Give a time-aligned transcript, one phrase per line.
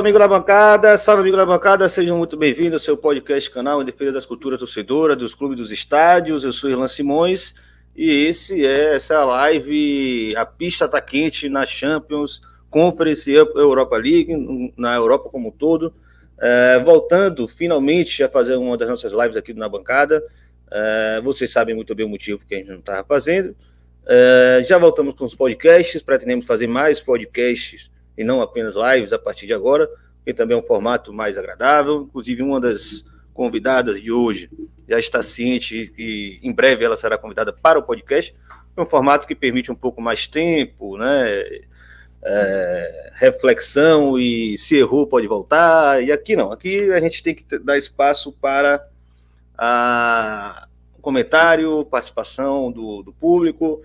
[0.00, 3.82] Salve, amigo da bancada, salve, amigo da bancada, sejam muito bem-vindos ao seu podcast canal
[3.82, 6.42] em defesa das culturas torcedoras, dos clubes dos estádios.
[6.42, 7.54] Eu sou Irlan Simões
[7.94, 12.40] e esse é essa live, a pista tá quente na Champions,
[12.70, 15.92] Conference Europa League, na Europa como um todo.
[16.40, 20.24] É, voltando finalmente a fazer uma das nossas lives aqui na bancada.
[20.70, 23.54] É, vocês sabem muito bem o motivo que a gente não estava fazendo.
[24.06, 29.18] É, já voltamos com os podcasts, pretendemos fazer mais podcasts e não apenas lives a
[29.18, 29.88] partir de agora,
[30.24, 32.02] que também é um formato mais agradável.
[32.02, 34.50] Inclusive, uma das convidadas de hoje
[34.88, 38.34] já está ciente que em breve ela será convidada para o podcast.
[38.76, 41.60] É um formato que permite um pouco mais tempo, né?
[42.22, 46.02] É, reflexão e se errou pode voltar.
[46.02, 48.86] E aqui não, aqui a gente tem que dar espaço para
[49.56, 50.68] a
[51.00, 53.82] comentário, participação do, do público,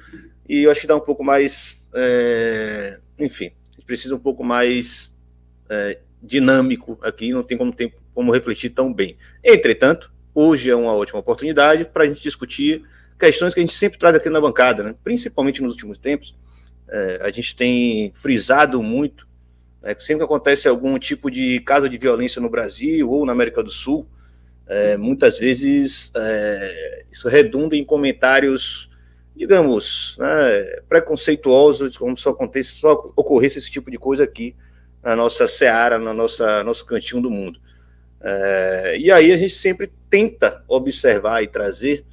[0.47, 3.51] e eu acho que dá um pouco mais, é, enfim,
[3.85, 5.15] precisa um pouco mais
[5.69, 9.17] é, dinâmico aqui, não tem como, tem como refletir tão bem.
[9.43, 12.83] Entretanto, hoje é uma ótima oportunidade para a gente discutir
[13.19, 14.95] questões que a gente sempre traz aqui na bancada, né?
[15.03, 16.35] principalmente nos últimos tempos.
[16.87, 19.27] É, a gente tem frisado muito,
[19.81, 23.63] é, sempre que acontece algum tipo de caso de violência no Brasil ou na América
[23.63, 24.07] do Sul,
[24.67, 28.89] é, muitas vezes é, isso redunda em comentários
[29.35, 34.55] digamos, né, preconceituosos, como só acontece, só ocorresse esse tipo de coisa aqui
[35.03, 37.59] na nossa seara, na nossa nosso cantinho do mundo.
[38.21, 42.05] É, e aí a gente sempre tenta observar e trazer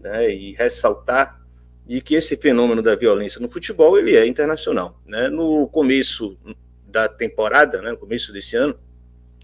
[0.00, 1.40] né, e ressaltar
[1.86, 5.00] de que esse fenômeno da violência no futebol ele é internacional.
[5.06, 5.28] Né?
[5.28, 6.36] No começo
[6.86, 8.76] da temporada, né, no começo desse ano,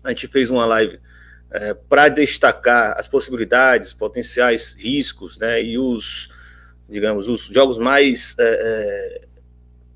[0.03, 0.99] a gente fez uma live
[1.51, 6.31] é, para destacar as possibilidades, potenciais riscos né, e os
[6.89, 9.21] digamos, os jogos mais é, é,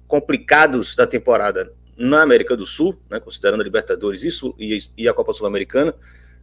[0.06, 4.22] complicados da temporada na América do Sul, né, considerando a Libertadores
[4.58, 5.94] e, e a Copa Sul-Americana,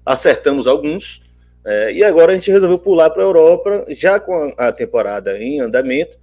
[0.06, 1.24] acertamos alguns,
[1.66, 5.60] é, e agora a gente resolveu pular para a Europa, já com a temporada em
[5.60, 6.18] andamento,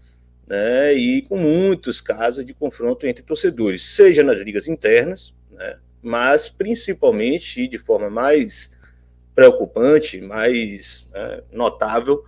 [0.47, 6.49] né, e com muitos casos de confronto entre torcedores, seja nas ligas internas, né, mas
[6.49, 8.73] principalmente e de forma mais
[9.35, 12.25] preocupante, mais né, notável,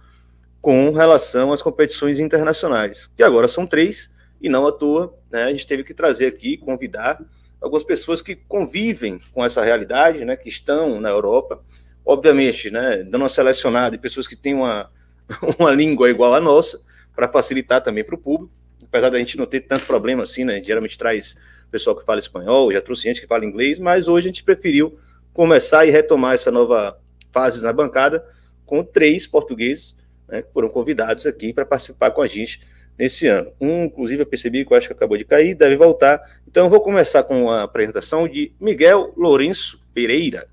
[0.60, 5.52] com relação às competições internacionais, que agora são três, e não à toa, né, a
[5.52, 7.20] gente teve que trazer aqui, convidar
[7.60, 11.62] algumas pessoas que convivem com essa realidade, né, que estão na Europa,
[12.04, 14.91] obviamente, né, dando uma selecionada de pessoas que têm uma,
[15.58, 16.80] uma língua igual à nossa,
[17.14, 18.52] para facilitar também para o público,
[18.84, 21.36] apesar da gente não ter tanto problema assim, né, geralmente traz
[21.70, 24.98] pessoal que fala espanhol, já trouxe gente que fala inglês, mas hoje a gente preferiu
[25.32, 26.98] começar e retomar essa nova
[27.30, 28.25] fase na bancada
[28.64, 29.94] com três portugueses,
[30.28, 32.61] né, que foram convidados aqui para participar com a gente
[32.99, 33.53] nesse ano.
[33.61, 36.21] Um, inclusive, eu percebi que eu acho que acabou de cair, deve voltar.
[36.47, 40.49] Então, eu vou começar com a apresentação de Miguel Lourenço Pereira,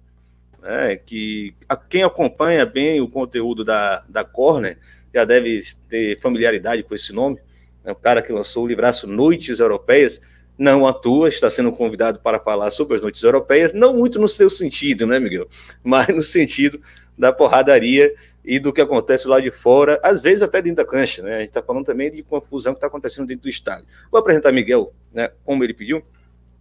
[0.62, 4.78] né, que a, quem acompanha bem o conteúdo da, da Corner
[5.14, 7.40] já deve ter familiaridade com esse nome.
[7.84, 10.20] É o cara que lançou o livraço Noites Europeias,
[10.58, 14.50] não atua, está sendo convidado para falar sobre as noites europeias, não muito no seu
[14.50, 15.48] sentido, né, Miguel?
[15.84, 16.82] Mas no sentido
[17.18, 18.14] da porradaria
[18.46, 21.38] e do que acontece lá de fora, às vezes até dentro da cancha, né?
[21.38, 23.88] A gente está falando também de confusão que está acontecendo dentro do estádio.
[24.12, 25.32] Vou apresentar Miguel, né?
[25.44, 26.04] Como ele pediu,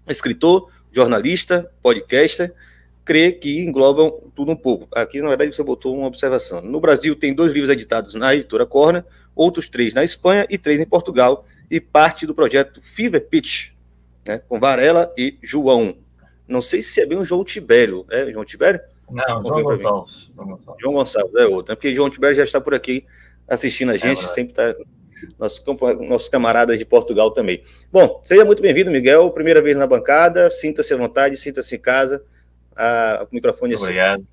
[0.08, 2.54] escritor, jornalista, podcaster,
[3.04, 4.88] crê que englobam tudo um pouco.
[4.92, 6.62] Aqui, na verdade, você botou uma observação.
[6.62, 9.04] No Brasil, tem dois livros editados na editora Corner,
[9.34, 13.72] outros três na Espanha e três em Portugal, e parte do projeto Fever Pitch,
[14.26, 14.40] né?
[14.48, 15.96] com Varela e João.
[16.48, 18.80] Não sei se é bem o João Tibério, é João Tibério?
[19.10, 20.30] Não, João Gonçalves.
[20.34, 20.82] João Gonçalves.
[20.82, 21.72] João Gonçalves é outro.
[21.72, 23.06] É porque João Tibério já está por aqui
[23.48, 24.74] assistindo a é gente, é sempre está.
[25.38, 25.64] Nossos,
[26.06, 27.62] nossos camaradas de Portugal também.
[27.90, 29.30] Bom, seja muito bem-vindo, Miguel.
[29.30, 30.50] Primeira vez na bancada.
[30.50, 32.24] Sinta-se à vontade, sinta-se em casa.
[32.76, 34.18] A, o microfone é Obrigado.
[34.18, 34.26] Seu.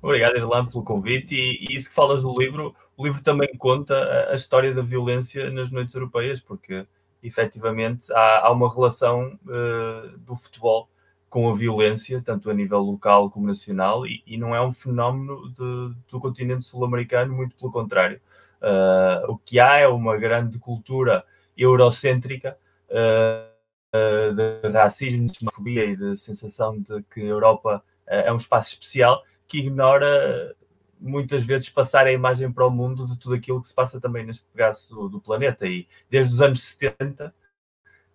[0.00, 1.34] Obrigado, Irlanda, pelo convite.
[1.34, 4.82] E, e, isso que falas do livro, o livro também conta a, a história da
[4.82, 6.86] violência nas noites europeias, porque
[7.22, 10.88] efetivamente há, há uma relação uh, do futebol
[11.32, 15.48] com a violência, tanto a nível local como nacional, e, e não é um fenómeno
[15.48, 18.20] de, do continente sul-americano, muito pelo contrário.
[18.60, 21.24] Uh, o que há é uma grande cultura
[21.56, 22.58] eurocêntrica
[22.90, 28.74] uh, de racismo, de xenofobia e de sensação de que a Europa é um espaço
[28.74, 30.54] especial que ignora
[31.00, 34.26] muitas vezes passar a imagem para o mundo de tudo aquilo que se passa também
[34.26, 35.66] neste pedaço do, do planeta.
[35.66, 37.34] E desde os anos 70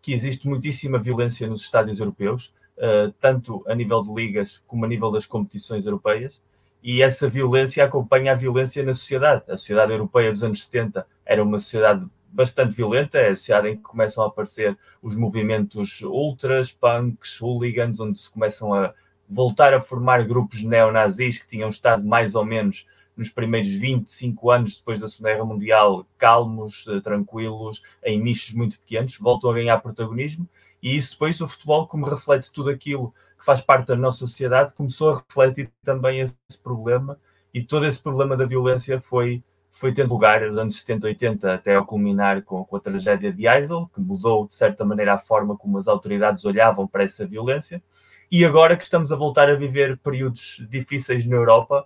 [0.04, 4.88] que existe muitíssima violência nos estádios europeus, uh, tanto a nível de ligas como a
[4.88, 6.42] nível das competições europeias,
[6.84, 9.44] e essa violência acompanha a violência na sociedade.
[9.48, 13.76] A sociedade europeia dos anos 70 era uma sociedade bastante violenta, é a sociedade em
[13.76, 18.94] que começam a aparecer os movimentos ultras, punks, hooligans, onde se começam a
[19.30, 22.88] voltar a formar grupos neonazis que tinham estado mais ou menos
[23.18, 28.80] nos primeiros 25 anos depois da Segunda Guerra Mundial, calmos, eh, tranquilos, em nichos muito
[28.80, 30.48] pequenos, voltam a ganhar protagonismo.
[30.82, 34.74] E isso depois o futebol, como reflete tudo aquilo que faz parte da nossa sociedade,
[34.74, 37.18] começou a refletir também esse problema
[37.54, 41.76] e todo esse problema da violência foi, foi tendo lugar nos anos 70, 80, até
[41.76, 45.58] ao culminar com, com a tragédia de Eisel, que mudou de certa maneira a forma
[45.58, 47.82] como as autoridades olhavam para essa violência.
[48.30, 51.86] E agora que estamos a voltar a viver períodos difíceis na Europa,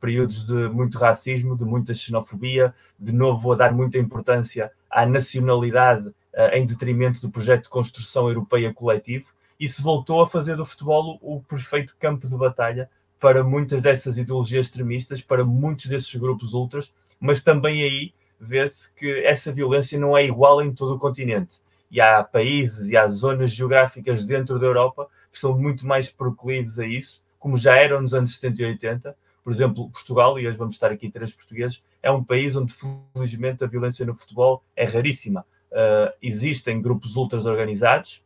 [0.00, 6.12] períodos de muito racismo, de muita xenofobia, de novo a dar muita importância à nacionalidade
[6.52, 9.26] em detrimento do projeto de construção europeia coletivo,
[9.58, 14.18] e se voltou a fazer do futebol o perfeito campo de batalha para muitas dessas
[14.18, 20.16] ideologias extremistas, para muitos desses grupos ultras, mas também aí vê-se que essa violência não
[20.16, 21.60] é igual em todo o continente.
[21.90, 26.78] E há países e há zonas geográficas dentro da Europa que são muito mais proclives
[26.78, 30.58] a isso, como já eram nos anos 70 e 80, por exemplo, Portugal, e hoje
[30.58, 32.74] vamos estar aqui três portugueses, é um país onde,
[33.14, 35.46] felizmente, a violência no futebol é raríssima.
[35.72, 38.24] Uh, existem grupos ultras organizados,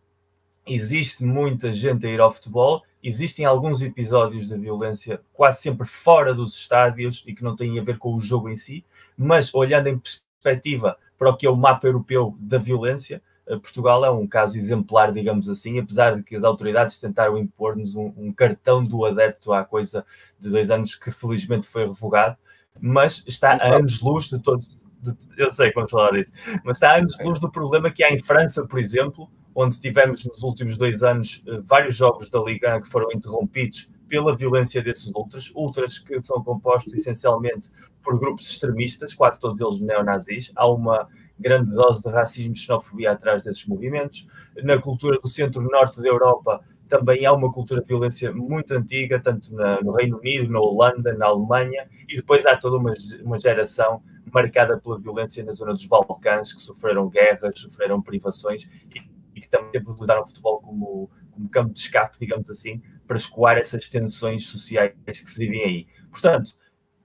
[0.66, 6.34] existe muita gente a ir ao futebol, existem alguns episódios de violência quase sempre fora
[6.34, 8.84] dos estádios e que não têm a ver com o jogo em si,
[9.16, 14.04] mas olhando em perspectiva para o que é o mapa europeu da violência, eh, Portugal
[14.04, 18.32] é um caso exemplar, digamos assim, apesar de que as autoridades tentaram impor-nos um, um,
[18.32, 20.06] cartão do adepto há coisa
[20.38, 22.36] de dois anos que felizmente foi revogado,
[22.80, 24.70] mas está a anos-luz de todos.
[25.02, 26.32] De, eu sei como falar disso,
[26.64, 30.42] mas está a anos-luz do problema que há em França, por exemplo, onde tivemos nos
[30.42, 35.52] últimos dois anos eh, vários jogos da Liga que foram interrompidos pela violência desses ultras,
[35.54, 37.70] ultras que são compostos essencialmente
[38.02, 40.52] por grupos extremistas, quase todos eles neonazis.
[40.56, 41.08] Há uma
[41.38, 44.26] grande dose de racismo e xenofobia atrás desses movimentos.
[44.62, 49.54] Na cultura do centro-norte da Europa também há uma cultura de violência muito antiga, tanto
[49.54, 52.92] na, no Reino Unido, na Holanda, na Alemanha, e depois há toda uma,
[53.22, 58.64] uma geração marcada pela violência na zona dos Balcãs, que sofreram guerras, sofreram privações
[58.94, 59.02] e,
[59.34, 63.56] e que também utilizaram o futebol como, como campo de escape, digamos assim, para escoar
[63.56, 65.86] essas tensões sociais que se vivem aí.
[66.10, 66.52] Portanto,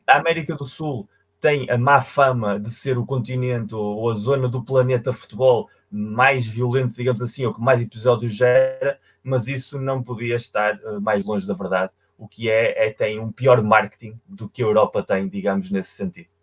[0.08, 1.10] a América do Sul
[1.40, 6.48] tem a má fama de ser o continente ou a zona do planeta futebol mais
[6.48, 11.24] violento, digamos assim, ou que mais episódios gera, mas isso não podia estar eh, mais
[11.24, 11.92] longe da verdade.
[12.18, 15.92] O que é, é tem um pior marketing do que a Europa tem, digamos, nesse
[15.92, 16.35] sentido.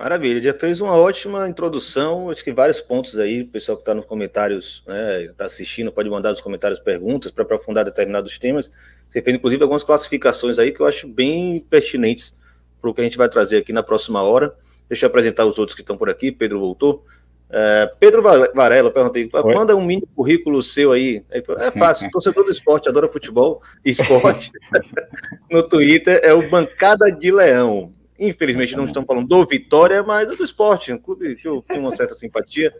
[0.00, 3.94] Maravilha, já fez uma ótima introdução, acho que vários pontos aí, o pessoal que está
[3.94, 8.70] nos comentários, né, está assistindo, pode mandar nos comentários perguntas para aprofundar determinados temas.
[9.06, 12.34] Você fez, inclusive, algumas classificações aí que eu acho bem pertinentes
[12.80, 14.54] para o que a gente vai trazer aqui na próxima hora.
[14.88, 16.32] Deixa eu apresentar os outros que estão por aqui.
[16.32, 17.04] Pedro voltou.
[17.50, 19.54] É, Pedro Varela, perguntei, Oi?
[19.54, 21.22] manda um mini currículo seu aí.
[21.44, 24.50] Falou, é fácil, torcedor do esporte, adora futebol e esporte.
[25.52, 27.92] no Twitter é o Bancada de Leão.
[28.20, 31.96] Infelizmente não estamos falando do Vitória, mas do esporte, um clube que eu tenho uma
[31.96, 32.70] certa simpatia,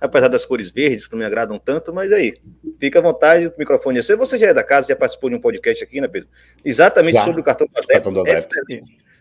[0.00, 2.34] apesar das cores verdes que não me agradam tanto, mas aí,
[2.78, 4.16] fica à vontade, o microfone é seu.
[4.16, 6.28] Você já é da casa, já participou de um podcast aqui, né, Pedro?
[6.64, 7.24] Exatamente já.
[7.24, 7.92] sobre o cartão do adepto.
[7.92, 8.56] Cartão do adepto.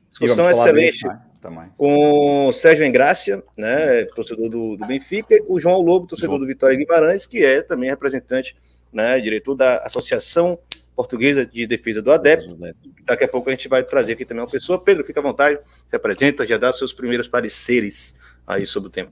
[0.10, 1.72] Discussão excelente disso, né?
[1.75, 6.36] com o Sérgio Engrácia, né, torcedor do, do, Benfica, e com o João Lobo, torcedor
[6.36, 6.39] João.
[6.39, 8.56] do Vitória Guimarães, que é também representante,
[8.92, 10.60] né, diretor da Associação
[10.96, 12.58] Portuguesa de Defesa do Adepto.
[13.06, 14.80] Daqui a pouco a gente vai trazer aqui também uma pessoa.
[14.80, 15.60] Pedro, fica à vontade,
[15.90, 19.12] se apresenta, já dá seus primeiros pareceres aí sobre o tema.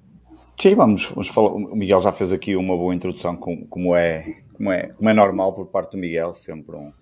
[0.59, 1.53] Sim, vamos, vamos falar.
[1.53, 5.13] O Miguel já fez aqui uma boa introdução, como, como, é, como, é, como é
[5.13, 6.93] normal por parte do Miguel, sempre um,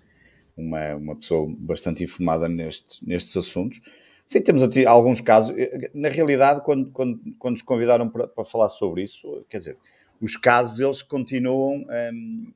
[0.56, 3.82] uma, uma pessoa bastante informada neste, nestes assuntos.
[4.26, 5.56] Sim, temos aqui alguns casos.
[5.94, 9.78] Na realidade, quando, quando, quando nos convidaram para, para falar sobre isso, quer dizer,
[10.22, 11.86] os casos eles continuam.
[12.14, 12.54] Hum,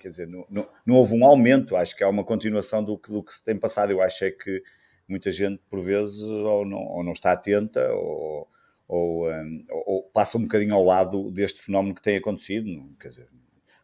[0.00, 3.12] quer dizer, não, não, não, houve um aumento, acho que há uma continuação do que,
[3.12, 3.92] do que se tem passado.
[3.92, 4.62] Eu acho é que
[5.06, 8.48] muita gente, por vezes, ou não, ou não está atenta, ou,
[8.88, 12.68] ou, um, ou, passa um bocadinho ao lado deste fenómeno que tem acontecido.
[12.98, 13.28] Quer dizer,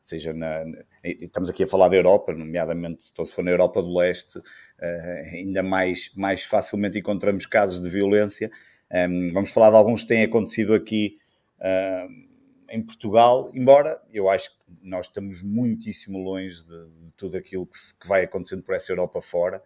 [0.02, 0.64] seja na,
[1.04, 5.62] estamos aqui a falar da Europa, nomeadamente se for na Europa do Leste, uh, ainda
[5.62, 8.50] mais, mais facilmente encontramos casos de violência.
[8.90, 11.18] Um, ehm, vamos falar de alguns que têm acontecido aqui
[11.58, 12.35] uh,
[12.68, 17.76] em Portugal, embora eu acho que nós estamos muitíssimo longe de, de tudo aquilo que,
[17.76, 19.62] se, que, vai acontecendo por essa Europa fora.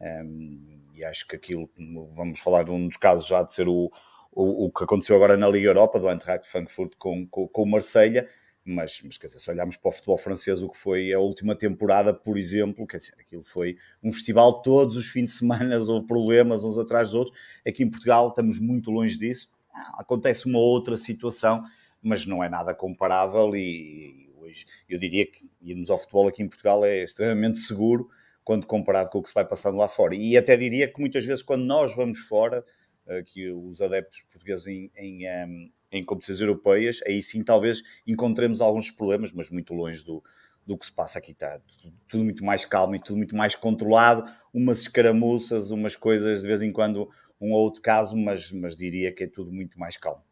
[0.00, 1.70] Um, e acho que aquilo,
[2.14, 3.90] vamos falar de um dos casos já de ser o,
[4.32, 7.66] o, o que aconteceu agora na Liga Europa, do Eintracht Frankfurt com, com, com o
[7.66, 8.28] Marselha
[8.64, 11.56] mas, mas quer dizer, se olharmos para o futebol francês, o que foi a última
[11.56, 16.06] temporada, por exemplo, quer dizer, aquilo foi um festival todos os fins de semana, houve
[16.06, 17.36] problemas uns atrás dos outros.
[17.66, 19.50] Aqui em Portugal estamos muito longe disso.
[19.98, 21.64] acontece uma outra situação,
[22.02, 26.48] mas não é nada comparável e hoje eu diria que irmos ao futebol aqui em
[26.48, 28.10] Portugal é extremamente seguro
[28.44, 30.14] quando comparado com o que se vai passando lá fora.
[30.14, 32.64] E até diria que muitas vezes quando nós vamos fora,
[33.06, 38.60] eh, que os adeptos portugueses em, em, ehm, em competições europeias, aí sim talvez encontremos
[38.60, 40.22] alguns problemas, mas muito longe do,
[40.66, 41.32] do que se passa aqui.
[41.32, 41.60] Está
[42.08, 46.62] tudo, muito mais calmo e tudo muito mais controlado, umas escaramuças, umas coisas de vez
[46.62, 47.08] em quando,
[47.40, 50.22] um ou outro caso, mas, mas diria que é tudo muito mais calmo.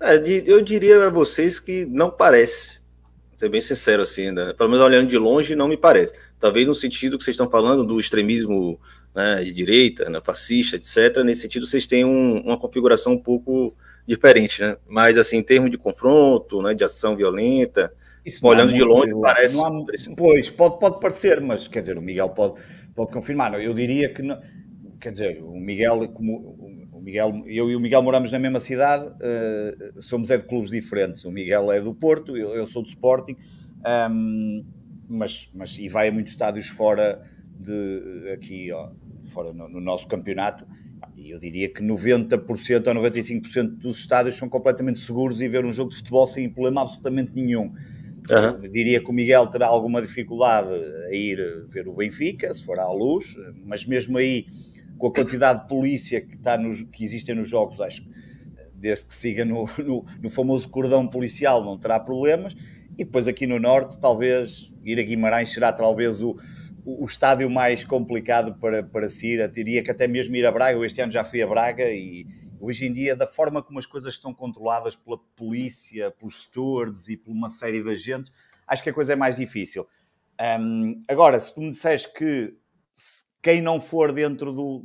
[0.00, 2.78] É, eu diria a vocês que não parece,
[3.36, 4.52] ser bem sincero assim, né?
[4.56, 7.84] pelo menos olhando de longe, não me parece talvez no sentido que vocês estão falando
[7.84, 8.80] do extremismo
[9.14, 11.22] né, de direita, né, fascista, etc.
[11.24, 13.74] Nesse sentido, vocês têm um, uma configuração um pouco
[14.06, 14.76] diferente, né?
[14.86, 17.92] Mas assim, em termos de confronto, né, de ação violenta,
[18.24, 19.70] Isso olhando de longe, parece, há,
[20.16, 22.60] Pois, pode, pode parecer, mas quer dizer, o Miguel pode,
[22.94, 23.60] pode confirmar.
[23.60, 24.40] Eu diria que não,
[25.00, 26.56] quer dizer, o Miguel, como
[27.08, 31.24] Miguel, eu e o Miguel moramos na mesma cidade, uh, somos é de clubes diferentes.
[31.24, 33.34] O Miguel é do Porto, eu, eu sou do Sporting.
[34.10, 34.62] Um,
[35.08, 37.22] mas, mas e vai a muitos estádios fora
[37.58, 38.90] de aqui, ó,
[39.24, 40.66] fora no, no, nosso campeonato.
[41.16, 45.72] E eu diria que 90% ou 95% dos estádios são completamente seguros e ver um
[45.72, 47.72] jogo de futebol sem problema absolutamente nenhum.
[48.30, 48.62] Uhum.
[48.62, 50.68] Eu diria que o Miguel terá alguma dificuldade
[51.06, 51.38] a ir
[51.70, 53.34] ver o Benfica, se for à luz,
[53.64, 54.46] mas mesmo aí,
[54.98, 58.10] com a quantidade de polícia que, está nos, que existem nos jogos, acho que
[58.74, 62.54] desde que siga no, no, no famoso cordão policial não terá problemas.
[62.98, 66.36] E depois aqui no Norte, talvez ir a Guimarães será talvez o,
[66.84, 69.40] o, estádio mais complicado para, para se ir.
[69.40, 71.88] Eu diria que até mesmo ir a Braga, eu este ano já fui a Braga
[71.88, 72.26] e
[72.60, 77.16] hoje em dia, da forma como as coisas estão controladas pela polícia, pelos stewards e
[77.16, 78.32] por uma série de agentes,
[78.66, 79.86] acho que a coisa é mais difícil.
[80.60, 82.56] Um, agora, se tu me disseres que
[83.42, 84.84] quem não for dentro do,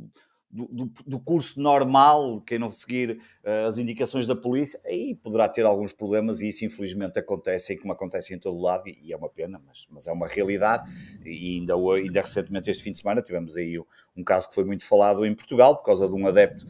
[0.54, 5.66] do, do, curso normal, quem não seguir uh, as indicações da polícia, aí poderá ter
[5.66, 9.30] alguns problemas e isso infelizmente acontece, como acontece em todo lado, e, e é uma
[9.30, 10.90] pena, mas, mas, é uma realidade.
[11.26, 14.64] E ainda, ainda recentemente, este fim de semana, tivemos aí um, um caso que foi
[14.64, 16.68] muito falado em Portugal, por causa de um adepto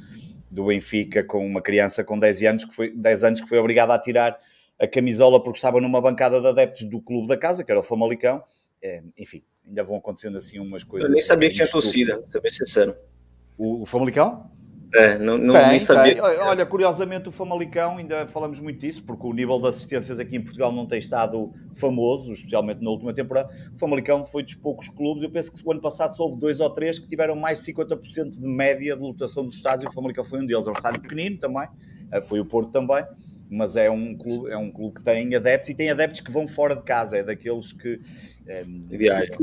[0.49, 3.93] do Benfica com uma criança com 10 anos que foi, 10 anos que foi obrigada
[3.93, 4.39] a tirar
[4.79, 7.83] a camisola porque estava numa bancada de adeptos do clube da casa, que era o
[7.83, 8.43] Famalicão.
[8.81, 11.09] É, enfim, ainda vão acontecendo assim umas coisas.
[11.09, 12.95] Eu nem sabia que tinha torcida, ser bem sincero.
[13.57, 14.51] O, o Famalicão?
[14.95, 16.13] É, não, não tem, nem sabia.
[16.13, 16.21] Tem.
[16.21, 20.41] Olha, curiosamente o Famalicão, ainda falamos muito disso, porque o nível de assistências aqui em
[20.41, 23.51] Portugal não tem estado famoso, especialmente na última temporada.
[23.73, 26.59] O Famalicão foi dos poucos clubes, eu penso que o ano passado só houve dois
[26.59, 29.91] ou três que tiveram mais de 50% de média de lotação dos estádios e o
[29.91, 30.67] Famalicão foi um deles.
[30.67, 31.67] É um estádio pequenino também,
[32.11, 33.03] eh, foi o Porto também,
[33.53, 36.47] mas é um clube, é um clube que tem adeptos e tem adeptos que vão
[36.47, 37.99] fora de casa, é daqueles que
[38.47, 38.65] é,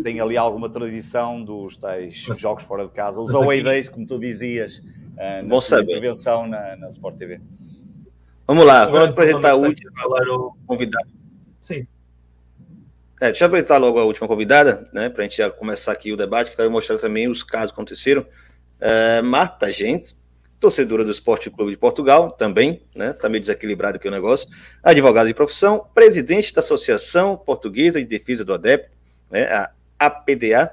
[0.02, 4.18] têm ali alguma tradição dos tais jogos fora de casa, os away days, como tu
[4.18, 5.84] dizias, uh, na saber.
[5.84, 7.40] intervenção na, na Sport TV.
[8.46, 11.08] Vamos lá, vamos apresentar o último convidado.
[11.62, 11.86] Sim.
[13.20, 16.12] É, deixa eu apresentar logo a última convidada, né, para a gente já começar aqui
[16.12, 18.22] o debate, que quero mostrar também os casos que aconteceram.
[18.22, 20.16] Uh, Marta Gentes,
[20.60, 23.14] torcedora do Esporte Clube de Portugal, também, né?
[23.14, 24.48] Tá meio desequilibrado aqui o negócio.
[24.82, 28.90] Advogada de profissão, presidente da Associação Portuguesa de Defesa do Adepto,
[29.30, 29.44] né?
[29.44, 30.70] A APDA,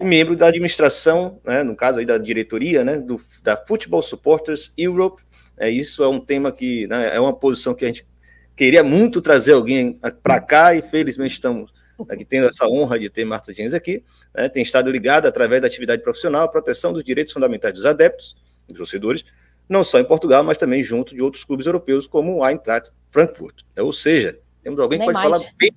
[0.00, 1.62] membro da administração, né?
[1.62, 2.98] No caso aí da diretoria, né?
[2.98, 5.22] Do, da Football Supporters Europe.
[5.56, 8.06] É, isso é um tema que né, é uma posição que a gente
[8.54, 11.72] queria muito trazer alguém para cá e felizmente estamos
[12.08, 14.04] aqui tendo essa honra de ter Marta Gens aqui.
[14.34, 18.36] Né, tem estado ligada através da atividade profissional, proteção dos direitos fundamentais dos adeptos,
[18.68, 19.24] dos torcedores,
[19.68, 23.62] não só em Portugal, mas também junto de outros clubes europeus, como o Eintracht Frankfurt.
[23.78, 25.72] Ou seja, temos alguém que pode falar bem,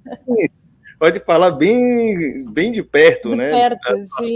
[0.99, 3.49] pode falar bem, bem de perto, de né?
[3.49, 4.35] Perto, sim.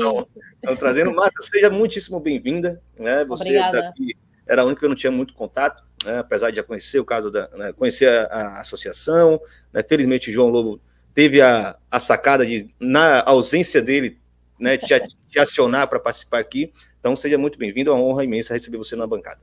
[0.60, 2.82] Então, trazendo, Marta, seja muitíssimo bem-vinda.
[2.98, 3.26] Né?
[3.26, 4.16] Você daqui
[4.48, 6.20] era a única que eu não tinha muito contato, né?
[6.20, 7.74] apesar de já conhecer o caso da, né?
[7.74, 9.40] conhecer a, a associação.
[9.72, 9.84] Né?
[9.84, 10.82] Felizmente, João Lobo
[11.14, 14.20] teve a, a sacada de, na ausência dele,
[14.60, 14.88] né, te,
[15.28, 16.72] te acionar para participar aqui.
[17.00, 19.42] Então, seja muito bem-vindo, é uma honra imensa receber você na bancada.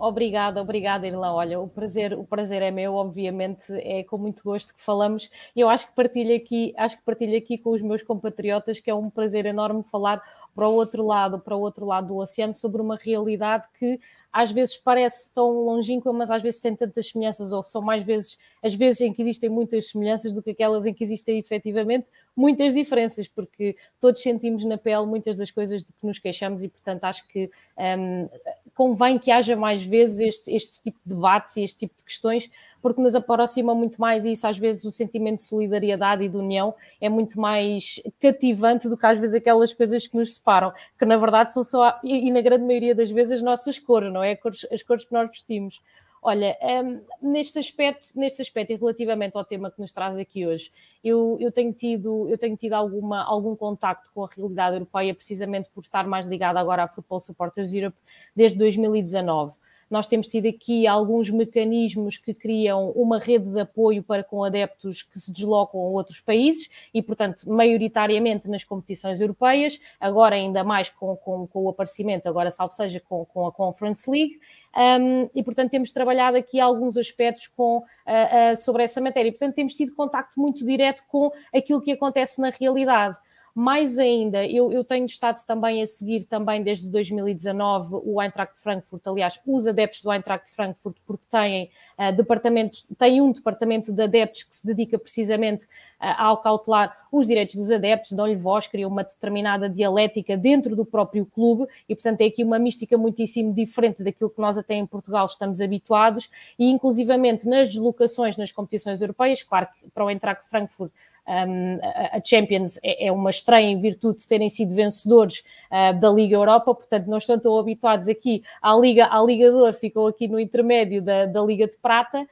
[0.00, 1.32] Obrigada, obrigada, Irlã.
[1.34, 5.28] Olha, o prazer, o prazer é meu, obviamente, é com muito gosto que falamos.
[5.54, 8.94] Eu acho que partilho aqui, acho que partilho aqui com os meus compatriotas que é
[8.94, 10.22] um prazer enorme falar
[10.54, 14.00] para o outro lado, para o outro lado do oceano, sobre uma realidade que
[14.32, 18.38] às vezes parece tão longínqua, mas às vezes tem tantas semelhanças, ou são mais vezes
[18.62, 22.74] as vezes em que existem muitas semelhanças do que aquelas em que existem efetivamente muitas
[22.74, 27.04] diferenças, porque todos sentimos na pele muitas das coisas de que nos queixamos e, portanto,
[27.04, 27.50] acho que
[27.98, 28.28] um,
[28.74, 32.50] convém que haja mais vezes este, este tipo de debates e este tipo de questões,
[32.82, 36.36] porque nos aproxima muito mais e isso às vezes o sentimento de solidariedade e de
[36.36, 41.04] união é muito mais cativante do que às vezes aquelas coisas que nos separam, que
[41.04, 44.38] na verdade são só, e na grande maioria das vezes, as nossas cores, não é?
[44.72, 45.80] As cores, que nós vestimos.
[46.22, 50.70] Olha, um, neste aspecto, neste aspecto e relativamente ao tema que nos traz aqui hoje,
[51.02, 55.70] eu, eu tenho tido, eu tenho tido alguma, algum contacto com a realidade europeia, precisamente
[55.74, 57.96] por estar mais ligada agora à Football Supporters Europe
[58.36, 59.54] desde 2019.
[59.90, 65.02] Nós temos tido aqui alguns mecanismos que criam uma rede de apoio para com adeptos
[65.02, 70.88] que se deslocam a outros países e, portanto, maioritariamente nas competições europeias, agora ainda mais
[70.88, 74.38] com, com, com o aparecimento, agora salvo seja com, com a Conference League,
[74.76, 79.28] um, e, portanto, temos trabalhado aqui alguns aspectos com, uh, uh, sobre essa matéria.
[79.28, 83.18] E, portanto, temos tido contacto muito direto com aquilo que acontece na realidade.
[83.54, 89.06] Mais ainda, eu, eu, tenho estado também a seguir também desde 2019 o Eintracht Frankfurt,
[89.06, 94.44] aliás, os adeptos do Eintracht Frankfurt, porque têm uh, departamentos, têm um departamento de adeptos
[94.44, 99.02] que se dedica precisamente uh, ao cautelar os direitos dos adeptos, dão-lhe voz, criam uma
[99.02, 104.30] determinada dialética dentro do próprio clube e, portanto, é aqui uma mística muitíssimo diferente daquilo
[104.30, 109.66] que nós até em Portugal estamos habituados e, inclusivamente, nas deslocações nas competições europeias, claro
[109.66, 110.92] que para o Eintracht Frankfurt
[111.26, 111.78] um,
[112.12, 116.36] a Champions é, é, uma estreia em virtude de terem sido vencedores uh, da Liga
[116.36, 120.40] Europa, portanto não estão tão habituados aqui à Liga, à Liga Dor, ficam aqui no
[120.40, 122.26] intermédio da, da Liga de Prata,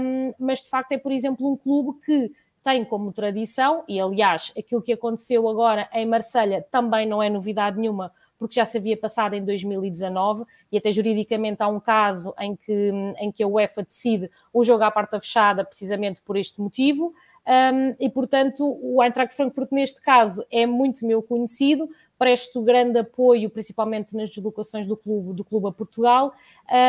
[0.00, 2.32] um, mas de facto é, por exemplo, um clube que
[2.66, 7.78] tem como tradição, e aliás, aquilo que aconteceu agora em Marselha também não é novidade
[7.78, 12.56] nenhuma, porque já se havia passado em 2019 e até juridicamente há um caso em
[12.56, 17.14] que, em que a UEFA decide o jogo à porta fechada precisamente por este motivo.
[17.46, 23.48] Um, e, portanto, o Eintracht Frankfurt, neste caso, é muito meu conhecido, presto grande apoio,
[23.48, 26.34] principalmente nas deslocações do clube, do clube a Portugal,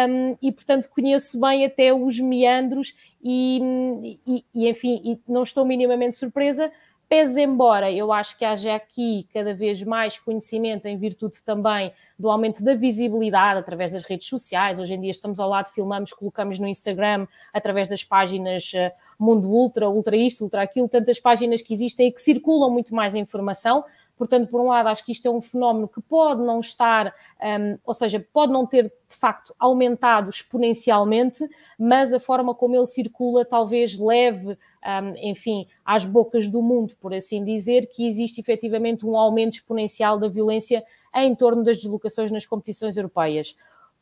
[0.10, 5.64] um, e, portanto, conheço bem até os meandros e, e, e enfim, e não estou
[5.64, 6.72] minimamente surpresa,
[7.10, 12.30] Pese embora eu acho que haja aqui cada vez mais conhecimento em virtude também do
[12.30, 14.78] aumento da visibilidade através das redes sociais.
[14.78, 19.48] Hoje em dia estamos ao lado, filmamos, colocamos no Instagram, através das páginas eh, Mundo
[19.48, 23.86] Ultra, Ultra Isto, Ultra Aquilo, tantas páginas que existem e que circulam muito mais informação.
[24.18, 27.78] Portanto, por um lado, acho que isto é um fenómeno que pode não estar, um,
[27.86, 33.46] ou seja, pode não ter de facto aumentado exponencialmente, mas a forma como ele circula
[33.46, 39.16] talvez leve, um, enfim, às bocas do mundo, por assim dizer, que existe efetivamente um
[39.16, 43.56] aumento exponencial da violência em torno das deslocações nas competições europeias.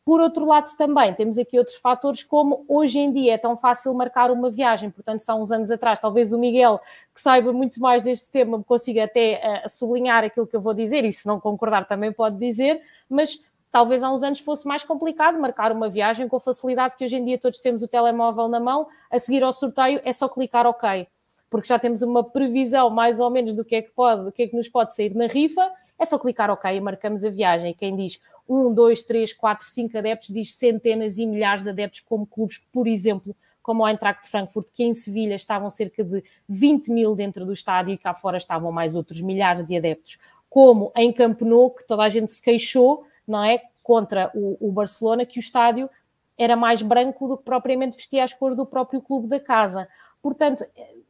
[0.05, 3.91] Por outro lado, também temos aqui outros fatores, como hoje em dia é tão fácil
[3.95, 4.91] marcar uma viagem.
[4.91, 6.79] Portanto, são uns anos atrás, talvez o Miguel,
[7.11, 11.03] que saiba muito mais deste tema, consiga até uh, sublinhar aquilo que eu vou dizer,
[11.05, 13.41] e se não concordar também pode dizer, mas
[13.71, 17.15] talvez há uns anos fosse mais complicado marcar uma viagem com a facilidade que hoje
[17.15, 20.67] em dia todos temos o telemóvel na mão, a seguir ao sorteio é só clicar
[20.67, 21.07] OK,
[21.49, 24.43] porque já temos uma previsão mais ou menos do que é que pode, do que
[24.43, 27.71] é que nos pode sair na rifa, é só clicar OK e marcamos a viagem.
[27.71, 31.99] E quem diz um, dois, três, quatro, cinco adeptos, diz centenas e milhares de adeptos,
[32.01, 36.23] como clubes, por exemplo, como o Eintracht de Frankfurt, que em Sevilha estavam cerca de
[36.47, 40.91] 20 mil dentro do estádio e cá fora estavam mais outros milhares de adeptos, como
[40.95, 45.25] em Camp Nou, que toda a gente se queixou, não é, contra o, o Barcelona,
[45.25, 45.89] que o estádio
[46.37, 49.87] era mais branco do que propriamente vestia as cores do próprio clube da casa.
[50.21, 50.63] Portanto,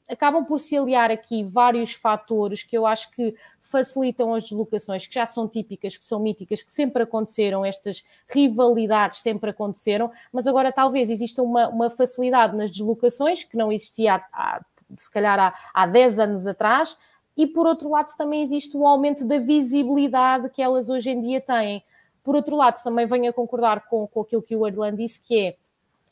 [0.09, 5.15] acabam por se aliar aqui vários fatores que eu acho que facilitam as deslocações, que
[5.15, 10.71] já são típicas, que são míticas, que sempre aconteceram, estas rivalidades sempre aconteceram, mas agora
[10.71, 14.65] talvez exista uma, uma facilidade nas deslocações que não existia há, há,
[14.95, 16.97] se calhar há, há 10 anos atrás,
[17.37, 21.41] e por outro lado também existe um aumento da visibilidade que elas hoje em dia
[21.41, 21.83] têm.
[22.23, 25.37] Por outro lado, também venho a concordar com, com aquilo que o Erlan disse, que
[25.37, 25.57] é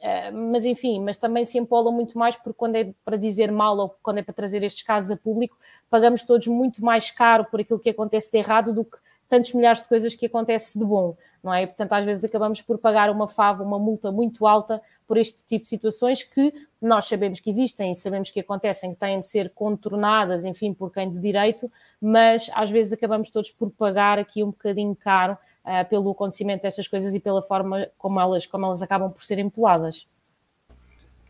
[0.06, 3.78] eh, mas enfim, mas também se empolam muito mais porque quando é para dizer mal
[3.78, 5.58] ou quando é para trazer estes casos a público,
[5.90, 8.98] pagamos todos muito mais caro por aquilo que acontece de errado do que
[9.30, 11.64] tantos milhares de coisas que acontece de bom, não é?
[11.64, 15.46] E, portanto, às vezes acabamos por pagar uma fava, uma multa muito alta por este
[15.46, 19.52] tipo de situações que nós sabemos que existem sabemos que acontecem, que têm de ser
[19.52, 24.48] contornadas, enfim, por quem de direito, mas às vezes acabamos todos por pagar aqui um
[24.48, 29.12] bocadinho caro uh, pelo acontecimento destas coisas e pela forma como elas, como elas acabam
[29.12, 30.08] por ser empoladas.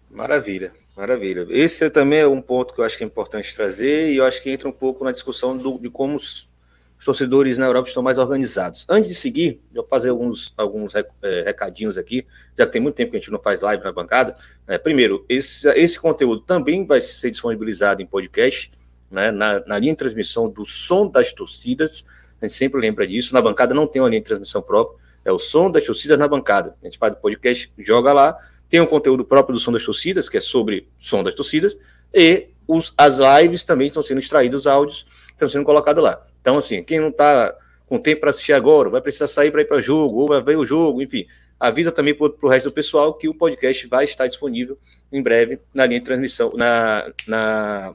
[0.10, 1.48] Maravilha, maravilha.
[1.50, 4.42] Esse também é um ponto que eu acho que é importante trazer e eu acho
[4.44, 6.48] que entra um pouco na discussão do, de como os,
[7.00, 8.86] os torcedores na Europa estão mais organizados.
[8.88, 11.04] Antes de seguir, eu vou fazer alguns, alguns é,
[11.44, 14.38] recadinhos aqui, já tem muito tempo que a gente não faz live na bancada.
[14.68, 18.72] É, primeiro, esse, esse conteúdo também vai ser disponibilizado em podcast,
[19.10, 22.06] né, na, na linha de transmissão do Som das Torcidas,
[22.44, 23.34] a gente sempre lembra disso.
[23.34, 26.28] Na bancada não tem uma linha de transmissão própria, É o Som das Torcidas na
[26.28, 26.76] Bancada.
[26.82, 28.38] A gente faz o podcast, joga lá.
[28.70, 31.78] Tem um conteúdo próprio do Som das Torcidas, que é sobre Som das Torcidas.
[32.14, 36.22] E os, as lives também estão sendo extraídos, os áudios estão sendo colocados lá.
[36.42, 39.66] Então, assim, quem não está com tempo para assistir agora, vai precisar sair para ir
[39.66, 41.26] para o jogo, ou vai ver o jogo, enfim.
[41.58, 44.78] Avisa também para o resto do pessoal que o podcast vai estar disponível
[45.12, 47.94] em breve na linha de transmissão, na, na,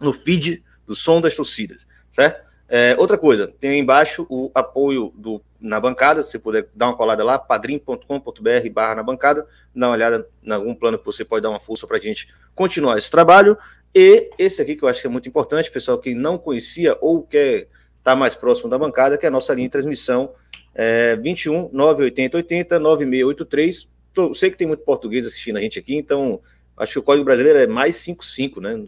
[0.00, 2.53] no feed do Som das Torcidas, certo?
[2.76, 6.96] É, outra coisa, tem aí embaixo o apoio do, na bancada, se puder dar uma
[6.96, 11.44] colada lá, padrim.com.br barra na bancada, dá uma olhada em algum plano que você pode
[11.44, 13.56] dar uma força para a gente continuar esse trabalho.
[13.94, 17.22] E esse aqui que eu acho que é muito importante, pessoal que não conhecia ou
[17.22, 17.70] quer estar
[18.02, 20.34] tá mais próximo da bancada, que é a nossa linha de transmissão
[20.74, 23.88] é, 21 980 80 9683.
[24.12, 26.40] Tô, sei que tem muito português assistindo a gente aqui, então
[26.76, 28.84] acho que o código brasileiro é mais 55, né?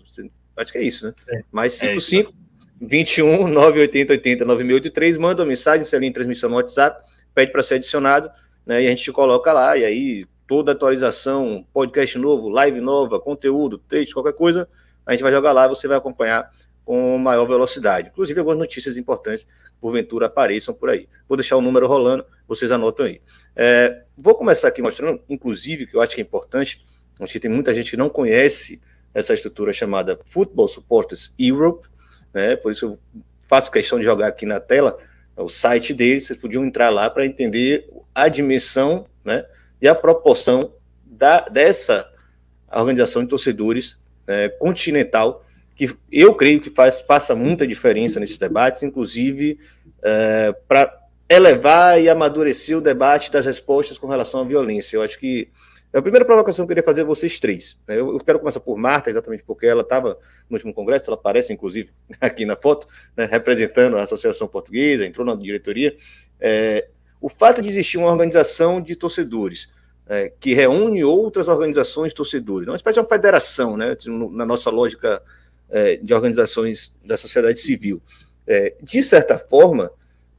[0.57, 1.15] Acho que é isso, né?
[1.29, 2.35] É, mais 55.
[2.43, 2.46] É
[2.81, 7.03] 21 980 80 9683, manda uma mensagem, se linha de transmissão no WhatsApp,
[7.35, 8.31] pede para ser adicionado,
[8.65, 8.83] né?
[8.83, 13.79] E a gente te coloca lá, e aí toda atualização, podcast novo, live nova, conteúdo,
[13.79, 14.69] texto, qualquer coisa,
[15.05, 16.51] a gente vai jogar lá, você vai acompanhar
[16.85, 18.09] com maior velocidade.
[18.09, 19.47] Inclusive, algumas notícias importantes,
[19.81, 21.09] porventura, apareçam por aí.
[21.29, 23.21] Vou deixar o número rolando, vocês anotam aí.
[23.57, 26.85] É, vou começar aqui mostrando, inclusive, que eu acho que é importante,
[27.21, 28.81] acho que tem muita gente que não conhece
[29.13, 31.89] essa estrutura chamada Football Supporters Europe,
[32.37, 32.55] né?
[32.55, 32.99] por isso eu
[33.43, 34.99] faço questão de jogar aqui na tela
[35.37, 39.45] o site deles, vocês podiam entrar lá para entender a dimensão né,
[39.81, 40.73] e a proporção
[41.05, 42.11] da, dessa
[42.73, 45.45] organização de torcedores é, continental,
[45.75, 49.59] que eu creio que faz, faça muita diferença nesses debates, inclusive
[50.03, 50.95] é, para
[51.29, 54.97] elevar e amadurecer o debate das respostas com relação à violência.
[54.97, 55.49] Eu acho que
[55.99, 57.79] a primeira provocação que eu queria fazer a vocês três.
[57.87, 57.99] Né?
[57.99, 61.91] Eu, quero começar por Marta, exatamente porque ela estava no último congresso, ela aparece, inclusive,
[62.21, 65.97] aqui na foto, né, representando a Associação Portuguesa, entrou na diretoria.
[66.41, 66.89] É,
[67.21, 69.73] o fato de existir uma organização de torcedores
[70.07, 73.97] é, que reúne outras organizações de torcedores, uma espécie de uma federação, né,
[74.33, 75.23] na nossa lógica
[75.71, 78.03] é, de organizações da sociedade civil.
[78.47, 79.91] É, de certa forma,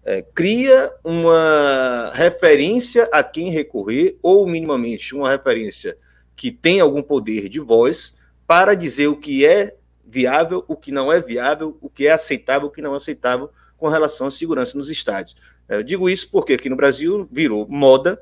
[0.07, 5.97] é, cria uma referência a quem recorrer, ou minimamente uma referência
[6.33, 8.15] que tem algum poder de voz,
[8.47, 12.69] para dizer o que é viável, o que não é viável, o que é aceitável,
[12.69, 15.35] o que não é aceitável com relação à segurança nos estádios.
[15.67, 18.17] É, eu digo isso porque aqui no Brasil virou moda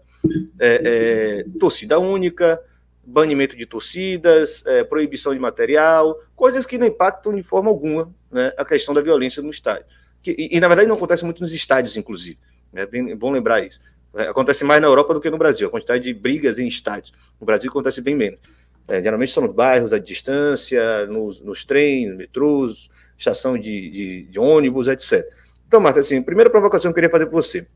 [0.60, 2.60] é, é, torcida única,
[3.06, 8.52] banimento de torcidas, é, proibição de material, coisas que não impactam de forma alguma né,
[8.58, 9.86] a questão da violência no estádio.
[10.26, 12.40] Que, e, e, na verdade, não acontece muito nos estádios, inclusive.
[12.74, 13.80] É bem, bom lembrar isso.
[14.16, 17.14] É, acontece mais na Europa do que no Brasil, a quantidade de brigas em estádios.
[17.40, 18.40] No Brasil acontece bem menos.
[18.88, 24.40] É, geralmente são nos bairros, à distância, nos, nos trens, metrôs, estação de, de, de,
[24.40, 25.24] ônibus, etc.
[25.68, 27.68] Então, Marta, assim, primeira provocação que eu queria fazer para você.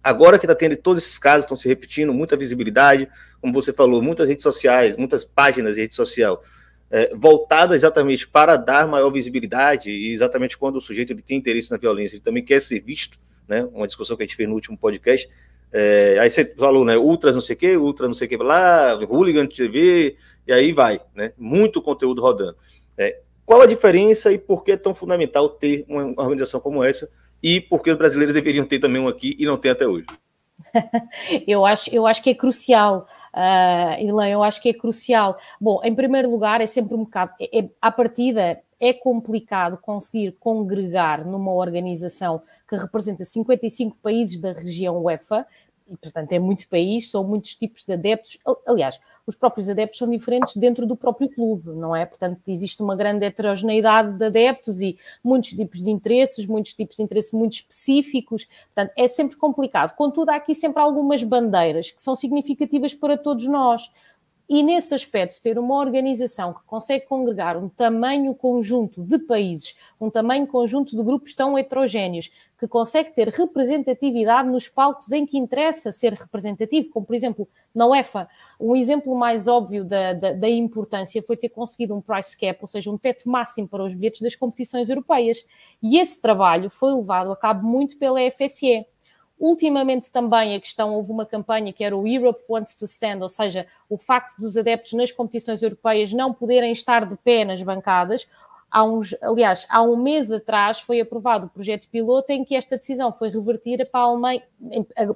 [0.00, 3.08] Agora que está tendo todos esses casos, estão se repetindo, muita visibilidade,
[3.40, 6.44] como você falou, muitas redes sociais, muitas páginas de rede social
[6.92, 11.70] é, voltadas exatamente para dar maior visibilidade e exatamente quando o sujeito ele tem interesse
[11.70, 13.66] na violência, ele também quer ser visto, né?
[13.72, 15.26] Uma discussão que a gente fez no último podcast.
[15.72, 16.98] É, aí você falou, né?
[16.98, 20.74] Ultras não sei o que, ultra não sei o que lá, hooligan TV, e aí
[20.74, 21.32] vai, né?
[21.38, 22.56] Muito conteúdo rodando.
[22.98, 27.08] É, qual a diferença e por que é tão fundamental ter uma organização como essa
[27.42, 30.06] e porque os brasileiros deveriam ter também um aqui e não tem até hoje.
[31.48, 35.36] eu, acho, eu acho que é crucial, uh, Ilan, eu acho que é crucial.
[35.60, 40.32] Bom, em primeiro lugar, é sempre um bocado, é, é, à partida, é complicado conseguir
[40.40, 45.46] congregar numa organização que representa 55 países da região UEFA,
[45.92, 48.38] e, portanto, é muito país, são muitos tipos de adeptos.
[48.66, 52.06] Aliás, os próprios adeptos são diferentes dentro do próprio clube, não é?
[52.06, 57.02] Portanto, existe uma grande heterogeneidade de adeptos e muitos tipos de interesses, muitos tipos de
[57.02, 58.46] interesse muito específicos.
[58.74, 59.94] Portanto, é sempre complicado.
[59.94, 63.90] Contudo, há aqui sempre algumas bandeiras que são significativas para todos nós.
[64.48, 70.10] E nesse aspecto, ter uma organização que consegue congregar um tamanho conjunto de países, um
[70.10, 72.30] tamanho conjunto de grupos tão heterogéneos,
[72.62, 77.86] que consegue ter representatividade nos palcos em que interessa ser representativo, como por exemplo na
[77.86, 78.28] UEFA.
[78.60, 82.68] Um exemplo mais óbvio da, da, da, importância foi ter conseguido um price cap, ou
[82.68, 85.44] seja, um teto máximo para os bilhetes das competições europeias.
[85.82, 88.86] E esse trabalho foi levado a cabo muito pela FSE.
[89.42, 93.28] Ultimamente também a questão, houve uma campanha que era o Europe Wants to Stand, ou
[93.28, 98.28] seja, o facto dos adeptos nas competições europeias não poderem estar de pé nas bancadas,
[98.70, 102.76] há uns, aliás, há um mês atrás foi aprovado o projeto piloto em que esta
[102.76, 104.44] decisão foi revertida para a Alemanha,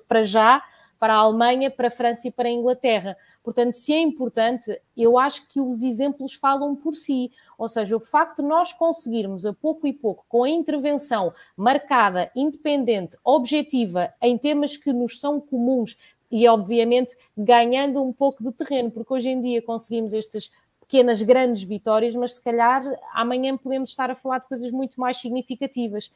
[0.09, 0.61] para já,
[0.99, 3.17] para a Alemanha, para a França e para a Inglaterra.
[3.43, 7.31] Portanto, se é importante, eu acho que os exemplos falam por si.
[7.59, 12.31] Ou seja, o facto de nós conseguirmos, a pouco e pouco, com a intervenção marcada,
[12.35, 15.97] independente, objetiva, em temas que nos são comuns,
[16.31, 21.63] e obviamente ganhando um pouco de terreno, porque hoje em dia conseguimos estas pequenas, grandes
[21.63, 22.83] vitórias, mas se calhar
[23.13, 26.13] amanhã podemos estar a falar de coisas muito mais significativas.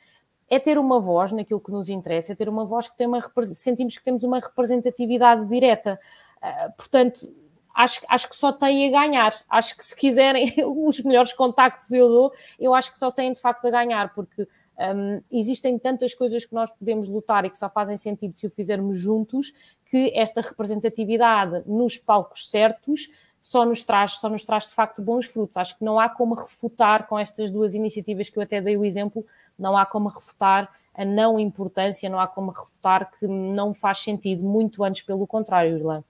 [0.50, 3.20] É ter uma voz naquilo que nos interessa, é ter uma voz que tem uma
[3.44, 5.98] sentimos que temos uma representatividade direta.
[6.42, 7.32] Uh, portanto,
[7.74, 9.34] acho, acho que só tem a ganhar.
[9.48, 13.40] Acho que se quiserem os melhores contactos eu dou, eu acho que só têm de
[13.40, 17.68] facto a ganhar, porque um, existem tantas coisas que nós podemos lutar e que só
[17.68, 19.52] fazem sentido se o fizermos juntos,
[19.86, 23.08] que esta representatividade nos palcos certos
[23.40, 25.56] só nos traz, só nos traz de facto bons frutos.
[25.56, 28.84] Acho que não há como refutar com estas duas iniciativas que eu até dei o
[28.84, 29.24] exemplo,
[29.58, 34.42] não há como refutar a não importância, não há como refutar que não faz sentido,
[34.42, 36.04] muito antes pelo contrário, Irlanda.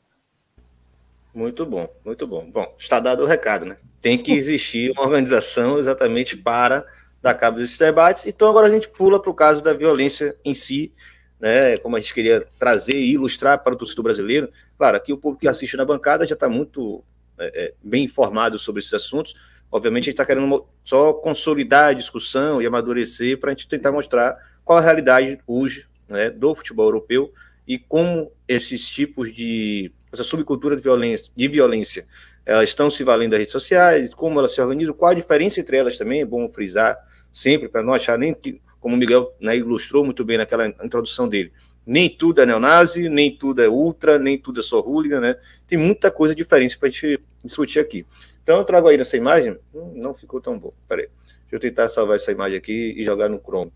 [1.33, 2.51] Muito bom, muito bom.
[2.51, 3.77] Bom, está dado o recado, né?
[4.03, 6.85] Tem que existir uma organização exatamente para
[7.23, 8.27] dar cabo desses debates.
[8.27, 10.93] Então agora a gente pula para o caso da violência em si,
[11.38, 11.77] né?
[11.79, 14.51] Como a gente queria trazer e ilustrar para o torcedor brasileiro.
[14.77, 17.05] Claro, aqui o público que assiste na bancada já está muito
[17.40, 19.35] é, é, bem informado sobre esses assuntos.
[19.72, 23.92] Obviamente, a gente está querendo só consolidar a discussão e amadurecer para a gente tentar
[23.92, 27.33] mostrar qual a realidade hoje né, do futebol europeu
[27.66, 29.92] e como esses tipos de.
[30.12, 32.07] essa subcultura de violência, de violência
[32.44, 35.76] elas estão se valendo das redes sociais, como elas se organizam, qual a diferença entre
[35.76, 36.98] elas também, é bom frisar
[37.33, 41.29] sempre, para não achar nem que, como o Miguel né, ilustrou muito bem naquela introdução
[41.29, 41.53] dele,
[41.87, 45.37] nem tudo é neonazi, nem tudo é ultra, nem tudo é só hooligan, né?
[45.66, 48.07] Tem muita coisa diferente para a gente discutir aqui.
[48.43, 51.09] Então eu trago aí nessa imagem, hum, não ficou tão bom, peraí,
[51.43, 53.73] deixa eu tentar salvar essa imagem aqui e jogar no Chrome.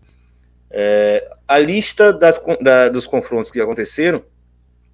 [0.69, 4.23] É, a lista das, da, dos confrontos que aconteceram,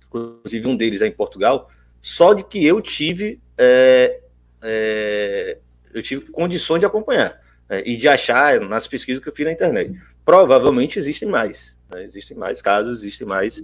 [0.08, 1.70] inclusive um deles é em Portugal,
[2.02, 4.20] só de que eu tive, é,
[4.62, 5.58] é,
[5.94, 9.52] eu tive condições de acompanhar é, e de achar nas pesquisas que eu fiz na
[9.52, 10.00] internet.
[10.26, 12.04] Provavelmente existem mais, né?
[12.04, 13.64] existem mais casos, existem mais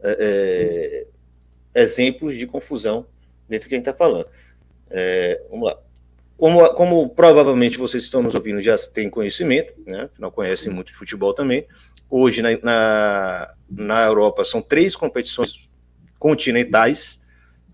[0.00, 1.06] é,
[1.74, 3.06] é, exemplos de confusão
[3.48, 4.26] dentro do que a gente está falando.
[4.90, 5.78] É, vamos lá.
[6.36, 10.08] Como, como, provavelmente vocês estão nos ouvindo já têm conhecimento, né?
[10.18, 11.66] não conhecem muito de futebol também.
[12.08, 15.68] Hoje na, na, na Europa são três competições
[16.18, 17.24] continentais,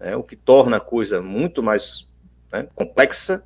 [0.01, 0.17] né?
[0.17, 2.09] o que torna a coisa muito mais
[2.51, 3.45] né, complexa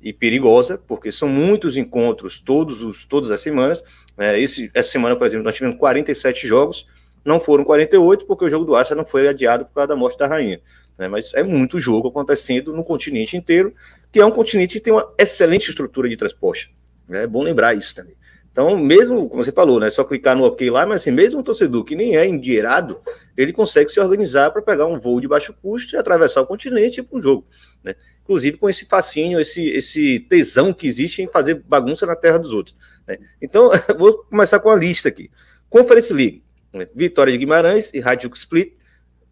[0.00, 3.82] e perigosa, porque são muitos encontros todos os, todas as semanas.
[4.16, 4.40] Né?
[4.40, 6.86] Esse, essa semana, por exemplo, nós tivemos 47 jogos,
[7.24, 10.18] não foram 48, porque o jogo do Arsenal não foi adiado por causa da morte
[10.18, 10.60] da rainha.
[10.98, 11.08] Né?
[11.08, 13.74] Mas é muito jogo acontecendo no continente inteiro,
[14.10, 16.74] que é um continente que tem uma excelente estrutura de transporte.
[17.08, 17.24] Né?
[17.24, 18.14] É bom lembrar isso também.
[18.52, 21.42] Então, mesmo, como você falou, né, só clicar no OK lá, mas assim, mesmo um
[21.42, 23.00] torcedor que nem é endinheirado,
[23.34, 27.02] ele consegue se organizar para pegar um voo de baixo custo e atravessar o continente
[27.02, 27.46] para o jogo.
[27.82, 27.94] Né?
[28.22, 32.52] Inclusive com esse fascínio, esse, esse tesão que existe em fazer bagunça na terra dos
[32.52, 32.76] outros.
[33.06, 33.18] Né?
[33.40, 35.30] Então, vou começar com a lista aqui.
[35.68, 36.86] Conference League, né?
[36.94, 38.74] Vitória de Guimarães e Rádio Split,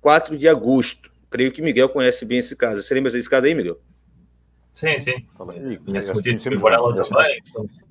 [0.01, 1.11] 4 de agosto.
[1.31, 2.83] Creio que Miguel conhece bem esse caso.
[2.83, 3.79] Você lembra desse caso aí, Miguel?
[4.73, 5.27] Sim, sim.
[5.81, 6.13] conheço,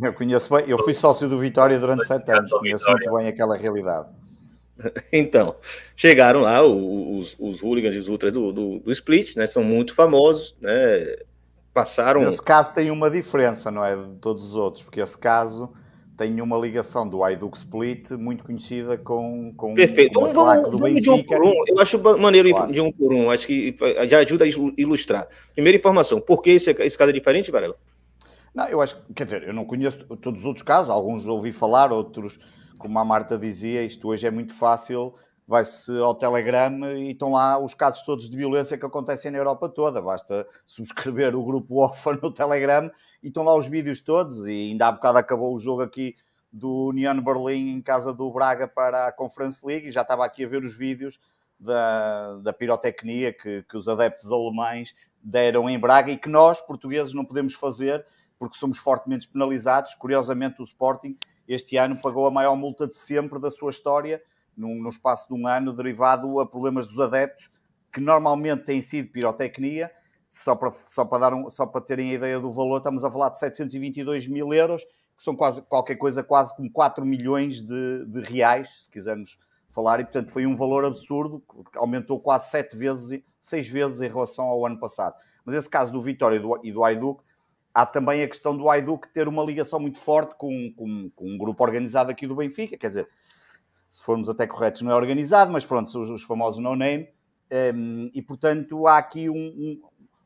[0.01, 0.65] Eu conheço bem.
[0.67, 2.51] Eu fui sócio do Vitória durante sete anos.
[2.51, 4.07] Conheço muito bem aquela realidade.
[5.11, 5.57] Então,
[5.93, 9.45] chegaram lá os, os hooligans e os ultras do, do, do, Split, né?
[9.45, 11.17] São muito famosos, né?
[11.79, 12.21] Passaram.
[12.21, 13.95] Mas esse caso tem uma diferença, não é?
[13.95, 15.71] De todos os outros, porque esse caso
[16.19, 20.13] tem uma ligação do Hajduk Split muito conhecida com, com Perfeito.
[20.13, 21.53] Com vamos, vamos, vamos de um por um.
[21.65, 22.73] Eu acho maneiro claro.
[22.73, 23.31] de um por um.
[23.31, 23.73] Acho que
[24.09, 25.29] já ajuda a ilustrar.
[25.53, 26.19] Primeira informação.
[26.19, 27.75] Por que esse, esse caso é diferente, Varela?
[28.53, 30.89] Não, eu acho quer dizer, eu não conheço todos os outros casos.
[30.89, 32.37] Alguns ouvi falar, outros,
[32.77, 35.13] como a Marta dizia, isto hoje é muito fácil.
[35.49, 39.67] Vai-se ao Telegram e estão lá os casos todos de violência que acontecem na Europa
[39.67, 39.99] toda.
[39.99, 42.91] Basta subscrever o grupo OFA no Telegram
[43.23, 44.45] e estão lá os vídeos todos.
[44.45, 46.15] E ainda há bocado acabou o jogo aqui
[46.53, 50.45] do Union Berlim em casa do Braga para a Conference League e já estava aqui
[50.45, 51.19] a ver os vídeos
[51.59, 57.15] da, da pirotecnia que, que os adeptos alemães deram em Braga e que nós, portugueses,
[57.15, 58.05] não podemos fazer
[58.37, 59.95] porque somos fortemente penalizados.
[59.95, 64.21] Curiosamente, o Sporting este ano pagou a maior multa de sempre da sua história,
[64.59, 67.49] num, espaço de um ano, derivado a problemas dos adeptos,
[67.93, 69.89] que normalmente têm sido pirotecnia,
[70.29, 73.09] só para, só para, dar um, só para terem a ideia do valor, estamos a
[73.09, 78.05] falar de 722 mil euros, que são quase qualquer coisa quase como 4 milhões de,
[78.05, 79.39] de reais, se quisermos
[79.71, 81.41] falar, e portanto foi um valor absurdo,
[81.71, 85.15] que aumentou quase 7 vezes, 6 vezes em relação ao ano passado.
[85.45, 87.23] Mas esse caso do Vitória e do, e do Aiduk,
[87.73, 91.37] há também a questão do Aiduk ter uma ligação muito forte com, com, com um
[91.37, 93.09] grupo organizado aqui do Benfica, quer dizer,
[93.89, 97.09] se formos até corretos, não é organizado, mas pronto, os, os famosos no-name,
[97.75, 99.81] um, e portanto há aqui um, um,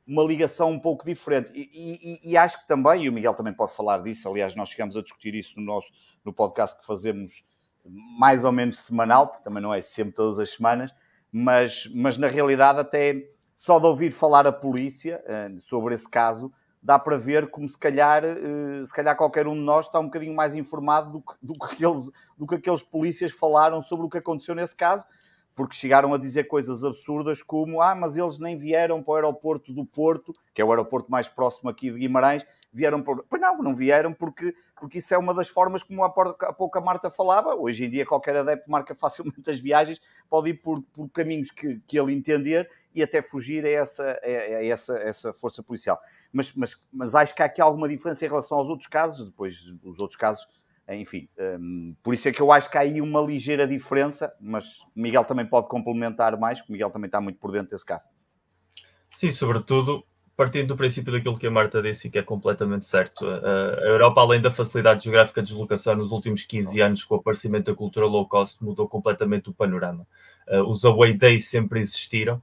[0.05, 1.49] uma ligação um pouco diferente.
[1.55, 4.69] E, e, e, acho que também, e o Miguel também pode falar disso, aliás, nós
[4.69, 5.91] chegamos a discutir isso no nosso
[6.25, 7.45] no podcast que fazemos
[8.17, 10.93] mais ou menos semanal, porque também não é sempre todas as semanas,
[11.31, 16.51] mas, mas na realidade até só de ouvir falar a polícia uh, sobre esse caso,
[16.83, 20.05] dá para ver como se calhar, uh, se calhar qualquer um de nós está um
[20.05, 24.09] bocadinho mais informado do que, do que, aqueles, do que aqueles polícias falaram sobre o
[24.09, 25.05] que aconteceu nesse caso,
[25.55, 29.71] porque chegaram a dizer coisas absurdas como ah, mas eles nem vieram para o aeroporto
[29.71, 33.23] do Porto, que é o aeroporto mais próximo aqui de Guimarães, vieram por...
[33.29, 36.81] Pois não, não vieram porque, porque isso é uma das formas como há pouco a
[36.81, 41.07] Marta falava, hoje em dia qualquer adepto marca facilmente as viagens, pode ir por, por
[41.09, 45.63] caminhos que, que ele entender e até fugir a essa, a essa, a essa força
[45.63, 45.99] policial.
[46.33, 49.63] Mas, mas, mas acho que há aqui alguma diferença em relação aos outros casos, depois
[49.83, 50.47] os outros casos
[50.89, 54.81] enfim, um, por isso é que eu acho que há aí uma ligeira diferença, mas
[54.81, 57.85] o Miguel também pode complementar mais, porque o Miguel também está muito por dentro desse
[57.85, 58.09] caso.
[59.11, 60.03] Sim, sobretudo
[60.35, 63.25] partindo do princípio daquilo que a Marta disse, que é completamente certo.
[63.25, 67.71] A Europa, além da facilidade geográfica de deslocação, nos últimos 15 anos, com o aparecimento
[67.71, 70.07] da cultura low cost, mudou completamente o panorama.
[70.67, 72.41] Os away days sempre existiram,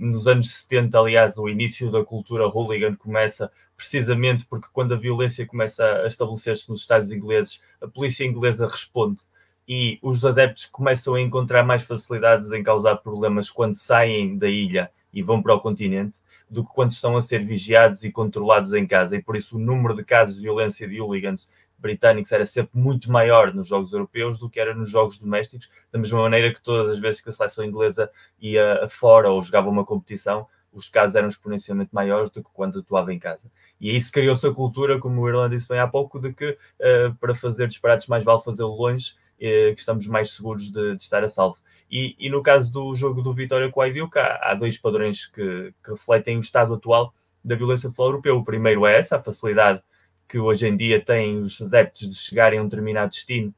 [0.00, 5.46] Nos anos 70, aliás, o início da cultura hooligan começa precisamente porque quando a violência
[5.46, 9.22] começa a estabelecer-se nos Estados ingleses, a polícia inglesa responde
[9.66, 14.90] e os adeptos começam a encontrar mais facilidades em causar problemas quando saem da ilha
[15.12, 18.86] e vão para o continente do que quando estão a ser vigiados e controlados em
[18.86, 19.16] casa.
[19.16, 21.48] E por isso o número de casos de violência de hooligans
[21.80, 25.98] britânicos era sempre muito maior nos jogos europeus do que era nos jogos domésticos, da
[25.98, 29.84] mesma maneira que todas as vezes que a seleção inglesa ia fora ou jogava uma
[29.84, 33.50] competição, os casos eram exponencialmente maiores do que quando atuava em casa.
[33.80, 37.14] E isso criou-se a cultura, como o Irlanda disse bem há pouco, de que uh,
[37.18, 41.24] para fazer disparates mais vale fazê-lo longe, uh, que estamos mais seguros de, de estar
[41.24, 41.58] a salvo.
[41.90, 45.26] E, e, no caso do jogo do Vitória com o Aidiuca, há, há dois padrões
[45.26, 47.12] que, que refletem o estado atual
[47.44, 48.36] da violência futebol europeu.
[48.38, 49.82] O primeiro é essa, a facilidade
[50.30, 53.52] que hoje em dia têm os adeptos de chegarem a um determinado destino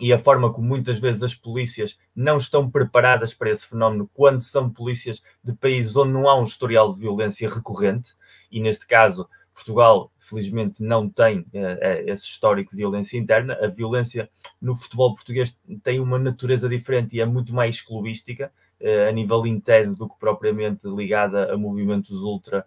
[0.00, 4.40] e a forma como muitas vezes as polícias não estão preparadas para esse fenómeno quando
[4.40, 8.14] são polícias de países onde não há um historial de violência recorrente,
[8.50, 13.58] e neste caso Portugal, felizmente, não tem uh, esse histórico de violência interna.
[13.60, 19.08] A violência no futebol português tem uma natureza diferente e é muito mais clubística uh,
[19.08, 22.64] a nível interno do que propriamente ligada a movimentos ultra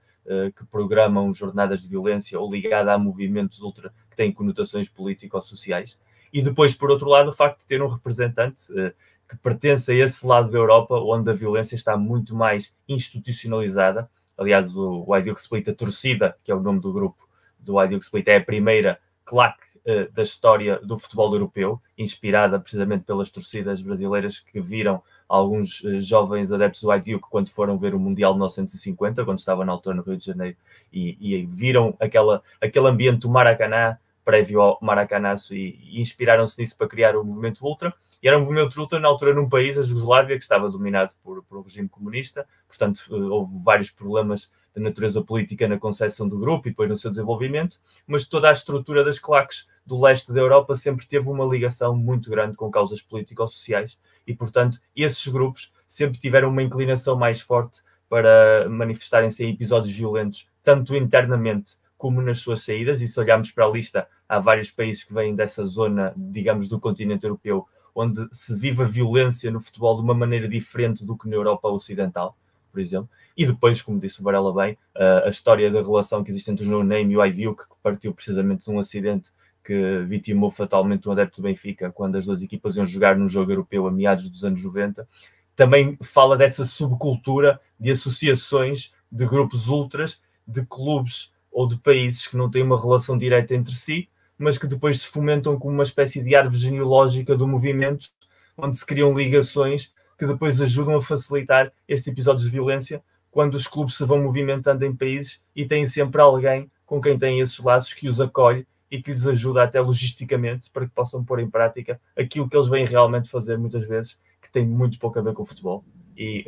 [0.56, 5.98] que programam jornadas de violência ou ligada a movimentos ultra que têm conotações político-sociais.
[6.34, 8.92] E depois, por outro lado, o facto de ter um representante uh,
[9.30, 14.10] que pertence a esse lado da Europa, onde a violência está muito mais institucionalizada.
[14.36, 17.28] Aliás, o, o Ideal Split, a torcida, que é o nome do grupo
[17.60, 23.06] do Ideal Split, é a primeira claque uh, da história do futebol europeu, inspirada precisamente
[23.06, 27.96] pelas torcidas brasileiras que viram alguns uh, jovens adeptos do IDU que quando foram ver
[27.96, 30.56] o Mundial de 1950, quando estava na altura no Rio de Janeiro,
[30.92, 36.78] e, e viram aquela, aquele ambiente do Maracanã, prévio ao Maracanaço, e, e inspiraram-se nisso
[36.78, 37.94] para criar o movimento Ultra.
[38.22, 41.44] E era um movimento Ultra na altura num país, a Jugoslávia, que estava dominado por,
[41.44, 46.38] por um regime comunista, portanto eh, houve vários problemas de natureza política na concepção do
[46.38, 50.40] grupo e depois no seu desenvolvimento, mas toda a estrutura das claques do leste da
[50.40, 56.20] Europa sempre teve uma ligação muito grande com causas político-sociais e, portanto, esses grupos sempre
[56.20, 62.64] tiveram uma inclinação mais forte para manifestarem-se em episódios violentos, tanto internamente como nas suas
[62.64, 63.02] saídas.
[63.02, 66.80] E se olharmos para a lista, há vários países que vêm dessa zona, digamos, do
[66.80, 71.30] continente europeu, onde se vive a violência no futebol de uma maneira diferente do que
[71.30, 72.38] na Europa Ocidental,
[72.74, 73.08] por exemplo.
[73.38, 74.78] E depois, como disse o Varela bem,
[75.24, 78.14] a história da relação que existe entre o No Name e o iView, que partiu
[78.14, 79.30] precisamente de um acidente
[79.64, 83.52] que vitimou fatalmente um adepto do Benfica quando as duas equipas iam jogar num jogo
[83.52, 85.08] europeu a meados dos anos 90,
[85.56, 92.36] também fala dessa subcultura de associações de grupos ultras, de clubes ou de países que
[92.36, 96.22] não têm uma relação direta entre si, mas que depois se fomentam como uma espécie
[96.22, 98.10] de árvore genealógica do movimento,
[98.58, 99.94] onde se criam ligações
[100.24, 104.86] que depois ajudam a facilitar estes episódios de violência quando os clubes se vão movimentando
[104.86, 109.02] em países e têm sempre alguém com quem têm esses laços que os acolhe e
[109.02, 112.86] que lhes ajuda até logisticamente para que possam pôr em prática aquilo que eles vêm
[112.86, 115.84] realmente fazer muitas vezes, que tem muito pouco a ver com o futebol.
[116.16, 116.46] E,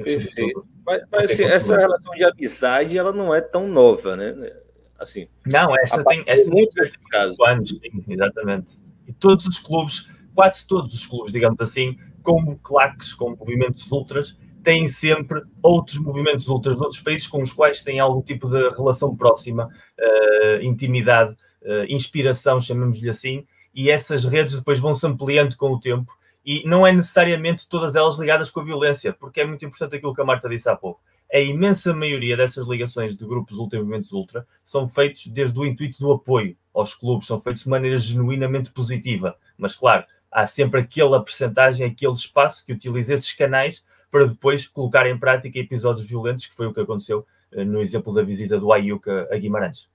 [0.85, 4.53] mas, mas assim, essa relação de amizade ela não é tão nova, né?
[4.97, 7.37] Assim, não, esta tem, esta tem muitos casos.
[7.41, 8.79] anos, sim, exatamente.
[9.07, 14.37] E todos os clubes, quase todos os clubes, digamos assim, como claques, como movimentos ultras,
[14.63, 18.69] têm sempre outros movimentos ultras de outros países com os quais têm algum tipo de
[18.71, 23.45] relação próxima, uh, intimidade, uh, inspiração, chamemos-lhe assim,
[23.75, 26.11] e essas redes depois vão se ampliando com o tempo
[26.43, 30.13] E não é necessariamente todas elas ligadas com a violência, porque é muito importante aquilo
[30.13, 31.01] que a Marta disse há pouco.
[31.33, 35.65] A imensa maioria dessas ligações de grupos ultra e movimentos ultra são feitos desde o
[35.65, 39.35] intuito do apoio aos clubes, são feitos de maneira genuinamente positiva.
[39.57, 40.05] Mas, claro,
[40.35, 45.57] há sempre aquela percentagem, aquele espaço que utiliza esses canais para depois colocar em prática
[45.57, 49.37] episódios violentos, que foi o que aconteceu eh, no exemplo da visita do Ayuca a
[49.37, 49.89] Guimarães.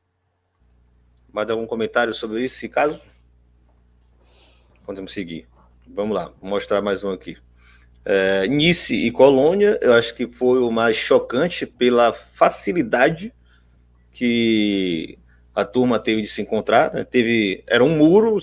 [1.30, 2.98] Mais algum comentário sobre esse caso?
[4.86, 5.46] Podemos seguir.
[5.86, 7.36] Vamos lá, vou mostrar mais um aqui.
[8.02, 13.30] É, Nice e Colônia, eu acho que foi o mais chocante pela facilidade
[14.10, 15.18] que
[15.54, 16.94] a turma teve de se encontrar.
[16.94, 17.04] Né?
[17.04, 18.38] Teve, era um muro,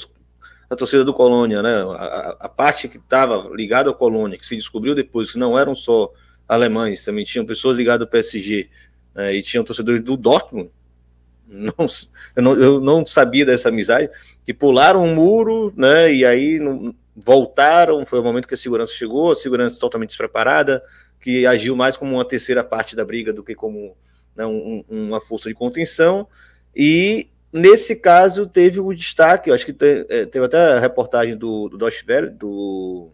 [0.70, 1.76] a torcida do Colônia, né?
[1.96, 5.74] A, a parte que estava ligada ao Colônia, que se descobriu depois que não eram
[5.74, 6.12] só
[6.48, 8.70] alemães, também tinham pessoas ligadas ao PSG
[9.16, 9.36] né?
[9.36, 10.70] e tinham torcedores do Dortmund.
[11.50, 11.74] Não,
[12.36, 14.10] eu, não, eu não sabia dessa amizade,
[14.44, 16.14] que pularam um muro, né?
[16.14, 18.06] E aí não, voltaram.
[18.06, 20.84] Foi o momento que a segurança chegou, a segurança totalmente despreparada,
[21.22, 23.96] que agiu mais como uma terceira parte da briga do que como
[24.36, 26.28] né, um, uma força de contenção.
[26.76, 29.76] E Nesse caso, teve o destaque, eu acho que
[30.10, 33.12] é, teve até a reportagem do, do Deutsche do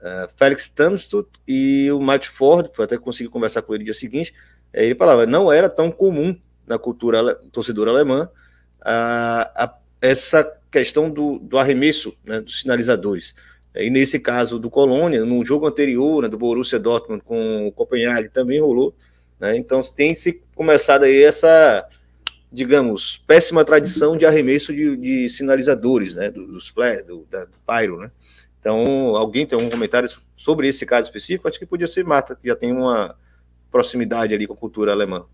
[0.00, 3.94] uh, Felix Tamstut e o Matt Ford, foi até conseguir conversar com ele no dia
[3.94, 4.32] seguinte,
[4.72, 8.30] ele falava, não era tão comum na cultura torcedora alemã
[8.80, 13.34] a, a, essa questão do, do arremesso né, dos sinalizadores.
[13.74, 18.28] E nesse caso do Colônia, no jogo anterior, né, do Borussia Dortmund com o Copenhague,
[18.28, 18.94] também rolou.
[19.40, 21.84] Né, então tem se começado aí essa
[22.52, 27.98] digamos, péssima tradição de arremesso de, de sinalizadores, né, dos flares, do, da, do pyro,
[27.98, 28.10] né.
[28.60, 31.48] Então, alguém tem algum comentário sobre esse caso específico?
[31.48, 33.16] Acho que podia ser Mata, que já tem uma
[33.70, 35.24] proximidade ali com a cultura alemã.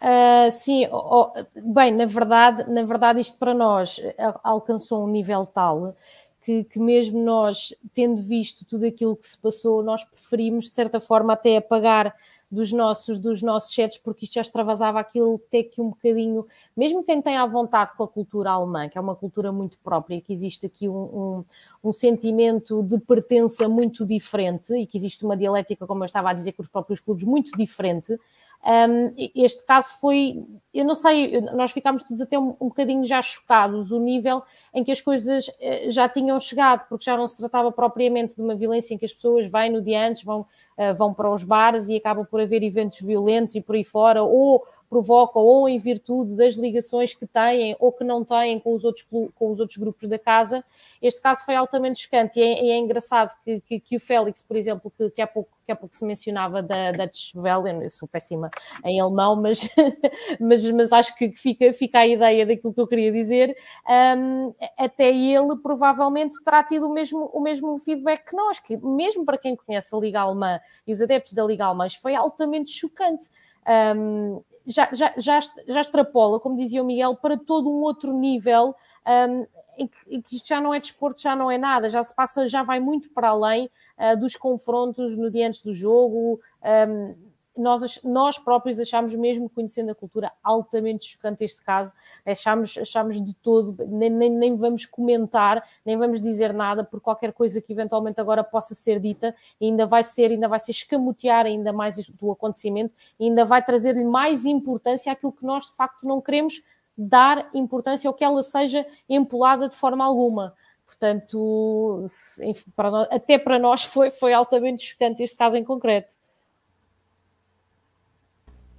[0.00, 1.30] Uh, sim, oh,
[1.62, 4.00] bem, na verdade, na verdade isto para nós
[4.42, 5.94] alcançou um nível tal
[6.42, 10.98] que, que, mesmo nós, tendo visto tudo aquilo que se passou, nós preferimos, de certa
[10.98, 12.14] forma, até apagar
[12.50, 16.46] dos nossos, dos nossos chats, porque isto já extravasava aquilo até que um bocadinho,
[16.76, 20.20] mesmo quem tem à vontade com a cultura alemã, que é uma cultura muito própria,
[20.20, 21.44] que existe aqui um, um,
[21.84, 26.32] um sentimento de pertença muito diferente e que existe uma dialética, como eu estava a
[26.32, 28.18] dizer, com os próprios clubes muito diferente,
[28.62, 33.22] um, este caso foi, eu não sei, nós ficámos todos até um, um bocadinho já
[33.22, 34.42] chocados, o nível
[34.74, 38.42] em que as coisas uh, já tinham chegado, porque já não se tratava propriamente de
[38.42, 41.42] uma violência em que as pessoas vêm no dia antes, vão, uh, vão para os
[41.42, 45.78] bares e acabam por haver eventos violentos e por aí fora, ou provocam, ou em
[45.78, 49.78] virtude das ligações que têm ou que não têm com os outros, com os outros
[49.78, 50.62] grupos da casa.
[51.00, 54.54] Este caso foi altamente chocante e é, é engraçado que, que, que, o Félix, por
[54.54, 58.08] exemplo, que, que há pouco que há pouco se mencionava da Dutch Welle, eu sou
[58.08, 58.50] péssima
[58.84, 59.68] em alemão, mas,
[60.40, 63.56] mas, mas acho que fica, fica a ideia daquilo que eu queria dizer.
[63.88, 69.24] Um, até ele provavelmente terá tido o mesmo, o mesmo feedback que nós, que mesmo
[69.24, 73.28] para quem conhece a Liga Alemã e os adeptos da Liga Alemã, foi altamente chocante.
[73.68, 75.38] Um, já, já, já,
[75.68, 78.74] já extrapola, como dizia o Miguel, para todo um outro nível
[79.06, 79.46] um,
[79.78, 82.14] em, que, em, que, isto já não é desporto, já não é nada, já se
[82.14, 86.40] passa, já vai muito para além uh, dos confrontos no dia antes do jogo.
[86.88, 91.94] Um, nós, nós próprios achámos, mesmo conhecendo a cultura, altamente chocante este caso.
[92.24, 97.32] Achámos, achámos de todo, nem, nem, nem, vamos comentar, nem vamos dizer nada por qualquer
[97.32, 101.72] coisa que eventualmente agora possa ser dita, ainda vai ser, ainda vai ser escamotear ainda
[101.72, 106.62] mais do acontecimento, ainda vai trazer-lhe mais importância àquilo que nós de facto não queremos
[106.96, 110.54] dar importância ou que ela seja empolada de forma alguma.
[110.84, 112.06] Portanto,
[112.42, 116.16] enfim, para nós, até para nós foi, foi altamente chocante este caso em concreto.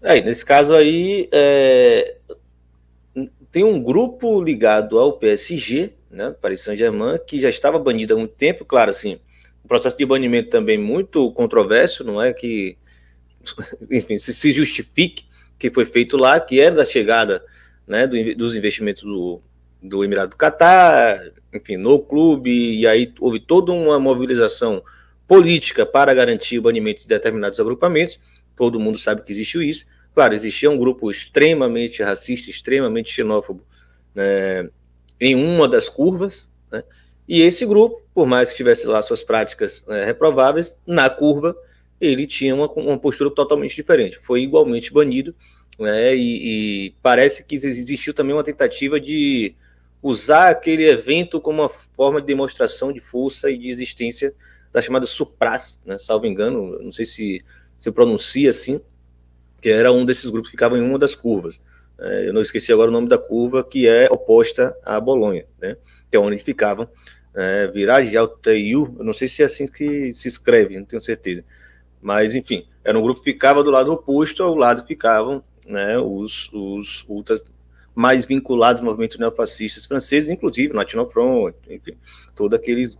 [0.01, 2.17] É, nesse caso aí, é,
[3.51, 8.33] tem um grupo ligado ao PSG, né, Paris Saint-Germain, que já estava banido há muito
[8.33, 9.19] tempo, claro, assim,
[9.63, 12.77] um processo de banimento também muito controverso, não é que,
[13.91, 15.25] enfim, se justifique
[15.59, 17.45] que foi feito lá, que é da chegada
[17.85, 19.39] né, do, dos investimentos do,
[19.81, 24.81] do Emirado do Catar, enfim, no clube, e aí houve toda uma mobilização
[25.27, 28.19] política para garantir o banimento de determinados agrupamentos,
[28.55, 29.85] todo mundo sabe que existiu isso.
[30.13, 33.65] Claro, existia um grupo extremamente racista, extremamente xenófobo
[34.13, 34.69] né,
[35.19, 36.83] em uma das curvas, né,
[37.27, 41.55] e esse grupo, por mais que tivesse lá suas práticas né, reprováveis, na curva
[41.99, 45.35] ele tinha uma, uma, postura totalmente diferente, foi igualmente banido,
[45.79, 49.55] né, e, e parece que existiu também uma tentativa de
[50.01, 54.33] usar aquele evento como uma forma de demonstração de força e de existência
[54.73, 57.45] da chamada Supras, né, salvo engano, não sei se
[57.81, 58.79] se pronuncia assim,
[59.59, 61.59] que era um desses grupos que ficava em uma das curvas.
[61.99, 65.75] É, eu não esqueci agora o nome da curva, que é oposta à Bolonha, né,
[66.09, 66.87] que é onde ficavam
[67.33, 71.43] é, Virage Altayu, eu não sei se é assim que se escreve, não tenho certeza.
[72.01, 76.51] Mas, enfim, era um grupo que ficava do lado oposto, ao lado ficavam né, os,
[76.53, 77.41] os ultras
[77.95, 81.97] mais vinculados ao movimento neofascistas franceses, inclusive National Front, enfim,
[82.35, 82.93] toda aquele,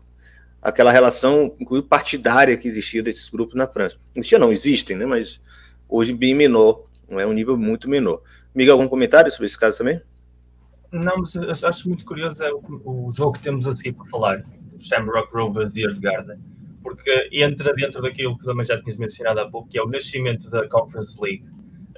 [0.62, 3.97] aquela relação, inclusive partidária que existia desses grupos na França.
[4.16, 5.43] Existia não, existem, né, mas
[5.89, 8.22] hoje bem menor, não é um nível muito menor.
[8.53, 10.01] Miguel, algum comentário sobre esse caso também?
[10.91, 11.24] Não,
[11.68, 14.43] acho muito curioso é o, o jogo que temos a seguir para falar,
[14.78, 16.38] Shamrock Rovers e Garden,
[16.84, 20.49] porque entra dentro daquilo que também já tinhas mencionado há pouco, que é o nascimento
[20.49, 21.45] da Conference League.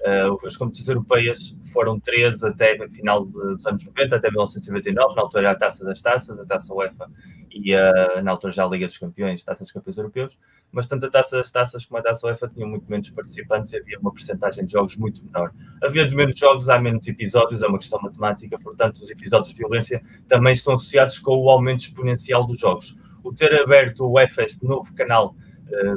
[0.04, 5.22] Uh, as competições europeias foram três até a final dos anos 90, até 1999, na
[5.22, 7.10] altura a Taça das Taças, a Taça UEFA
[7.49, 10.38] e uh, na altura já a Liga dos Campeões, Taça dos Campeões Europeus,
[10.74, 13.78] mas tanto a Taça das Taças como a Taça UEFA tinham muito menos participantes e
[13.78, 15.54] havia uma percentagem de jogos muito menor.
[15.82, 19.58] Havia de menos jogos, há menos episódios, é uma questão matemática, portanto os episódios de
[19.58, 22.97] violência também estão associados com o aumento exponencial dos jogos.
[23.24, 25.34] O ter aberto o UEFA, este novo canal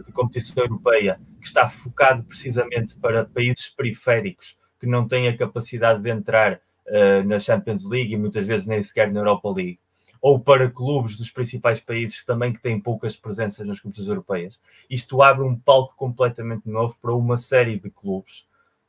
[0.05, 6.03] de competição europeia, que está focado precisamente para países periféricos que não têm a capacidade
[6.03, 9.79] de entrar uh, na Champions League e muitas vezes nem sequer na Europa League,
[10.21, 14.61] ou para clubes dos principais países também que têm poucas presenças nas competições europeias.
[14.89, 18.47] Isto abre um palco completamente novo para uma série de clubes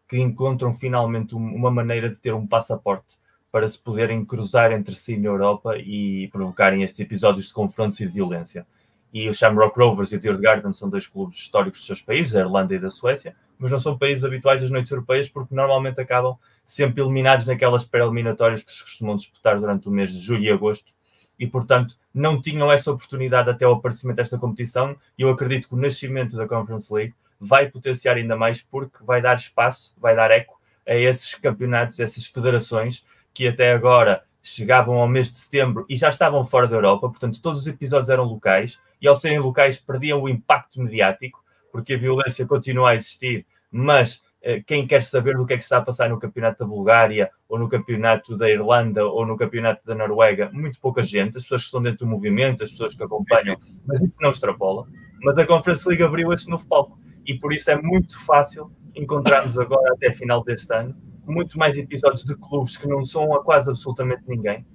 [0.07, 3.17] que encontram finalmente uma maneira de ter um passaporte
[3.51, 8.05] para se poderem cruzar entre si na Europa e provocarem estes episódios de confrontos e
[8.05, 8.65] de violência.
[9.13, 12.39] E o Shamrock Rovers e o Djurgården são dois clubes históricos dos seus países, a
[12.39, 16.37] Irlanda e da Suécia, mas não são países habituais das noites europeias porque normalmente acabam
[16.63, 20.91] sempre eliminados naquelas pré-eliminatórias que se costumam disputar durante o mês de julho e agosto.
[21.39, 24.95] E, portanto, não tinham essa oportunidade até o aparecimento desta competição.
[25.17, 29.21] E eu acredito que o nascimento da Conference League vai potenciar ainda mais, porque vai
[29.21, 34.95] dar espaço, vai dar eco a esses campeonatos, a essas federações que até agora chegavam
[34.95, 38.23] ao mês de setembro e já estavam fora da Europa, portanto, todos os episódios eram
[38.23, 43.45] locais e, ao serem locais, perdiam o impacto mediático, porque a violência continua a existir,
[43.71, 46.65] mas eh, quem quer saber do que é que está a passar no campeonato da
[46.65, 51.43] Bulgária, ou no campeonato da Irlanda, ou no campeonato da Noruega, muito pouca gente, as
[51.43, 54.87] pessoas que estão dentro do movimento, as pessoas que acompanham, mas isso não extrapola.
[55.21, 59.57] Mas a Conference League abriu esse novo palco e por isso é muito fácil encontrarmos
[59.59, 60.95] agora, até final deste ano,
[61.25, 64.65] muito mais episódios de clubes que não são a quase absolutamente ninguém,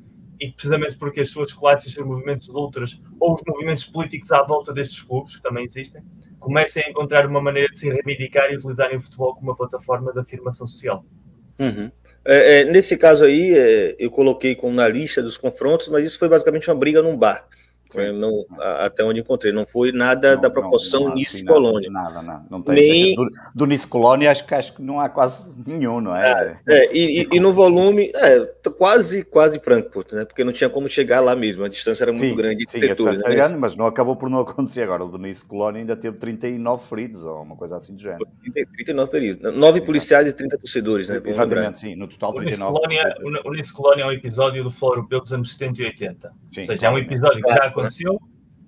[0.42, 4.42] e precisamente porque as suas claques, os seus movimentos ultras ou os movimentos políticos à
[4.42, 6.02] volta destes clubes, que também existem,
[6.40, 10.12] comecem a encontrar uma maneira de se reivindicar e utilizarem o futebol como uma plataforma
[10.12, 11.04] de afirmação social.
[11.60, 11.92] Uhum.
[12.24, 16.18] É, é, nesse caso aí, é, eu coloquei como na lista dos confrontos, mas isso
[16.18, 17.46] foi basicamente uma briga num bar.
[18.14, 21.90] Não, até onde encontrei, não foi nada não, da proporção não, Nice Colônia.
[21.90, 22.74] Nada, nada, não tem.
[22.74, 23.14] Nem...
[23.14, 26.56] Do, do Nice Colônia, acho que, acho que não há quase nenhum, não é?
[26.66, 28.40] é, é e, e, no volume, é,
[28.78, 30.24] quase, quase Frankfurt, né?
[30.24, 32.64] Porque não tinha como chegar lá mesmo, a distância era muito sim, grande.
[32.66, 33.34] Sim, a distância né?
[33.34, 34.82] era grande, mas não acabou por não acontecer.
[34.82, 38.26] Agora, o do Nice Colônia ainda teve 39 feridos, ou uma coisa assim do género.
[38.74, 41.20] 39 feridos, 9 policiais e 30 torcedores, né?
[41.24, 42.78] Exatamente, sim, no total 39.
[43.44, 46.32] O Nice Colônia é um episódio do Futebol Europeu dos anos 70 e 80.
[46.50, 48.20] Sim, ou seja, é um episódio que já aconteceu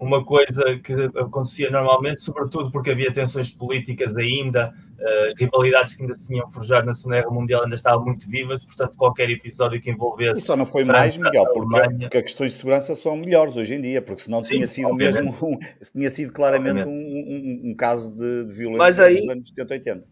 [0.04, 6.02] uma coisa que acontecia normalmente, sobretudo porque havia tensões políticas ainda, eh, as rivalidades que
[6.02, 9.80] ainda se tinham forjado na Segunda Guerra Mundial ainda estavam muito vivas, portanto, qualquer episódio
[9.80, 10.40] que envolvesse.
[10.40, 13.56] E só não foi França, mais, Miguel, porque, porque as questões de segurança são melhores
[13.56, 15.24] hoje em dia, porque senão Sim, tinha sido obviamente.
[15.24, 15.58] mesmo um,
[15.92, 19.74] tinha sido claramente um, um, um, caso de, de violência Mas aí, nos anos 70
[19.74, 20.04] 80.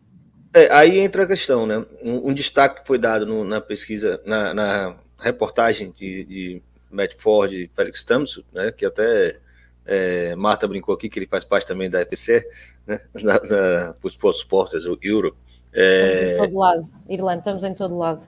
[0.55, 1.85] É, aí entra a questão, né?
[2.05, 6.63] Um, destaque foi dado no, na pesquisa, na, na reportagem de, de
[6.93, 8.71] Matt Ford e Felix Thompson, né?
[8.71, 9.39] Que até
[9.85, 12.47] é, Marta brincou aqui que ele faz parte também da EPC,
[12.87, 13.01] né?
[13.15, 15.37] Na, na, os Supporters, o Euro.
[15.75, 16.13] É...
[16.13, 18.23] Estamos em todo lado, Irlanda, estamos em todo lado.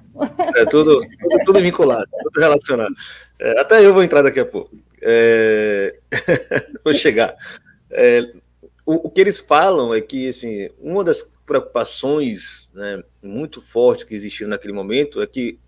[0.56, 2.94] É tudo, tudo, tudo vinculado, tudo relacionado.
[3.38, 4.74] É, até eu vou entrar daqui a pouco.
[5.02, 5.94] É...
[6.82, 7.36] vou chegar.
[7.90, 8.32] É,
[8.86, 14.14] o, o, que eles falam é que assim, uma das preocupações né, muito fortes que
[14.14, 15.58] existiram naquele momento é que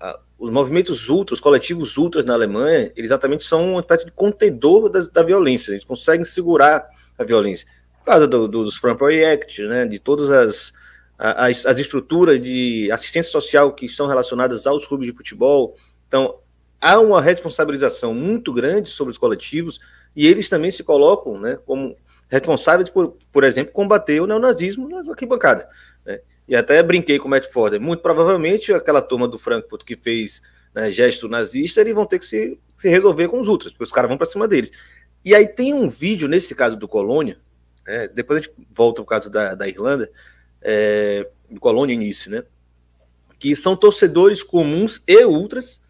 [0.00, 4.10] a, os movimentos ultras, os coletivos ultras na Alemanha, eles exatamente são uma espécie de
[4.10, 6.84] contedor da, da violência, eles conseguem segurar
[7.16, 7.68] a violência.
[8.00, 10.72] Por causa do, do, dos Front Project, né, de todas as,
[11.16, 15.76] as, as estruturas de assistência social que estão relacionadas aos clubes de futebol.
[16.08, 16.40] Então,
[16.80, 19.78] há uma responsabilização muito grande sobre os coletivos
[20.16, 21.96] e eles também se colocam né, como
[22.28, 25.64] responsáveis por, por exemplo, combater o neonazismo nas arquibancadas.
[26.48, 30.42] E até brinquei com o Matt Ford, muito provavelmente aquela turma do Frankfurt que fez
[30.74, 33.92] né, gesto nazista, eles vão ter que se, se resolver com os outros, porque os
[33.92, 34.72] caras vão para cima deles.
[35.24, 37.38] E aí tem um vídeo, nesse caso do Colônia,
[37.86, 40.10] é, depois a gente volta ao caso da, da Irlanda,
[40.60, 42.42] é, do Colônia início, né?
[43.38, 45.80] Que são torcedores comuns e ultras,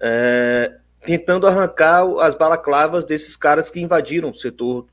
[0.00, 4.86] é, tentando arrancar as balaclavas desses caras que invadiram o setor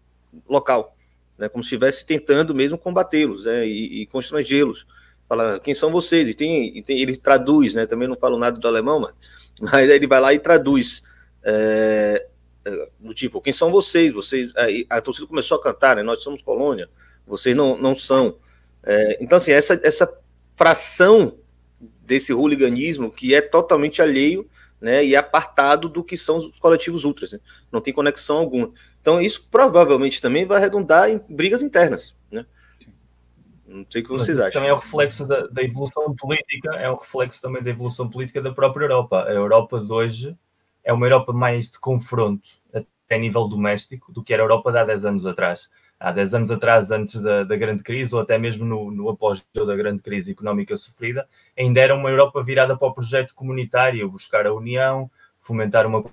[0.47, 0.95] local,
[1.37, 4.85] né, como se estivesse tentando mesmo combatê-los né, e, e constrangê-los.
[5.27, 6.27] Fala, quem são vocês?
[6.29, 9.13] E, tem, e tem, ele traduz, né, também não falo nada do alemão, mas,
[9.59, 11.03] mas ele vai lá e traduz.
[11.43, 12.27] É,
[12.99, 14.13] do tipo, quem são vocês?
[14.13, 16.89] Vocês, a, a torcida começou a cantar, né, nós somos colônia,
[17.25, 18.37] vocês não, não são.
[18.83, 20.11] É, então, assim, essa, essa
[20.55, 21.37] fração
[22.05, 24.47] desse hooliganismo que é totalmente alheio
[24.79, 27.39] né, e apartado do que são os coletivos ultras, né?
[27.71, 28.71] não tem conexão alguma.
[29.01, 32.45] Então isso provavelmente também vai redundar em brigas internas, né?
[33.67, 34.53] Não sei o que vocês acham.
[34.53, 38.41] Também é o reflexo da, da, evolução política, é o reflexo também da evolução política
[38.41, 39.23] da própria Europa.
[39.23, 40.37] A Europa de hoje
[40.83, 44.71] é uma Europa mais de confronto, até a nível doméstico, do que era a Europa
[44.71, 48.21] de há 10 anos atrás há 10 anos atrás, antes da, da grande crise, ou
[48.21, 52.77] até mesmo no, no após da grande crise económica sofrida, ainda era uma Europa virada
[52.77, 56.03] para o projeto comunitário, buscar a união, fomentar uma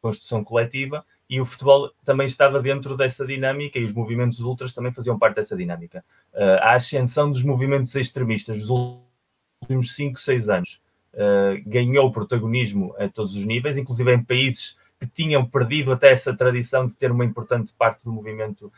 [0.00, 4.92] construção coletiva, e o futebol também estava dentro dessa dinâmica e os movimentos ultras também
[4.92, 6.04] faziam parte dessa dinâmica.
[6.32, 10.82] Uh, a ascensão dos movimentos extremistas dos últimos 5, 6 anos
[11.14, 16.34] uh, ganhou protagonismo a todos os níveis, inclusive em países que tinham perdido até essa
[16.34, 18.72] tradição de ter uma importante parte do movimento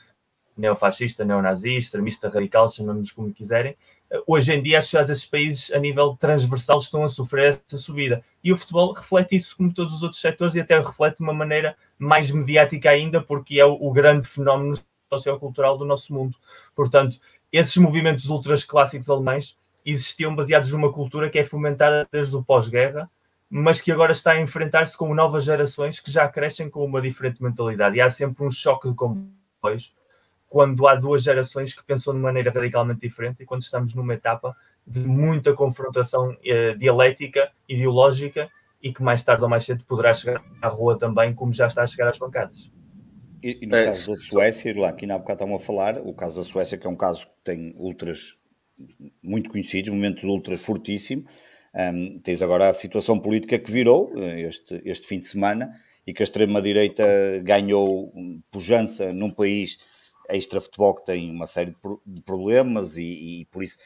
[0.56, 3.76] neofascista, neonazi, extremista radical, chamamos como quiserem.
[4.26, 8.24] Hoje em dia, as sociedades desses países, a nível transversal, estão a sofrer essa subida.
[8.42, 11.34] E o futebol reflete isso, como todos os outros setores, e até reflete de uma
[11.34, 14.74] maneira mais mediática ainda, porque é o, o grande fenómeno
[15.12, 16.36] sociocultural do nosso mundo.
[16.74, 17.18] Portanto,
[17.52, 23.10] esses movimentos ultras clássicos alemães existiam baseados numa cultura que é fomentada desde o pós-guerra,
[23.50, 27.42] mas que agora está a enfrentar-se com novas gerações que já crescem com uma diferente
[27.42, 27.96] mentalidade.
[27.96, 29.94] E há sempre um choque de comboios
[30.48, 34.56] quando há duas gerações que pensam de maneira radicalmente diferente e quando estamos numa etapa
[34.86, 38.50] de muita confrontação eh, dialética, ideológica
[38.82, 41.82] e que mais tarde ou mais cedo poderá chegar à rua também, como já está
[41.82, 42.72] a chegar às bancadas.
[43.42, 46.12] E, e no é, caso da Suécia, lá, aqui na bocado estavam a falar, o
[46.12, 48.38] caso da Suécia, que é um caso que tem ultras
[49.22, 51.24] muito conhecidos, momentos ultra fortíssimo.
[51.74, 55.70] Um, tens agora a situação política que virou eh, este, este fim de semana
[56.06, 57.04] e que a extrema-direita
[57.42, 58.12] ganhou
[58.50, 59.78] pujança num país
[60.28, 61.74] extra-futebol que tem uma série
[62.06, 63.78] de, problemas e, e por isso.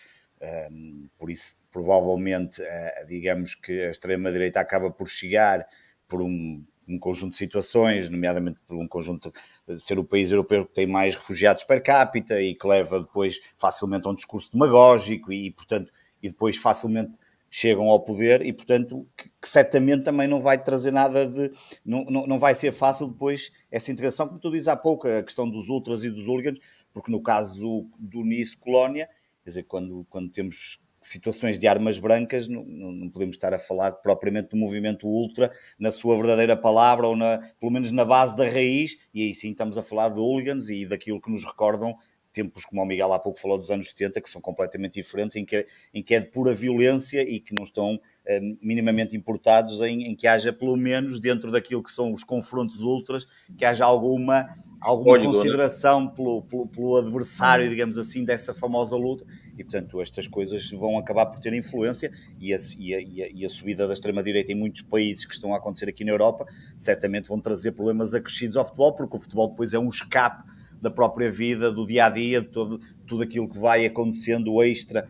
[0.43, 5.65] Um, por isso, provavelmente, uh, digamos que a extrema-direita acaba por chegar
[6.09, 9.33] por um, um, conjunto de situações, nomeadamente por um conjunto
[9.69, 13.41] de ser o país europeu que tem mais refugiados per capita e que leva depois
[13.57, 17.19] facilmente a um discurso demagógico e, portanto, e depois facilmente
[17.49, 21.53] chegam ao poder e, portanto, que, que, certamente também não vai trazer nada de.
[21.85, 25.23] Não, não, não vai ser fácil depois essa integração, como tu dizes há pouco, a
[25.23, 26.59] questão dos ultras e dos hooligans,
[26.93, 29.09] porque no caso do, do Nice Colónia,
[29.43, 33.93] quer dizer, quando, quando temos situações de armas brancas, não, não, podemos estar a falar
[33.93, 38.45] propriamente do movimento ultra na sua verdadeira palavra, ou na, pelo menos na base da
[38.45, 41.97] raiz, e aí sim estamos a falar de hooligans e daquilo que nos recordam
[42.33, 45.45] tempos, como o Miguel há pouco falou, dos anos 70, que são completamente diferentes, em
[45.45, 50.05] que, em que é de pura violência e que não estão uh, minimamente importados em,
[50.05, 53.27] em, que haja, pelo menos, dentro daquilo que são os confrontos ultras,
[53.57, 54.49] que haja alguma,
[54.81, 59.25] alguma consideração pelo, pelo, pelo, adversário, digamos assim, dessa famosa luta.
[59.57, 63.45] E, portanto, estas coisas vão acabar por ter influência a, e a, e a, e
[63.45, 67.29] a subida da extrema-direita em muitos países que estão a acontecer aqui na Europa certamente
[67.29, 70.43] vão trazer problemas acrescidos ao futebol, porque o futebol depois é um escape
[70.83, 75.09] da própria vida, do dia a dia, de todo, tudo aquilo que vai acontecendo extra,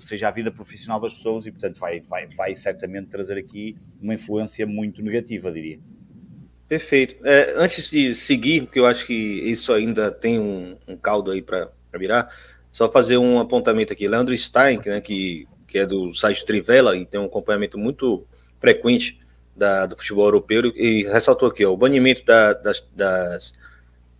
[0.00, 4.14] seja a vida profissional das pessoas, e portanto vai, vai, vai certamente trazer aqui uma
[4.14, 5.78] influência muito negativa, diria.
[6.66, 7.16] Perfeito.
[7.22, 11.42] É, antes de seguir, porque eu acho que isso ainda tem um, um caldo aí
[11.42, 12.34] para virar,
[12.72, 14.08] só fazer um apontamento aqui.
[14.08, 18.26] Leandro Stein, né, que, que é do site Trivela e tem um acompanhamento muito
[18.58, 19.20] frequente
[19.54, 23.52] da, do futebol europeu, e ressaltou aqui ó, o banimento da, das, das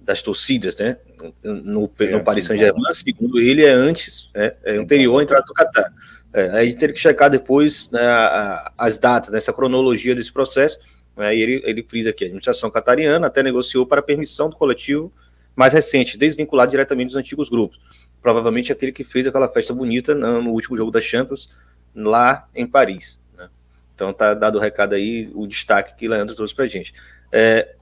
[0.03, 0.97] das torcidas, né?
[1.43, 5.93] No, no Paris Saint-Germain, segundo ele, é antes, é, é anterior à entrada do Qatar.
[6.33, 10.79] É, a gente tem que checar depois né, a, as datas, nessa cronologia desse processo.
[11.17, 15.13] Né, e ele, ele frisa aqui: a administração catariana até negociou para permissão do coletivo
[15.55, 17.79] mais recente, desvinculado diretamente dos antigos grupos.
[18.23, 21.51] Provavelmente aquele que fez aquela festa bonita no, no último jogo da Champions,
[21.95, 23.21] lá em Paris.
[23.37, 23.49] Né?
[23.95, 26.95] Então tá dado o recado aí, o destaque que Leandro trouxe para a gente.
[27.33, 27.75] É,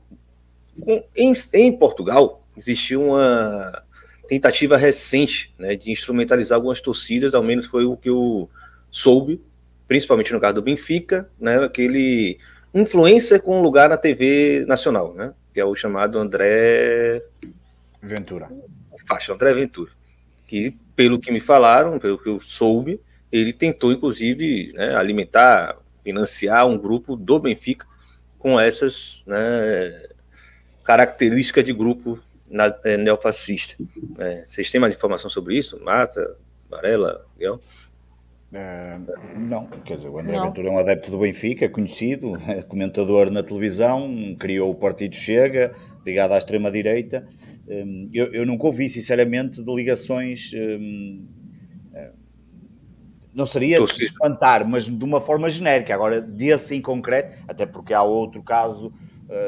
[0.86, 3.82] em, em Portugal, existiu uma
[4.28, 8.48] tentativa recente né, de instrumentalizar algumas torcidas, ao menos foi o que eu
[8.90, 9.40] soube,
[9.86, 12.38] principalmente no caso do Benfica, né, aquele
[12.74, 17.24] influencer com lugar na TV nacional, né, que é o chamado André
[18.02, 18.48] Ventura.
[19.06, 19.90] Faixa, André Ventura,
[20.46, 23.00] que pelo que me falaram, pelo que eu soube,
[23.32, 27.86] ele tentou inclusive né, alimentar, financiar um grupo do Benfica
[28.38, 30.07] com essas né,
[30.88, 32.18] características de grupo
[32.50, 33.76] na, é, neofascista.
[34.18, 35.78] É, vocês têm mais informação sobre isso?
[35.84, 36.34] Mata,
[36.70, 37.60] Varela, Miguel?
[38.50, 43.30] Uh, não, quer dizer, o André Ventura é um adepto do Benfica, conhecido, é comentador
[43.30, 45.74] na televisão, criou o Partido Chega,
[46.06, 47.28] ligado à extrema-direita.
[47.68, 50.52] Um, eu, eu, nunca ouvi, sinceramente, de ligações.
[50.54, 51.26] Um,
[53.34, 55.92] não seria de espantar, mas de uma forma genérica.
[55.92, 58.90] Agora, desse em concreto, até porque há outro caso,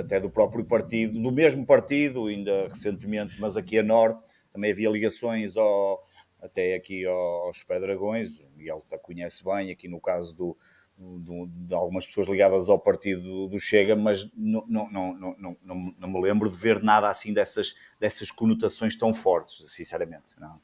[0.01, 4.23] até do próprio partido, do mesmo partido, ainda recentemente, mas aqui a norte,
[4.53, 6.05] também havia ligações ao,
[6.41, 10.57] até aqui aos Pedragões, Miguel te conhece bem, aqui no caso do,
[10.99, 15.95] do, de algumas pessoas ligadas ao partido do Chega, mas não, não, não, não, não,
[15.99, 20.35] não me lembro de ver nada assim dessas, dessas conotações tão fortes, sinceramente.
[20.39, 20.59] Não,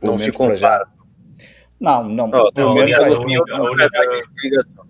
[0.00, 0.88] Pelo não se compara.
[1.78, 4.87] Não, não, não, pelo menos acho que não, não, não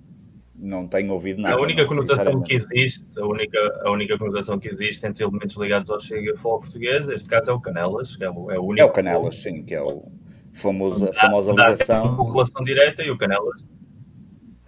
[0.91, 1.55] tenho ouvido nada.
[1.55, 5.91] A única conotação que existe, a única, a única conotação que existe entre elementos ligados
[5.91, 8.87] ao Chega ao português, neste caso é o Canelas, que é o, é o único.
[8.87, 10.11] É o Canelas, sim, que é o
[10.53, 12.07] famoso, a famosa ligação.
[12.07, 13.65] É uma relação direta e o Canelas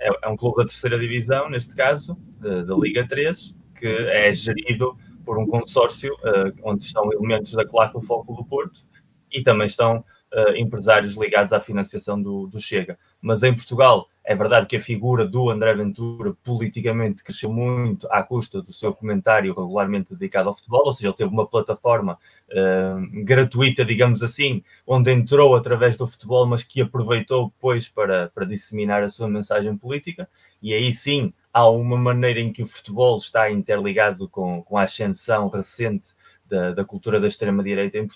[0.01, 4.97] é, é um clube da terceira divisão, neste caso, da Liga 3, que é gerido
[5.25, 8.83] por um consórcio uh, onde estão elementos da Claque do Foco do Porto
[9.31, 12.99] e também estão uh, empresários ligados à financiação do, do Chega.
[13.21, 18.23] Mas em Portugal é verdade que a figura do André Ventura politicamente cresceu muito à
[18.23, 22.19] custa do seu comentário regularmente dedicado ao futebol, ou seja, ele teve uma plataforma
[22.51, 28.45] uh, gratuita, digamos assim, onde entrou através do futebol, mas que aproveitou depois para, para
[28.45, 30.29] disseminar a sua mensagem política.
[30.63, 34.83] E aí sim há uma maneira em que o futebol está interligado com, com a
[34.83, 36.11] ascensão recente
[36.47, 38.09] da, da cultura da extrema-direita em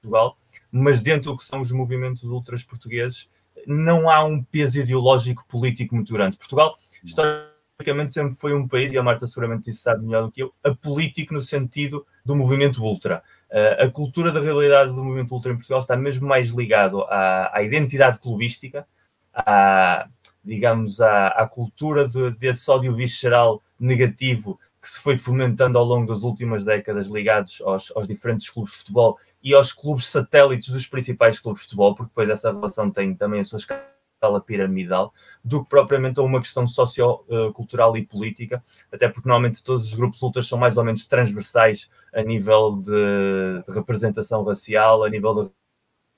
[0.00, 0.38] Portugal,
[0.70, 3.28] mas dentro do que são os movimentos ultras portugueses
[3.66, 6.36] não há um peso ideológico político muito grande.
[6.36, 10.42] Portugal, historicamente, sempre foi um país, e a Marta seguramente isso sabe melhor do que
[10.42, 13.22] eu, apolítico no sentido do movimento ultra.
[13.50, 17.56] Uh, a cultura da realidade do movimento ultra em Portugal está mesmo mais ligado à,
[17.56, 18.86] à identidade clubística,
[19.32, 20.06] à,
[20.44, 26.06] digamos, à, à cultura de, desse ódio visceral negativo que se foi fomentando ao longo
[26.06, 29.18] das últimas décadas ligados aos, aos diferentes clubes de futebol
[29.48, 33.40] e aos clubes satélites dos principais clubes de futebol, porque depois essa relação tem também
[33.40, 35.10] a sua escala piramidal,
[35.42, 40.20] do que propriamente a uma questão sociocultural e política, até porque normalmente todos os grupos
[40.20, 45.50] ultras são mais ou menos transversais a nível de, de representação racial, a nível de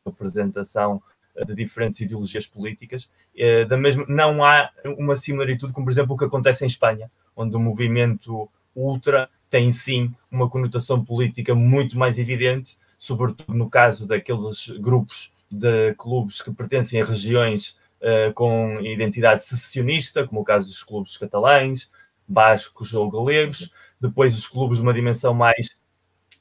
[0.05, 1.01] representação
[1.37, 3.09] eh, de diferentes ideologias políticas.
[3.37, 7.09] Eh, da mesma, não há uma similaritude com, por exemplo, o que acontece em Espanha,
[7.37, 14.07] onde o movimento ultra tem sim uma conotação política muito mais evidente, sobretudo no caso
[14.07, 20.69] daqueles grupos de clubes que pertencem a regiões uh, com identidade secessionista, como o caso
[20.69, 21.91] dos clubes catalães,
[22.29, 25.81] bascos ou galegos, depois os clubes de uma dimensão mais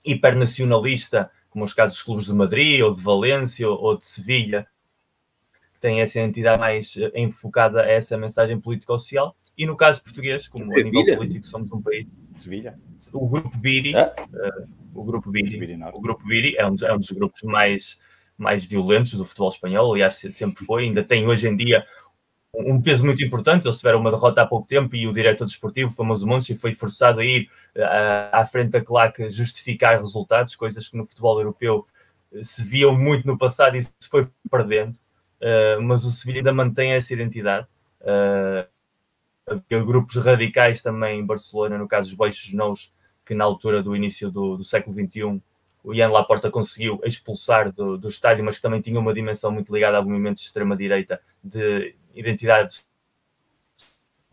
[0.03, 4.68] hipernacionalista, como os casos dos clubes de Madrid ou de Valência ou de Sevilha,
[5.74, 9.34] que têm essa identidade mais eh, enfocada a essa mensagem político-social.
[9.60, 10.88] E no caso português, como Sevilha?
[10.88, 12.07] a nível político somos um país.
[12.32, 12.80] Sevilha.
[13.12, 14.16] O grupo Biri, ah?
[14.18, 17.99] uh, o grupo Biri, o grupo Biri é um, dos, é um dos grupos mais,
[18.38, 21.86] mais violentos do futebol espanhol, aliás, sempre foi, ainda tem hoje em dia
[22.55, 23.68] um peso muito importante.
[23.68, 26.74] Eles tiveram uma derrota há pouco tempo e o diretor desportivo, o famoso Monchi, foi
[26.74, 31.86] forçado a ir uh, à frente da claque justificar resultados, coisas que no futebol europeu
[32.32, 34.95] eh, se viam muito no passado e se foi perdendo.
[35.41, 37.68] Uh, mas o Sevilha ainda mantém essa identidade.
[37.99, 38.78] Uh,
[39.49, 42.93] havia grupos radicais também em Barcelona, no caso dos Baixos Nós,
[43.25, 45.41] que na altura do início do, do século XXI
[45.83, 49.73] o Ian Laporta conseguiu expulsar do, do estádio, mas que também tinha uma dimensão muito
[49.73, 52.83] ligada a movimentos de extrema-direita de identidade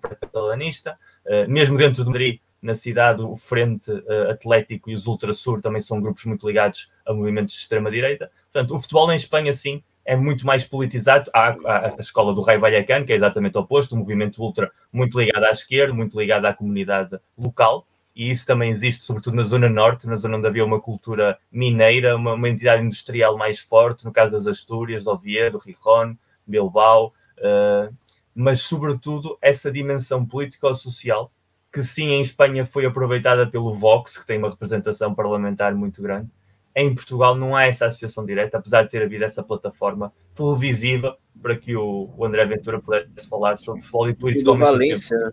[0.03, 0.99] catalanista.
[1.25, 5.81] Uh, mesmo dentro de Madrid, na cidade, o Frente uh, Atlético e os Ultrasur também
[5.81, 8.31] são grupos muito ligados a movimentos de extrema-direita.
[8.53, 11.31] Portanto, o futebol em Espanha, sim, é muito mais politizado.
[11.35, 14.71] Há, há a escola do Rei Vallecano, que é exatamente o oposto, um movimento ultra
[14.93, 17.87] muito ligado à esquerda, muito ligado à comunidade local
[18.17, 22.17] e isso também existe, sobretudo na Zona Norte, na zona onde havia uma cultura mineira,
[22.17, 27.95] uma, uma entidade industrial mais forte, no caso das Astúrias, Oviedo, Rijon, Bilbao, uh,
[28.35, 31.31] mas sobretudo essa dimensão político-social,
[31.71, 36.31] que sim em Espanha foi aproveitada pelo Vox, que tem uma representação parlamentar muito grande.
[36.79, 41.57] Em Portugal não há essa associação direta, apesar de ter havido essa plataforma televisiva para
[41.57, 44.51] que o, o André Ventura pudesse falar sobre futebol e política.
[44.51, 45.33] E Valência,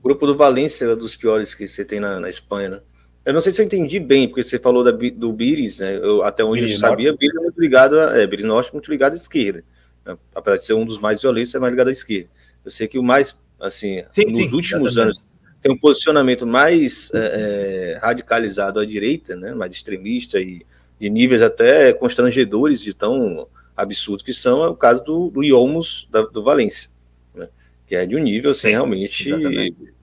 [0.00, 2.80] grupo do Valência dos piores que você tem na, na Espanha, né?
[3.24, 5.96] Eu não sei se eu entendi bem, porque você falou da, do Biris, né?
[5.96, 7.18] Eu, até onde Biris eu sabia, Norte.
[7.18, 9.64] Biris é muito ligado a, é, Biris Norte muito ligado à esquerda.
[10.04, 10.16] Né?
[10.32, 12.30] Apesar de ser um dos mais violentos, é mais ligado à esquerda.
[12.64, 15.00] Eu sei que o mais, assim, sim, nos sim, últimos exatamente.
[15.00, 15.24] anos,
[15.60, 20.64] tem um posicionamento mais é, é, radicalizado à direita, né, mais extremista e
[20.98, 26.08] de níveis até constrangedores de tão absurdos que são, é o caso do, do Iomos
[26.10, 26.90] da, do Valência,
[27.34, 27.48] né,
[27.86, 29.94] que é de um nível assim, Sim, realmente exatamente.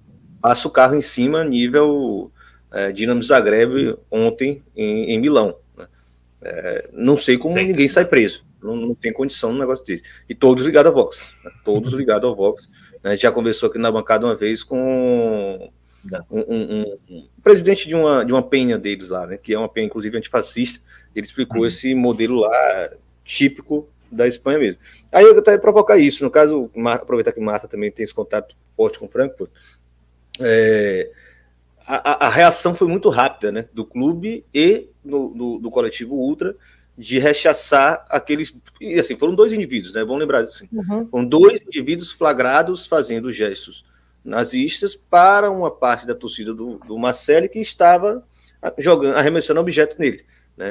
[0.41, 2.32] passa o carro em cima, nível
[2.72, 5.56] é, Dinamo Zagreb ontem em, em Milão.
[5.76, 5.88] Né.
[6.41, 7.66] É, não sei como Sim.
[7.66, 10.04] ninguém sai preso, não, não tem condição no negócio desse.
[10.30, 12.70] E todos ligados a Vox, né, todos ligados ao Vox.
[13.04, 15.70] A gente já conversou aqui na bancada uma vez com
[16.30, 19.70] um, um, um, presidente de uma, de uma penha deles lá, né, que é uma
[19.70, 20.84] penha, inclusive, antifascista.
[21.16, 21.68] Ele explicou uhum.
[21.68, 22.89] esse modelo lá
[23.24, 24.80] típico da Espanha mesmo.
[25.12, 28.99] Aí eu até provocar isso, no caso, aproveitar que Marta também tem esse contato forte
[28.99, 29.49] com Frankfurt,
[30.39, 31.12] é,
[31.86, 36.56] a, a, reação foi muito rápida, né, do clube e do, do, do coletivo Ultra,
[36.97, 38.62] de rechaçar aqueles.
[38.80, 40.01] E assim, foram dois indivíduos, né?
[40.01, 40.68] Vamos lembrar assim.
[40.72, 41.08] Uhum.
[41.08, 43.84] Foram dois indivíduos flagrados fazendo gestos
[44.24, 48.24] nazistas para uma parte da torcida do, do Marcelo que estava
[48.78, 50.24] jogando, arremessando objeto nele.
[50.55, 50.67] Né?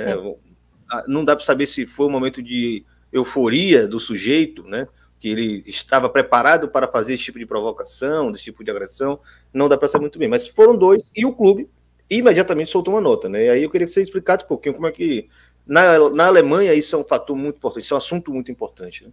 [1.06, 4.88] Não dá para saber se foi um momento de euforia do sujeito, né?
[5.20, 9.20] Que ele estava preparado para fazer esse tipo de provocação, desse tipo de agressão.
[9.52, 10.28] Não dá para saber muito bem.
[10.28, 11.68] Mas foram dois e o clube
[12.10, 13.46] imediatamente soltou uma nota, né?
[13.46, 15.28] E aí eu queria que você explicasse um pouquinho como é que
[15.66, 19.04] na, na Alemanha, isso é um fator muito importante, isso é um assunto muito importante.
[19.04, 19.12] Né?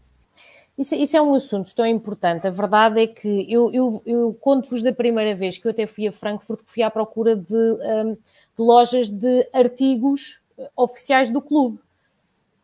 [0.79, 2.47] Isso, isso, é um assunto tão importante.
[2.47, 6.07] A verdade é que eu, eu, eu conto-vos da primeira vez que eu até fui
[6.07, 10.41] a Frankfurt, que fui à procura de, um, de lojas de artigos
[10.77, 11.79] oficiais do clube.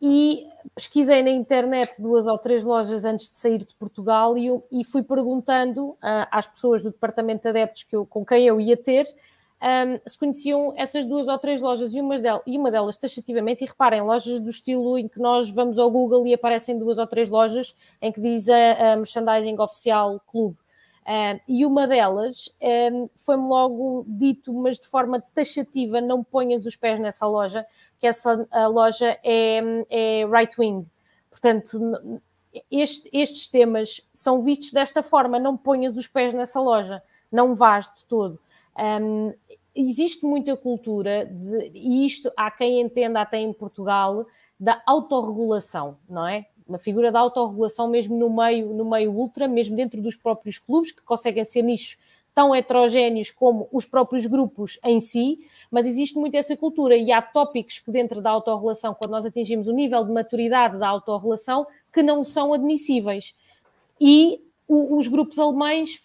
[0.00, 4.82] E pesquisei na internet duas ou três lojas antes de sair de Portugal e, e
[4.82, 8.78] fui perguntando uh, às pessoas do departamento de adeptos que eu, com quem eu ia
[8.78, 9.06] ter
[9.62, 13.64] um, se conheciam essas duas ou três lojas e uma, delas, e uma delas taxativamente,
[13.64, 17.06] e reparem, lojas do estilo em que nós vamos ao Google e aparecem duas ou
[17.06, 20.56] três lojas em que diz a, a merchandising oficial clube.
[21.08, 22.52] Um, e uma delas
[22.92, 27.64] um, foi-me logo dito, mas de forma taxativa, não ponhas os pés nessa loja,
[28.00, 30.84] que essa loja é, é right-wing.
[31.30, 31.78] Portanto,
[32.70, 37.92] este, estes temas são vistos desta forma, não ponhas os pés nessa loja, não vás
[37.92, 38.38] de todo.
[38.78, 39.32] Um,
[39.76, 44.26] existe muita cultura, de, e isto há quem entenda até em Portugal,
[44.58, 46.46] da autorregulação, não é?
[46.66, 50.90] Uma figura da autorregulação mesmo no meio, no meio ultra, mesmo dentro dos próprios clubes,
[50.90, 51.98] que conseguem ser nichos
[52.34, 55.38] tão heterogéneos como os próprios grupos em si,
[55.70, 59.68] mas existe muito essa cultura e há tópicos que dentro da autorrelação, quando nós atingimos
[59.68, 63.34] o nível de maturidade da autorrelação, que não são admissíveis.
[63.98, 66.00] E os grupos alemães,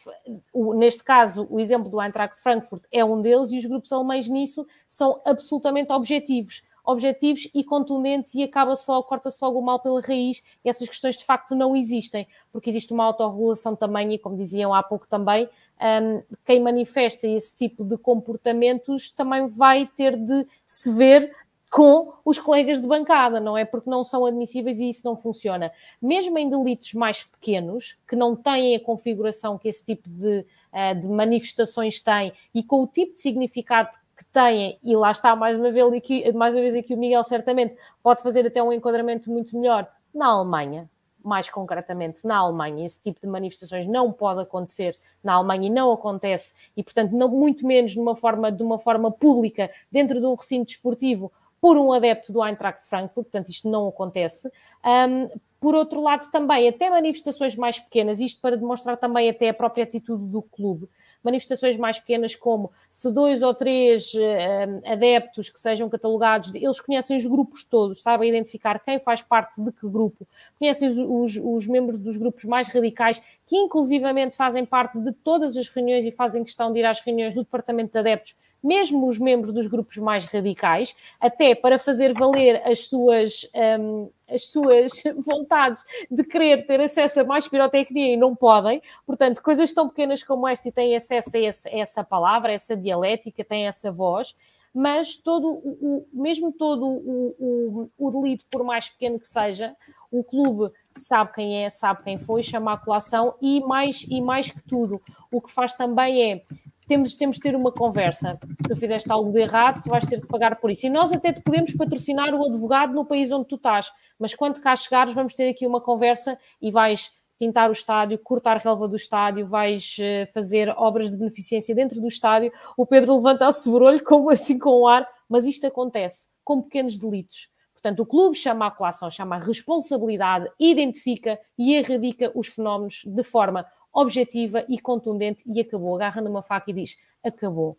[0.53, 4.67] neste caso, o exemplo do Eintracht Frankfurt é um deles, e os grupos alemães nisso
[4.87, 6.63] são absolutamente objetivos.
[6.83, 11.17] Objetivos e contundentes, e acaba-se logo, corta-se logo o mal pela raiz, e essas questões
[11.17, 15.47] de facto não existem, porque existe uma autorregulação também, e como diziam há pouco também,
[15.79, 21.35] um, quem manifesta esse tipo de comportamentos também vai ter de se ver
[21.71, 23.63] com os colegas de bancada, não é?
[23.63, 25.71] Porque não são admissíveis e isso não funciona.
[26.01, 30.99] Mesmo em delitos mais pequenos, que não têm a configuração que esse tipo de, uh,
[30.99, 35.57] de manifestações têm e com o tipo de significado que têm, e lá está mais
[35.57, 39.31] uma, vez aqui, mais uma vez aqui o Miguel certamente pode fazer até um enquadramento
[39.31, 40.89] muito melhor, na Alemanha,
[41.23, 45.91] mais concretamente na Alemanha, esse tipo de manifestações não pode acontecer na Alemanha e não
[45.91, 50.25] acontece, e portanto, não, muito menos de uma forma, de uma forma pública, dentro de
[50.25, 51.31] um recinto desportivo
[51.61, 54.51] por um adepto do Eintracht Frankfurt, portanto isto não acontece.
[54.83, 55.29] Um,
[55.61, 59.83] por outro lado, também até manifestações mais pequenas, isto para demonstrar também até a própria
[59.83, 60.89] atitude do clube,
[61.23, 67.15] manifestações mais pequenas como se dois ou três uh, adeptos que sejam catalogados, eles conhecem
[67.15, 71.67] os grupos todos, sabem identificar quem faz parte de que grupo, conhecem os, os, os
[71.67, 76.43] membros dos grupos mais radicais, que inclusivamente fazem parte de todas as reuniões e fazem
[76.43, 80.25] questão de ir às reuniões do departamento de adeptos mesmo os membros dos grupos mais
[80.25, 83.49] radicais, até para fazer valer as suas,
[83.79, 88.81] um, as suas vontades de querer ter acesso a mais pirotecnia e não podem.
[89.05, 92.53] Portanto, coisas tão pequenas como esta e têm acesso a, esse, a essa palavra, a
[92.53, 94.35] essa dialética, têm essa voz
[94.73, 99.75] mas todo o, mesmo todo o, o, o, delito, por mais pequeno que seja,
[100.09, 104.49] o clube sabe quem é, sabe quem foi, chama a colação e mais, e mais
[104.49, 105.01] que tudo,
[105.31, 106.43] o que faz também é
[106.91, 108.37] temos, temos de ter uma conversa.
[108.67, 110.85] Tu fizeste algo de errado, tu vais ter de pagar por isso.
[110.85, 113.89] E nós até te podemos patrocinar o advogado no país onde tu estás,
[114.19, 118.57] mas quando cá chegares, vamos ter aqui uma conversa e vais pintar o estádio, cortar
[118.57, 122.51] a relva do estádio, vais eh, fazer obras de beneficência dentro do estádio.
[122.77, 126.97] O Pedro levanta o sobrolho, como assim com o ar, mas isto acontece com pequenos
[126.97, 127.49] delitos.
[127.71, 133.23] Portanto, o clube chama a colação, chama a responsabilidade, identifica e erradica os fenómenos de
[133.23, 135.95] forma objetiva e contundente e acabou.
[135.95, 137.77] Agarra numa faca e diz: acabou.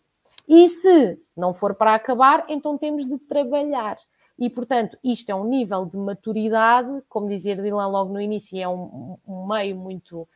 [0.48, 3.96] E se não for para acabar, então temos de trabalhar.
[4.38, 8.68] E, portanto, isto é um nível de maturidade, como dizia Dylan logo no início, é
[8.68, 10.28] um, um meio muito.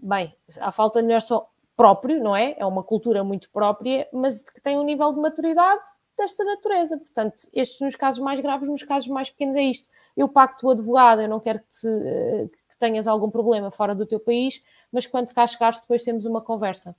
[0.00, 2.56] Bem, a falta de melhor só próprio, não é?
[2.58, 5.82] É uma cultura muito própria, mas que tem um nível de maturidade
[6.16, 6.98] desta natureza.
[6.98, 9.88] Portanto, estes nos casos mais graves, nos casos mais pequenos é isto.
[10.16, 12.50] Eu pacto o advogado, eu não quero que, te,
[12.82, 16.96] tenhas algum problema fora do teu país, mas quando cá chegares, depois temos uma conversa.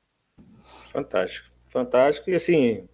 [0.91, 2.29] Fantástico, fantástico.
[2.29, 2.87] E assim,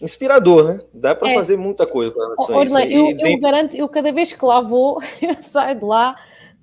[0.00, 0.80] inspirador, né?
[0.92, 1.34] Dá para é.
[1.34, 2.78] fazer muita coisa com relação a isso.
[2.78, 6.16] Eu, eu garanto, eu cada vez que lá vou, eu saio de lá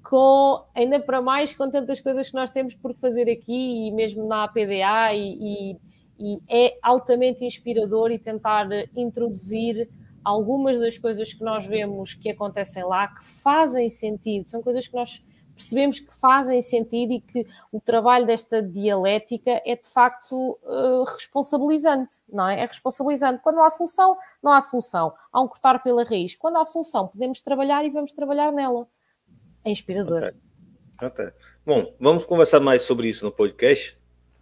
[0.03, 4.27] com, ainda para mais, com tantas coisas que nós temos por fazer aqui e mesmo
[4.27, 5.77] na APDA e, e,
[6.19, 9.89] e é altamente inspirador e tentar introduzir
[10.23, 14.95] algumas das coisas que nós vemos que acontecem lá que fazem sentido, são coisas que
[14.95, 21.03] nós percebemos que fazem sentido e que o trabalho desta dialética é de facto uh,
[21.03, 22.61] responsabilizante, não é?
[22.61, 23.41] É responsabilizante.
[23.41, 25.13] Quando não há solução, não há solução.
[25.31, 26.35] Há um cortar pela raiz.
[26.35, 28.87] Quando há solução, podemos trabalhar e vamos trabalhar nela.
[29.63, 30.17] É inspirador.
[30.17, 30.51] Okay.
[31.07, 31.31] Okay.
[31.65, 33.97] Bom, vamos conversar mais sobre isso no podcast,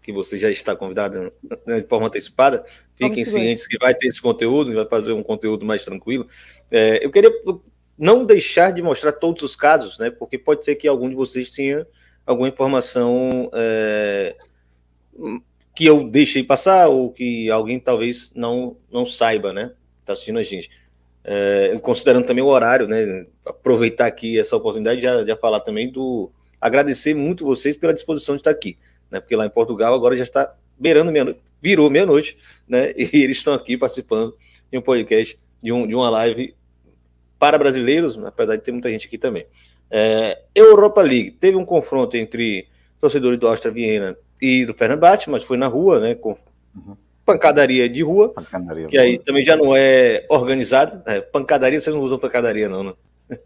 [0.09, 1.31] que você já está convidado
[1.67, 2.65] né, de forma antecipada.
[2.95, 6.27] Fiquem cientes que vai ter esse conteúdo, vai fazer um conteúdo mais tranquilo.
[6.71, 7.31] É, eu queria
[7.95, 10.09] não deixar de mostrar todos os casos, né?
[10.09, 11.85] Porque pode ser que algum de vocês tenha
[12.25, 14.35] alguma informação é,
[15.75, 19.73] que eu deixei passar ou que alguém talvez não, não saiba, né?
[20.01, 20.71] Está assistindo a gente.
[21.23, 23.27] É, considerando também o horário, né?
[23.45, 28.41] Aproveitar aqui essa oportunidade de já falar também do agradecer muito vocês pela disposição de
[28.41, 28.77] estar aqui,
[29.11, 29.19] né?
[29.19, 32.37] Porque lá em Portugal agora já está beirando meia-noite, virou meia-noite,
[32.67, 32.93] né?
[32.97, 34.35] E eles estão aqui participando
[34.71, 36.55] de um podcast, de, um, de uma live
[37.37, 39.45] para brasileiros, apesar de ter muita gente aqui também.
[39.89, 42.67] É, Europa League teve um confronto entre
[43.01, 46.15] torcedores do Austria Viena e do Fenerbahçe, mas foi na rua, né?
[46.15, 46.37] Com
[46.75, 46.95] uhum.
[47.25, 51.01] pancadaria de rua, pancadaria que aí também já não é organizado.
[51.05, 52.93] É, pancadaria, vocês não usam pancadaria, não, né?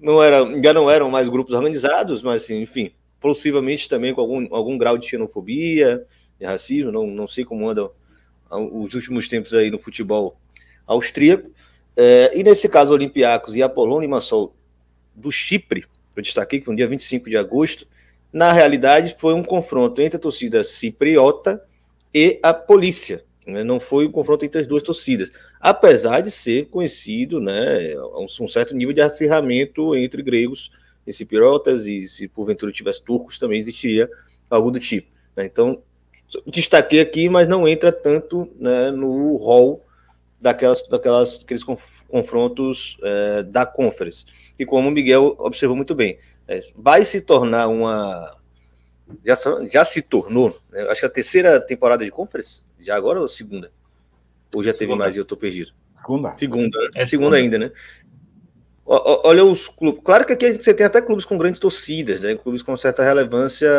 [0.00, 4.54] não era, já não eram mais grupos organizados, mas assim, enfim, possivelmente também com algum,
[4.54, 6.04] algum grau de xenofobia,
[6.38, 7.90] de racismo, não, não sei como andam
[8.50, 10.36] os últimos tempos aí no futebol
[10.86, 11.50] austríaco.
[11.96, 14.54] É, e nesse caso, Olympiacos e Apolônio Limassol
[15.14, 15.84] do Chipre,
[16.16, 17.86] eu destaquei que no dia 25 de agosto,
[18.32, 21.62] na realidade foi um confronto entre a torcida cipriota
[22.12, 23.24] e a polícia.
[23.46, 23.62] Né?
[23.62, 27.94] Não foi um confronto entre as duas torcidas, apesar de ser conhecido né,
[28.40, 30.70] um certo nível de acirramento entre gregos
[31.06, 34.08] e cipriotas, e se porventura tivesse turcos também existiria
[34.48, 35.08] algo do tipo.
[35.36, 35.46] Né?
[35.46, 35.82] Então,
[36.46, 39.84] destaquei aqui, mas não entra tanto né, no rol
[40.40, 41.64] daquelas, daquelas, aqueles
[42.08, 44.24] confrontos é, da Conference.
[44.58, 48.36] E como o Miguel observou muito bem, é, vai se tornar uma.
[49.24, 49.34] Já,
[49.66, 53.72] já se tornou, né, acho que a terceira temporada de Conference, já agora ou segunda?
[54.54, 55.72] Ou já teve mais e eu estou perdido?
[56.00, 56.36] Segunda.
[56.36, 56.88] Segunda, né?
[56.94, 57.72] É segunda ainda, né?
[58.92, 60.00] Olha os clubes.
[60.02, 62.34] Claro que aqui você tem até clubes com grandes torcidas, né?
[62.34, 63.70] Clubes com certa relevância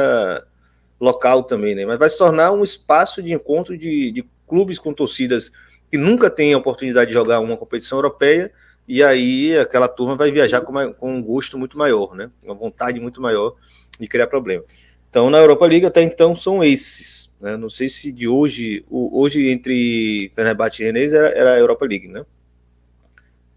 [0.97, 1.85] local também, né?
[1.85, 5.51] Mas vai se tornar um espaço de encontro de, de clubes com torcidas
[5.89, 8.53] que nunca tem a oportunidade de jogar uma competição europeia,
[8.87, 12.31] e aí aquela turma vai viajar com, uma, com um gosto muito maior, né?
[12.41, 13.55] Uma vontade muito maior
[13.99, 14.63] de criar problema.
[15.09, 17.29] Então, na Europa League, até então, são esses.
[17.41, 17.57] Né?
[17.57, 22.07] Não sei se de hoje, hoje entre Fenerbahçe e Rennes era, era a Europa League,
[22.07, 22.23] né?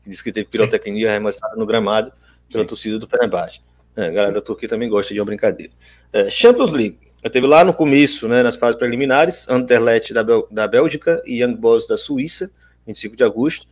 [0.06, 2.12] Diz que teve pirotecnia arremessada no gramado
[2.50, 2.68] pela Sim.
[2.68, 3.60] torcida do Fenerbahçe.
[3.96, 5.72] É, a galera da Turquia também gosta de uma brincadeira.
[6.12, 6.98] É, Champions League.
[7.32, 11.54] Teve lá no começo, né, nas fases preliminares, Anderlecht da, Bel da Bélgica e Young
[11.56, 12.50] Boys da Suíça,
[12.86, 13.66] 25 de agosto.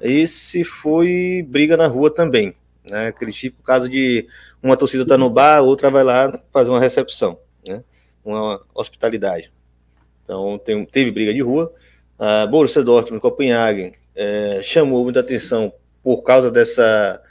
[0.00, 3.08] Esse foi briga na rua também, né?
[3.08, 4.26] Aquele tipo, caso de
[4.60, 7.82] uma torcida tá no bar, outra vai lá fazer uma recepção, né?
[8.24, 9.52] Uma hospitalidade.
[10.24, 11.72] Então tem, teve briga de rua.
[12.18, 17.22] A Borussia Dortmund, Copenhagen, é, chamou muita atenção por causa dessa,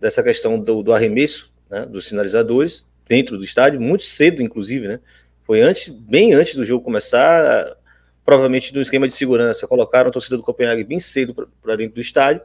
[0.00, 5.00] dessa questão do, do arremesso, né, dos sinalizadores dentro do estádio, muito cedo, inclusive, né?
[5.44, 7.76] Foi antes, bem antes do jogo começar,
[8.24, 12.00] provavelmente no esquema de segurança, colocaram a torcida do Copenhague bem cedo para dentro do
[12.00, 12.42] estádio.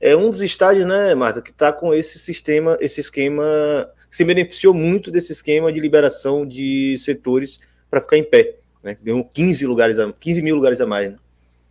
[0.00, 4.24] É um dos estádios, né, Marta, que está com esse sistema, esse esquema, que se
[4.24, 8.56] beneficiou muito desse esquema de liberação de setores para ficar em pé.
[8.82, 8.98] Né?
[9.02, 11.12] Ganhou 15 lugares, a, 15 mil lugares a mais.
[11.12, 11.16] Né?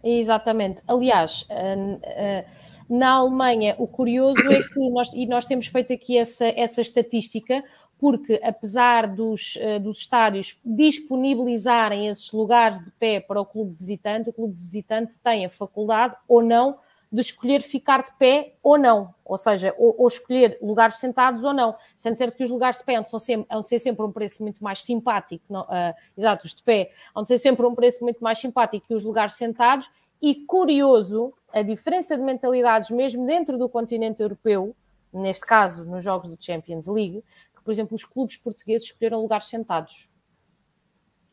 [0.04, 0.84] Exatamente.
[0.86, 2.46] Aliás, eh, eh,
[2.90, 7.64] na Alemanha, o curioso é que nós, e nós temos feito aqui essa, essa estatística,
[7.98, 14.30] porque apesar dos, eh, dos estádios disponibilizarem esses lugares de pé para o clube visitante,
[14.30, 16.76] o clube visitante tem a faculdade ou não
[17.14, 21.54] de escolher ficar de pé ou não, ou seja, ou, ou escolher lugares sentados ou
[21.54, 24.12] não, sendo certo que os lugares de pé onde, são sempre, onde ser sempre um
[24.12, 28.04] preço muito mais simpático, não, uh, exato, os de pé, onde ser sempre um preço
[28.04, 33.60] muito mais simpático que os lugares sentados, e curioso, a diferença de mentalidades mesmo dentro
[33.60, 34.76] do continente europeu,
[35.14, 37.24] neste caso nos jogos de Champions League,
[37.56, 40.10] que por exemplo os clubes portugueses escolheram lugares sentados,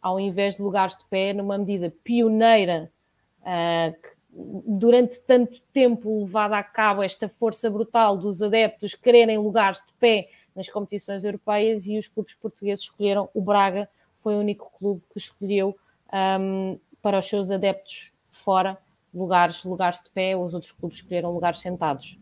[0.02, 2.92] ao invés de lugares de pé, numa medida pioneira
[3.40, 9.92] uh, durante tanto tempo levada a cabo esta força brutal dos adeptos quererem lugares de
[9.94, 15.02] pé nas competições europeias e os clubes portugueses escolheram o Braga, foi o único clube
[15.12, 15.76] que escolheu
[16.12, 18.78] um, para os seus adeptos fora
[19.12, 22.18] lugares, lugares de pé, os outros clubes escolheram lugares sentados.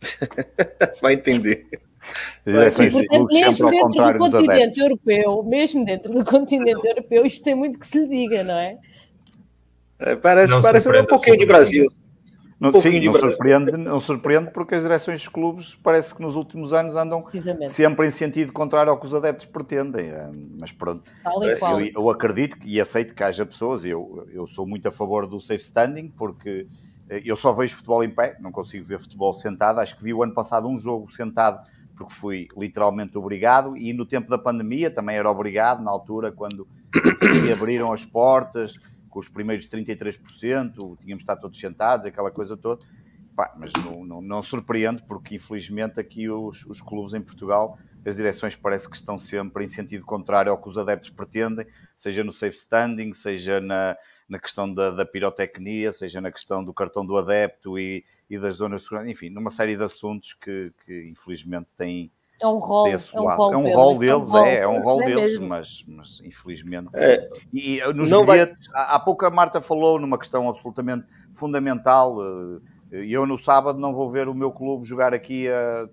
[1.02, 1.66] Vai entender.
[2.70, 7.78] Sim, portanto, mesmo dentro do continente europeu, mesmo dentro do continente europeu, isto tem muito
[7.78, 8.78] que se lhe diga, não é?
[10.04, 11.86] É, parece parece um pouquinho de Brasil.
[12.60, 16.36] Não, um sim, não surpreende, não surpreende porque as direções dos clubes parece que nos
[16.36, 17.20] últimos anos andam
[17.64, 20.06] sempre em sentido contrário ao que os adeptos pretendem.
[20.06, 20.30] Eh,
[20.60, 21.02] mas pronto,
[21.42, 25.40] eu, eu, acredito e aceito que haja pessoas, eu, eu sou muito a favor do
[25.40, 26.66] safe standing porque
[27.10, 29.80] eh, eu só vejo futebol em pé, não consigo ver futebol sentado.
[29.80, 31.60] Acho que vi o ano passado um jogo sentado
[31.96, 36.66] porque fui literalmente obrigado e no tempo da pandemia também era obrigado, na altura quando
[37.16, 38.78] se abriram as portas
[39.14, 42.84] com os primeiros 33%, tínhamos estado todos sentados, aquela coisa toda.
[43.36, 48.16] Pá, mas não, não, não, surpreende, porque infelizmente aqui os, os clubes em Portugal, as
[48.16, 51.64] direções parece que estão sempre em sentido contrário ao que os adeptos pretendem,
[51.96, 53.96] seja no safe standing, seja na,
[54.28, 58.56] na questão da, da pirotecnia, seja na questão do cartão do adepto e, e das
[58.56, 62.10] zonas de segurança, enfim, numa série de assuntos que, que infelizmente têm,
[62.40, 65.06] é um rol, é um rol, é um rol deles, é, é um rol é
[65.06, 66.90] deles, mas, mas infelizmente.
[66.94, 67.28] É.
[67.52, 68.86] E eh, nos não bilhetes, vai...
[68.88, 72.16] há pouco a Marta falou numa questão absolutamente fundamental.
[72.20, 75.88] Eh, eu no sábado não vou ver o meu clube jogar aqui a,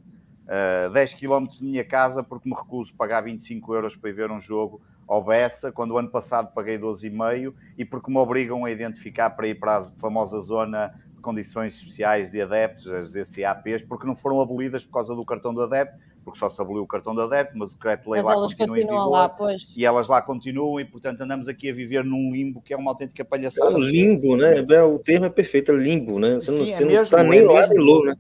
[0.86, 4.14] a 10 km de minha casa porque me recuso a pagar 25 euros para ir
[4.14, 8.64] ver um jogo ao Bessa, quando o ano passado paguei 12,5 e porque me obrigam
[8.64, 13.84] a identificar para ir para a famosa zona de condições especiais de adeptos, as ECAPs,
[13.84, 16.88] porque não foram abolidas por causa do cartão do adepto, porque só se aboliu o
[16.88, 19.36] cartão de adepto, mas o decreto-lei lá continua em vigor lá,
[19.76, 22.92] e elas lá continuam e, portanto, andamos aqui a viver num limbo que é uma
[22.92, 23.72] autêntica palhaçada.
[23.72, 24.54] É um limbo, né?
[24.58, 26.36] É, o termo é perfeito, é limbo, né?
[26.36, 28.16] Você não, Sim, você é não está nem é lá nem né?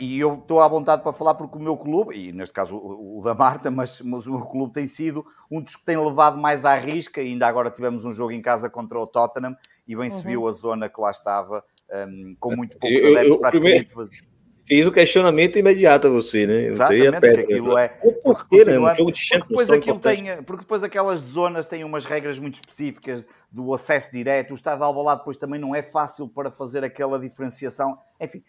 [0.00, 3.20] E eu estou à vontade para falar porque o meu clube, e neste caso o,
[3.20, 6.38] o, da Marta, mas, mas o meu clube tem sido um dos que tem levado
[6.38, 7.22] mais à risca.
[7.22, 9.54] E ainda agora tivemos um jogo em casa contra o Tottenham
[9.86, 10.16] e bem uhum.
[10.16, 11.62] se viu a zona que lá estava,
[12.08, 14.35] um, com muito poucos eu, adeptos eu, praticamente primeiro...
[14.66, 16.64] Fiz o questionamento imediato a você, né?
[16.64, 17.86] Exatamente, que aquilo é.
[17.86, 18.78] Por que, né?
[18.78, 22.56] Um jogo de porque depois aquilo tem, Porque depois aquelas zonas têm umas regras muito
[22.56, 24.50] específicas do acesso direto.
[24.50, 27.96] O estado de Alvalade depois também não é fácil para fazer aquela diferenciação.
[28.20, 28.42] Enfim,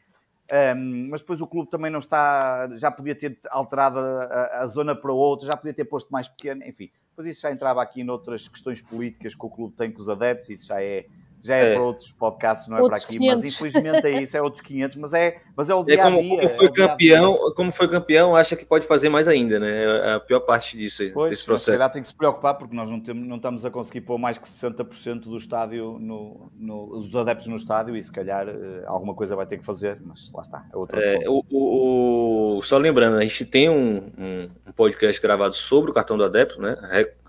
[0.50, 4.96] um, mas depois o clube também não está, já podia ter alterado a, a, zona
[4.96, 6.90] para outra, já podia ter posto mais pequeno, enfim.
[7.10, 10.50] Depois isso já entrava aqui noutras questões políticas que o clube tem com os adeptos,
[10.50, 11.06] isso já é
[11.48, 13.44] já é, é, para outros podcasts, não é outros para aqui, 500.
[13.44, 16.22] mas infelizmente é isso, é outros 500, mas é, mas é o dia é como,
[16.22, 16.30] dia.
[16.30, 19.84] Como foi, é campeão, como foi campeão, acha que pode fazer mais ainda, né?
[19.84, 21.78] É a pior parte disso aí, pois, desse processo.
[21.78, 24.38] Mas tem que se preocupar porque nós não, temos, não estamos a conseguir pôr mais
[24.38, 29.14] que 60% do estádio, no, no, dos adeptos no estádio e se calhar eh, alguma
[29.14, 33.18] coisa vai ter que fazer, mas lá está, é outra é, o, o, Só lembrando,
[33.18, 36.76] a gente tem um, um, um, podcast gravado sobre o cartão do adepto, né?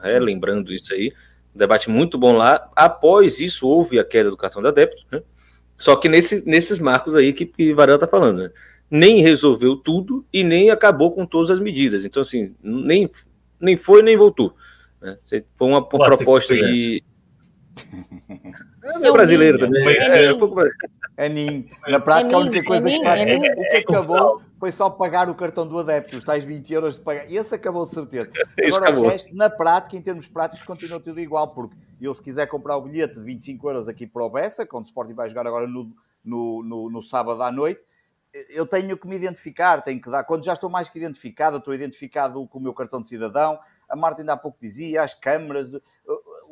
[0.03, 1.13] Relembrando isso aí
[1.59, 2.71] debate muito bom lá.
[2.75, 5.23] Após isso, houve a queda do cartão de adepto, né?
[5.77, 8.51] Só que nesse, nesses marcos aí que, que Varela está falando, né?
[8.91, 12.05] Nem resolveu tudo e nem acabou com todas as medidas.
[12.05, 13.09] Então, assim, nem,
[13.61, 14.55] nem foi nem voltou.
[15.01, 15.15] Né?
[15.55, 17.05] Foi uma, uma proposta de.
[18.83, 19.87] É, é brasileiro também.
[19.87, 20.61] É, é, um pouco
[21.17, 21.69] é ninho.
[21.89, 25.67] Na prática, a única coisa que, é o que acabou foi só pagar o cartão
[25.67, 27.31] do adepto, os tais 20 euros de pagar.
[27.31, 28.31] Esse acabou de certeza.
[28.67, 32.47] Agora, o resto, na prática, em termos práticos, continua tudo igual, porque eu, se quiser
[32.47, 35.47] comprar o bilhete de 25 euros aqui para o Bessa, quando o Sporting vai jogar
[35.47, 35.93] agora no,
[36.25, 37.85] no, no, no sábado à noite,
[38.51, 40.25] eu tenho que me identificar, tenho que dar.
[40.25, 43.59] Quando já estou mais que identificado, estou identificado com o meu cartão de cidadão.
[43.89, 45.75] A Marta ainda há pouco dizia, as câmaras,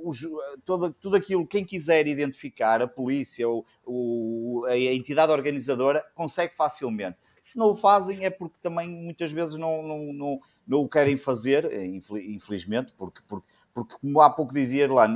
[0.05, 0.27] os,
[0.65, 7.19] todo, tudo aquilo, quem quiser identificar, a polícia, o, o, a entidade organizadora, consegue facilmente.
[7.45, 11.17] Se não o fazem é porque também muitas vezes não, não, não, não o querem
[11.17, 15.07] fazer, infelizmente, porque, porque, porque como há pouco dizia lá,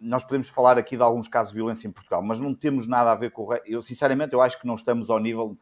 [0.00, 3.12] nós podemos falar aqui de alguns casos de violência em Portugal, mas não temos nada
[3.12, 5.56] a ver com o Eu, sinceramente, eu acho que não estamos ao nível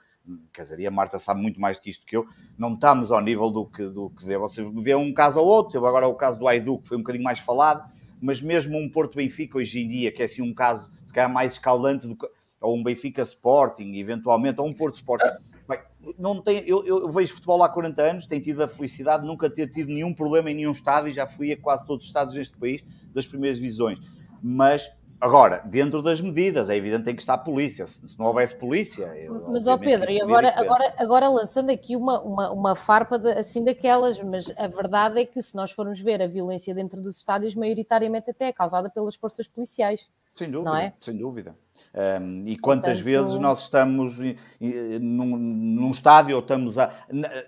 [0.52, 2.26] quer dizer, e a Marta sabe muito mais do que isto que eu,
[2.56, 4.36] não estamos ao nível do que, do que vê.
[4.38, 7.24] Você vê um caso ou outro, agora o caso do Aidu, que foi um bocadinho
[7.24, 7.88] mais falado,
[8.20, 11.32] mas mesmo um Porto Benfica hoje em dia, que é assim um caso, se calhar
[11.32, 12.28] mais escaldante do que.
[12.60, 15.36] ou um Benfica Sporting, eventualmente, ou um Porto Sporting.
[15.68, 15.78] Bem,
[16.18, 19.50] não tem, eu, eu, vejo futebol há 40 anos, tenho tido a felicidade de nunca
[19.50, 22.56] ter tido nenhum problema em nenhum estádio, já fui a quase todos os estados deste
[22.56, 22.82] país,
[23.12, 23.98] das primeiras divisões.
[24.42, 24.88] Mas
[25.20, 27.86] Agora, dentro das medidas, é evidente que tem que estar a polícia.
[27.86, 29.06] Se não houvesse polícia.
[29.16, 33.32] Eu, mas, ó Pedro, e agora, agora, agora lançando aqui uma, uma, uma farpa de,
[33.32, 37.18] assim daquelas, mas a verdade é que se nós formos ver a violência dentro dos
[37.18, 40.08] estádios, maioritariamente até é causada pelas forças policiais.
[40.34, 40.92] Sem dúvida, não é?
[41.00, 41.56] sem dúvida.
[41.94, 43.04] Um, e quantas Portanto...
[43.04, 44.20] vezes nós estamos
[45.00, 46.92] num, num estádio ou estamos à,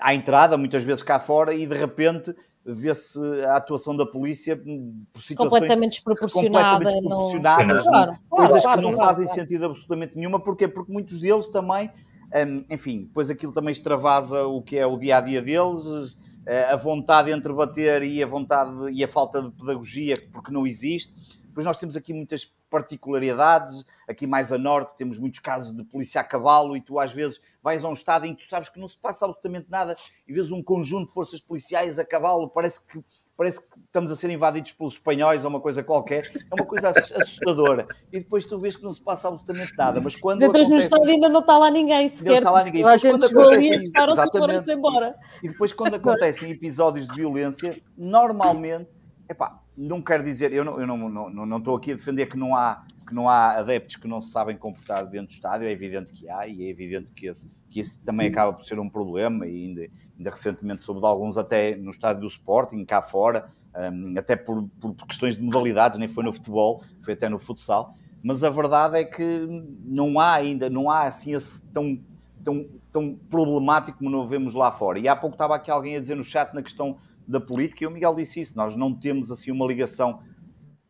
[0.01, 2.35] à entrada, muitas vezes cá fora, e de repente
[2.65, 7.93] vê-se a atuação da polícia por situações completamente desproporcionada, completamente desproporcionadas, não...
[7.93, 10.41] claro, coisas claro, que não claro, fazem sentido absolutamente nenhuma.
[10.41, 10.69] Porquê?
[10.69, 11.91] Porque muitos deles também,
[12.35, 16.71] um, enfim, depois aquilo também extravasa o que é o dia a dia deles, eh,
[16.71, 21.15] a vontade entre bater e a vontade e a falta de pedagogia, porque não existe.
[21.47, 26.21] Depois nós temos aqui muitas particularidades, aqui mais a norte temos muitos casos de polícia
[26.21, 28.81] a cavalo e tu às vezes vais a um estado em que tu sabes que
[28.81, 29.95] não se passa absolutamente nada
[30.27, 33.05] e vês um conjunto de forças policiais a cavalo, parece que
[33.41, 36.91] parece que estamos a ser invadidos pelos espanhóis ou uma coisa qualquer, é uma coisa
[36.91, 37.89] assustadora.
[38.13, 39.99] E depois tu vês que não se passa absolutamente nada.
[39.99, 40.43] Mas quando.
[40.43, 40.71] Entras acontece...
[40.71, 42.33] no estádio ainda não está lá ninguém sequer.
[42.33, 42.85] Não está lá ninguém.
[42.85, 45.19] A gente chegou ali e embora.
[45.43, 48.91] E, e depois, quando acontecem episódios de violência, normalmente,
[49.27, 52.55] epá, não quero dizer, eu não, não, não, não, estou aqui a defender que não,
[52.55, 56.13] há, que não há adeptos que não se sabem comportar dentro do estádio, é evidente
[56.13, 59.47] que há, e é evidente que esse, que esse também acaba por ser um problema,
[59.47, 59.87] e ainda,
[60.19, 63.49] ainda recentemente soube de alguns até no estádio do Sporting, cá fora,
[63.93, 67.95] um, até por, por, questões de modalidades, nem foi no futebol, foi até no futsal,
[68.23, 69.47] mas a verdade é que
[69.85, 71.99] não há ainda, não há assim esse tão,
[72.45, 74.99] tão, tão problemático como não vemos lá fora.
[74.99, 76.99] E há pouco estava aqui alguém a dizer no chat na questão
[77.31, 80.21] da política, e o Miguel disse isso, nós não temos assim uma ligação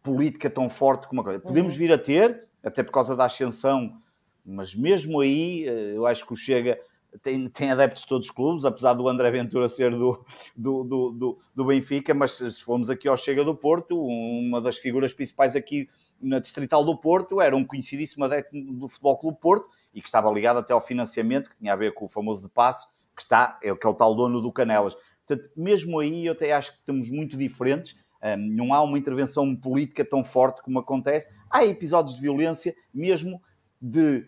[0.03, 1.39] política tão forte como a coisa.
[1.39, 1.79] Podemos uhum.
[1.79, 4.01] vir a ter, até por causa da ascensão,
[4.45, 6.81] mas mesmo aí eh, eu acho que o Chega
[7.21, 10.25] tem, tem adeptos de todos os clubes, apesar do André Ventura ser do,
[10.57, 14.79] do, do, do, do Benfica, mas se formos aqui ao Chega do Porto, uma das
[14.79, 15.91] figuras principais aqui
[16.21, 20.31] na Distrital do Porto era um conhecidíssimo adepto do Futebol Clube Porto e que estava
[20.31, 23.59] ligado até ao financiamento, que tinha a ver com o famoso de passo, que está,
[23.63, 24.97] é, que é o tal dono do Canelas.
[25.31, 27.97] Portanto, mesmo aí eu até acho que estamos muito diferentes.
[28.21, 31.29] Um, não há uma intervenção política tão forte como acontece.
[31.49, 33.41] Há episódios de violência, mesmo
[33.81, 34.27] de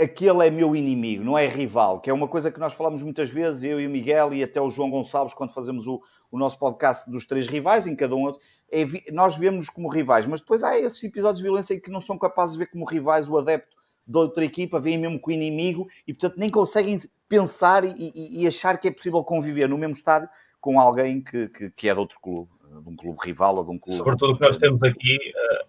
[0.00, 3.30] aquele é meu inimigo, não é rival, que é uma coisa que nós falamos muitas
[3.30, 6.58] vezes, eu e o Miguel e até o João Gonçalves, quando fazemos o, o nosso
[6.58, 8.32] podcast dos três rivais, em cada um
[8.72, 12.00] é, nós vemos-nos como rivais, mas depois há esses episódios de violência em que não
[12.00, 13.76] são capazes de ver como rivais o adepto
[14.06, 16.98] de outra equipa, veem mesmo com o inimigo e, portanto, nem conseguem
[17.28, 20.28] pensar e, e, e, achar que é possível conviver no mesmo estádio
[20.60, 22.50] com alguém que, que, que, é de outro clube,
[22.82, 23.98] de um clube rival ou de um clube.
[23.98, 25.18] Sobretudo o que nós temos aqui,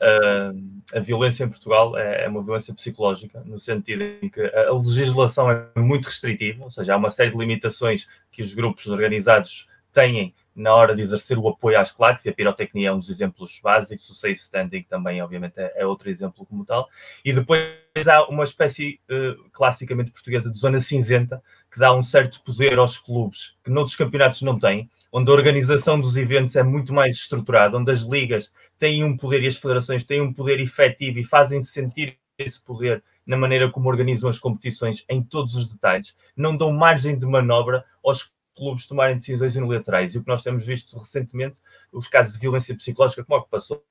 [0.02, 4.42] a, a, a violência em Portugal é, é, uma violência psicológica, no sentido em que
[4.42, 8.88] a legislação é muito restritiva, ou seja, há uma série de limitações que os grupos
[8.88, 13.00] organizados têm na hora de exercer o apoio às claques, e a pirotecnia é um
[13.00, 16.90] dos exemplos básicos, o safe standing também, obviamente, é, é outro exemplo como tal.
[17.24, 17.68] E depois
[18.08, 22.98] há uma espécie uh, classicamente portuguesa de zona cinzenta, que dá um certo poder aos
[22.98, 27.78] clubes que noutros campeonatos não têm, onde a organização dos eventos é muito mais estruturada,
[27.78, 31.72] onde as ligas têm um poder e as federações têm um poder efetivo e fazem-se
[31.72, 36.72] sentir esse poder na maneira como organizam as competições em todos os detalhes, não dão
[36.74, 40.14] margem de manobra aos clubes tomarem decisões unilaterais.
[40.14, 41.62] E o que nós temos visto recentemente,
[41.92, 43.84] os casos de violência psicológica, como é que passou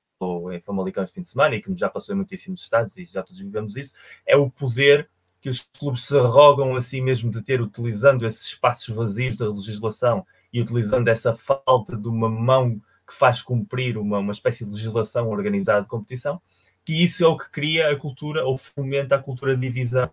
[0.51, 3.21] em Famalicão este fim de semana e que já passou em muitíssimos estados e já
[3.21, 3.93] todos vivemos isso,
[4.25, 5.09] é o poder
[5.41, 9.49] que os clubes se arrogam a si mesmo de ter, utilizando esses espaços vazios da
[9.49, 14.71] legislação e utilizando essa falta de uma mão que faz cumprir uma, uma espécie de
[14.71, 16.41] legislação organizada de competição,
[16.85, 20.09] que isso é o que cria a cultura ou fomenta a cultura de divisão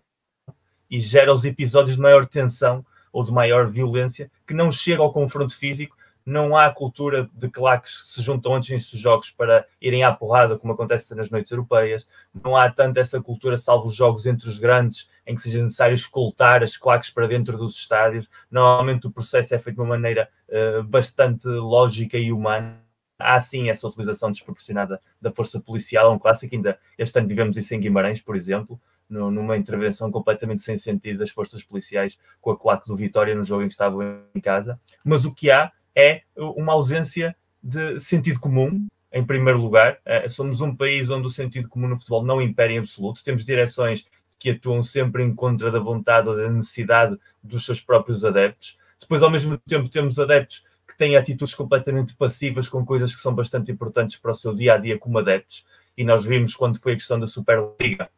[0.89, 5.13] e gera os episódios de maior tensão ou de maior violência, que não chega ao
[5.13, 10.03] confronto físico, não há cultura de claques que se juntam antes nesses jogos para irem
[10.03, 12.07] à porrada, como acontece nas noites europeias,
[12.43, 15.95] não há tanto essa cultura, salvo os jogos entre os grandes, em que seja necessário
[15.95, 18.29] escoltar as claques para dentro dos estádios.
[18.49, 22.79] Normalmente o processo é feito de uma maneira uh, bastante lógica e humana.
[23.17, 26.55] Há sim essa utilização desproporcionada da força policial, é um clássico.
[26.55, 28.79] Ainda este ano vivemos isso em Guimarães, por exemplo,
[29.11, 33.43] no, numa intervenção completamente sem sentido das forças policiais com a claque do Vitória no
[33.43, 34.01] jogo em que estavam
[34.33, 34.79] em casa.
[35.03, 39.99] Mas o que há é uma ausência de sentido comum, em primeiro lugar.
[40.05, 43.23] Eh, somos um país onde o sentido comum no futebol não impera em absoluto.
[43.23, 44.07] Temos direções
[44.39, 48.79] que atuam sempre em contra da vontade ou da necessidade dos seus próprios adeptos.
[48.99, 53.35] Depois, ao mesmo tempo, temos adeptos que têm atitudes completamente passivas com coisas que são
[53.35, 55.65] bastante importantes para o seu dia a dia como adeptos.
[55.97, 58.09] E nós vimos quando foi a questão da Superliga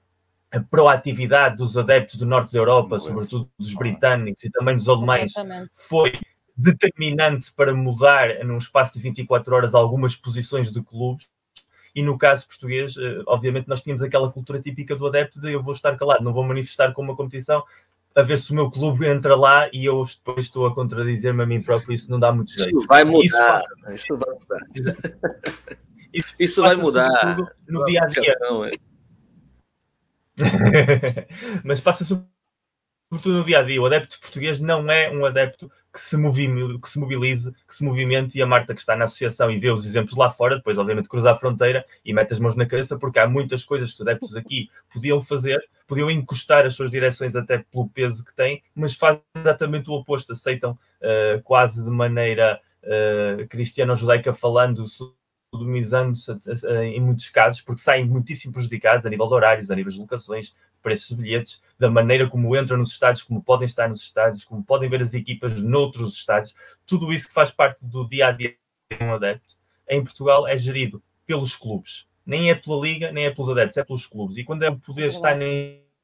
[0.53, 5.33] a proatividade dos adeptos do norte da Europa, sobretudo dos britânicos e também dos alemães,
[5.75, 6.13] foi
[6.55, 11.31] determinante para mudar num espaço de 24 horas algumas posições de clubes.
[11.95, 15.61] E no caso português, eh, obviamente, nós tínhamos aquela cultura típica do adepto de eu
[15.61, 17.63] vou estar calado, não vou manifestar com uma competição,
[18.15, 21.45] a ver se o meu clube entra lá e eu depois estou a contradizer-me a
[21.45, 22.77] mim próprio, isso não dá muito jeito.
[22.77, 23.63] Isso vai mudar.
[23.91, 24.67] Isso, vai mudar.
[26.13, 27.37] Isso, isso vai mudar.
[27.67, 28.35] No dia a dia.
[31.63, 33.81] Mas passa sobretudo no dia a dia.
[33.81, 37.83] O adepto português não é um adepto que se, movimente, que se mobilize, que se
[37.83, 40.79] movimente, e a Marta que está na associação e vê os exemplos lá fora, depois
[40.79, 43.95] obviamente cruza a fronteira e mete as mãos na cabeça, porque há muitas coisas que
[43.95, 48.63] os adeptos aqui podiam fazer, podiam encostar as suas direções até pelo peso que têm,
[48.73, 54.87] mas fazem exatamente o oposto, aceitam uh, quase de maneira uh, cristiano-judaica falando,
[55.53, 56.31] sodomizando-se
[56.83, 60.55] em muitos casos, porque saem muitíssimo prejudicados a nível de horários, a nível de locações,
[60.81, 64.63] preços de bilhetes, da maneira como entram nos estádios, como podem estar nos estádios, como
[64.63, 66.55] podem ver as equipas noutros estádios,
[66.85, 68.55] tudo isso que faz parte do dia a dia
[68.89, 69.55] de um adepto,
[69.87, 72.07] em Portugal é gerido pelos clubes.
[72.25, 74.37] Nem é pela liga, nem é pelos adeptos, é pelos clubes.
[74.37, 75.45] E quando é o poder estar na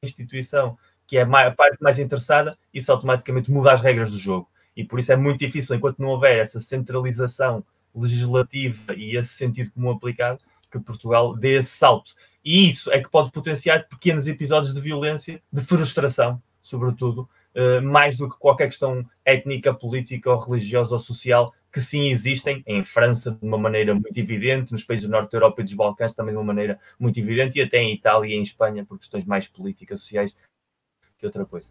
[0.02, 4.48] instituição que é a parte mais interessada, isso automaticamente muda as regras do jogo.
[4.76, 7.64] E por isso é muito difícil, enquanto não houver essa centralização
[7.94, 10.40] legislativa e esse sentido comum aplicado,
[10.70, 12.14] que Portugal dê esse salto.
[12.44, 18.16] E isso é que pode potenciar pequenos episódios de violência, de frustração, sobretudo, uh, mais
[18.16, 23.32] do que qualquer questão étnica, política ou religiosa ou social, que sim existem, em França
[23.32, 26.32] de uma maneira muito evidente, nos países do Norte da Europa e dos Balcãs também
[26.32, 29.46] de uma maneira muito evidente, e até em Itália e em Espanha, por questões mais
[29.46, 30.36] políticas, sociais,
[31.18, 31.70] que outra coisa.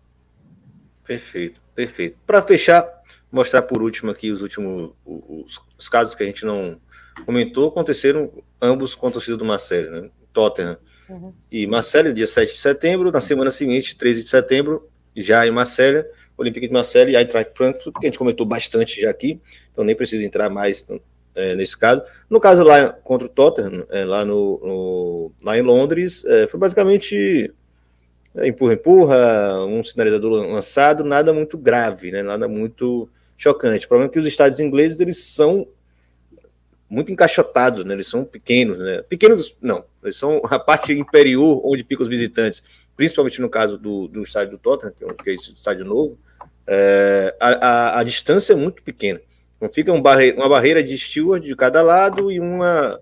[1.10, 2.20] Perfeito, perfeito.
[2.24, 2.88] Para fechar,
[3.32, 6.80] mostrar por último aqui os últimos os, os, casos que a gente não
[7.26, 8.32] comentou, aconteceram
[8.62, 10.10] ambos com a torcida do Marcelo, né?
[10.32, 10.78] Tottenham
[11.10, 11.34] uhum.
[11.52, 14.88] e Marcelo, dia 7 de setembro, na semana seguinte, 13 de setembro,
[15.18, 16.06] já em Marcelo,
[16.38, 19.42] Olympique de Marcelo e Eintracht Frankfurt, que a gente comentou bastante já aqui,
[19.72, 20.86] então nem precisa entrar mais
[21.34, 22.04] é, nesse caso.
[22.30, 26.60] No caso lá contra o Tottenham, é, lá, no, no, lá em Londres, é, foi
[26.60, 27.52] basicamente
[28.48, 33.86] empurra, empurra, um sinalizador lançado, nada muito grave, né, nada muito chocante.
[33.86, 35.68] O problema é que os estádios ingleses eles são
[36.90, 37.94] muito encaixotados, né?
[37.94, 39.04] Eles são pequenos, né?
[39.08, 42.64] Pequenos, não, eles são a parte inferior onde ficam os visitantes,
[42.96, 46.18] principalmente no caso do, do estádio do Tottenham, que é, é esse estádio novo,
[46.66, 49.22] é, a, a, a, distância é muito pequena.
[49.56, 53.00] Então fica um barre, uma barreira de steward de cada lado e uma,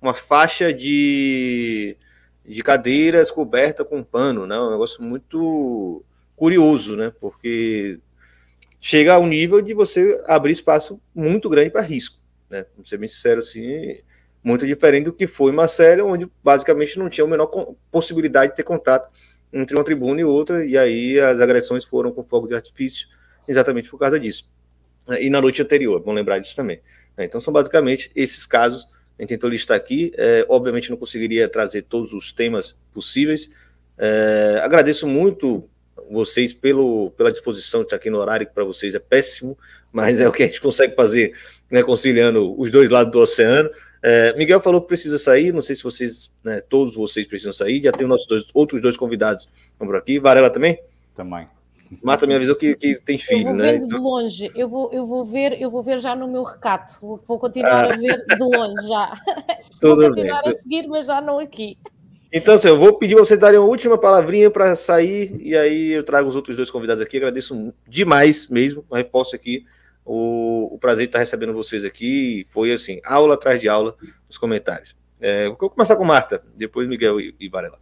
[0.00, 1.96] uma faixa de,
[2.44, 4.58] de cadeiras coberta com pano, né?
[4.58, 6.04] Um negócio muito
[6.36, 7.12] curioso, né?
[7.20, 7.98] Porque
[8.80, 12.66] chega ao nível de você abrir espaço muito grande para risco né?
[12.76, 13.98] Vamos ser bem sincero assim,
[14.44, 17.46] muito diferente do que foi Marcelo, onde basicamente não tinha a menor
[17.90, 19.10] possibilidade de ter contato
[19.52, 23.08] entre uma tribuna e outra, e aí as agressões foram com fogo de artifício,
[23.48, 24.48] exatamente por causa disso.
[25.18, 26.80] E na noite anterior, vamos lembrar disso também.
[27.16, 27.24] Né?
[27.24, 28.88] Então são basicamente esses casos,
[29.22, 33.50] a gente tentou listar aqui, é, obviamente não conseguiria trazer todos os temas possíveis,
[33.96, 35.68] é, agradeço muito
[36.10, 39.56] vocês pelo, pela disposição de estar aqui no horário, que para vocês é péssimo,
[39.92, 41.34] mas é o que a gente consegue fazer,
[41.70, 43.70] né, conciliando os dois lados do oceano.
[44.02, 47.80] É, Miguel falou que precisa sair, não sei se vocês, né, todos vocês precisam sair,
[47.80, 50.18] já tem os nossos dois, outros dois convidados por aqui.
[50.18, 50.82] Varela também?
[51.14, 51.46] Também.
[52.02, 53.72] Marta me avisou que, que tem filho, eu vou né?
[53.72, 56.98] Ver de longe, eu vou, eu vou ver, eu vou ver já no meu recato,
[57.00, 57.94] vou, vou continuar ah.
[57.94, 59.12] a ver de longe já.
[59.80, 60.52] Tudo vou continuar bem.
[60.52, 61.76] a seguir, mas já não aqui.
[62.32, 65.90] Então, assim, eu vou pedir para vocês darem uma última palavrinha para sair e aí
[65.90, 67.18] eu trago os outros dois convidados aqui.
[67.18, 69.66] Agradeço demais mesmo, reforço aqui
[70.02, 72.46] o, o prazer de estar recebendo vocês aqui.
[72.48, 73.94] Foi assim, aula atrás de aula
[74.26, 74.96] nos comentários.
[75.20, 77.78] É, vou começar com Marta, depois Miguel e, e Varela.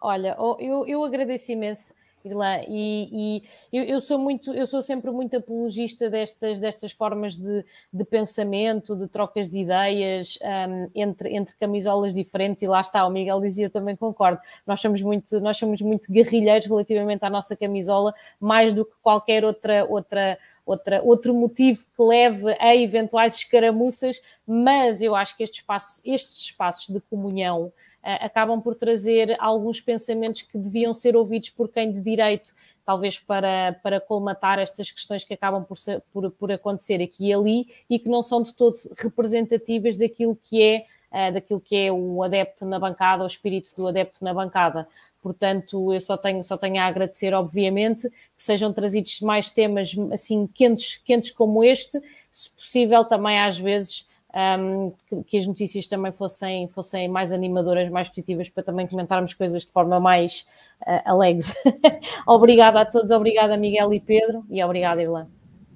[0.00, 1.94] Olha, eu, eu agradeço imenso
[2.26, 3.42] Irlã, e,
[3.72, 8.04] e eu, eu, sou muito, eu sou sempre muito apologista destas, destas formas de, de
[8.04, 13.40] pensamento, de trocas de ideias um, entre, entre camisolas diferentes, e lá está, o Miguel
[13.40, 18.72] dizia também concordo, nós somos muito, nós somos muito guerrilheiros relativamente à nossa camisola, mais
[18.72, 25.14] do que qualquer outra, outra, outra, outro motivo que leve a eventuais escaramuças, mas eu
[25.14, 27.72] acho que estes espaços, estes espaços de comunhão
[28.06, 32.54] acabam por trazer alguns pensamentos que deviam ser ouvidos por quem de direito,
[32.84, 37.34] talvez para, para colmatar estas questões que acabam por, ser, por, por acontecer aqui e
[37.34, 41.92] ali e que não são de todo representativas daquilo que é uh, daquilo que é
[41.92, 44.86] o adepto na bancada, o espírito do adepto na bancada.
[45.22, 50.46] Portanto, eu só tenho, só tenho a agradecer, obviamente, que sejam trazidos mais temas assim
[50.46, 52.00] quentes, quentes como este,
[52.30, 54.06] se possível também às vezes
[54.36, 59.32] um, que, que, as notícias também fossem, fossem mais animadoras, mais positivas, para também comentarmos
[59.32, 60.46] coisas de forma mais
[60.82, 61.54] uh, alegres.
[62.26, 65.30] obrigada a todos, obrigada Miguel e Pedro, e obrigada Irlanda.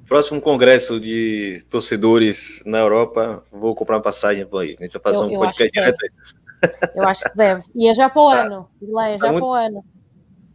[0.07, 4.77] Próximo congresso de torcedores na Europa, vou comprar uma passagem para ir.
[4.79, 5.99] A gente vai fazer eu, um podcast direto.
[6.95, 7.63] Eu acho que deve.
[7.75, 8.45] E é já para o tá.
[8.45, 8.69] ano.
[8.83, 9.45] Irlanda, é já tá muito...
[9.45, 9.85] para o ano.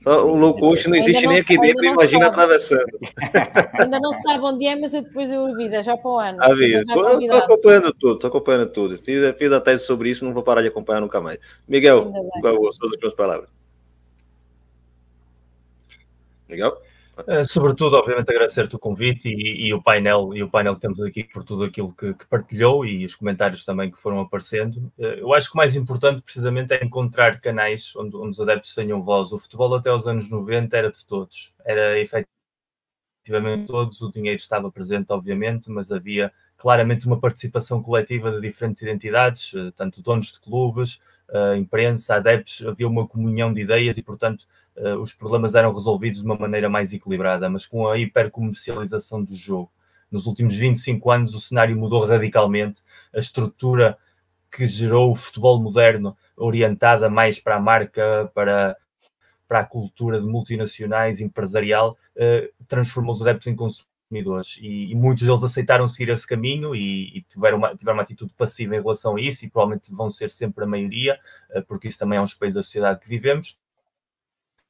[0.06, 2.86] Só o low cost não existe nem aqui dentro, imagina atravessando.
[3.80, 6.20] Ainda não se sabe onde é, mas eu depois eu aviso, é já para o
[6.20, 6.44] ano.
[6.44, 6.82] Avisa.
[6.82, 9.00] Estou acompanhando tudo, estou acompanhando tudo.
[9.00, 11.40] Fiz, fiz a tese sobre isso, não vou parar de acompanhar nunca mais.
[11.68, 13.50] Miguel, qual suas últimas palavras?
[16.48, 16.78] Miguel?
[17.18, 21.02] Uh, sobretudo, obviamente, agradecer-te o convite e, e, o painel e o painel que temos
[21.02, 24.92] aqui por tudo aquilo que, que partilhou e os comentários também que foram aparecendo.
[24.98, 28.74] Uh, eu acho que o mais importante, precisamente, é encontrar canais onde, onde, os adeptos
[28.76, 29.32] tenham voz.
[29.32, 34.02] O futebol até os anos 90 era de todos, era efetivamente todos.
[34.02, 39.72] O dinheiro estava presente, obviamente, mas havia claramente uma participação coletiva de diferentes identidades, uh,
[39.72, 41.00] tanto donos de clubes,
[41.58, 42.66] imprensa, adeptos.
[42.66, 44.46] Havia uma comunhão de ideias e, portanto
[44.78, 49.36] uh, os problemas eram resolvidos de uma maneira mais equilibrada, mas com a hipercomercialização do
[49.36, 49.72] jogo.
[50.12, 52.82] Nos últimos 25 anos o cenário mudou radicalmente,
[53.14, 53.98] a estrutura
[54.52, 58.78] que gerou o futebol moderno, orientada mais para a marca, para,
[59.48, 65.24] para a cultura de multinacionais, empresarial, uh, transformou os adeptos em consumidores e, e, muitos
[65.24, 69.16] deles aceitaram seguir esse caminho e, e, tiveram, uma, tiveram uma atitude passiva em relação
[69.16, 71.20] a isso e provavelmente vão ser sempre a maioria,
[71.56, 73.60] uh, porque isso também é um espelho da sociedade que vivemos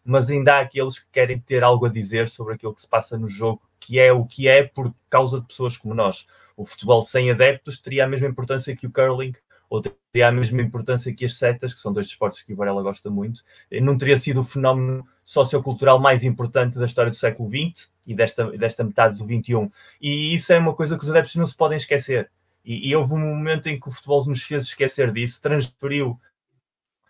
[0.06, 3.18] mas ainda há aqueles que querem ter algo a dizer sobre aquilo que se passa
[3.18, 6.28] no jogo, que é o que é por causa de pessoas como nós.
[6.56, 9.34] O futebol sem adeptos teria a mesma importância que o curling,
[9.68, 12.84] ou teria a mesma importância que as setas, que são dois esportes que o Varela
[12.84, 13.42] gosta muito.
[13.82, 18.46] Não teria sido o fenómeno sociocultural mais importante da história do século XX e desta,
[18.52, 19.72] desta metade do XXI.
[20.00, 22.30] E isso é uma coisa que os adeptos não se podem esquecer.
[22.64, 26.20] E, e houve um momento em que o futebol nos fez esquecer disso, transferiu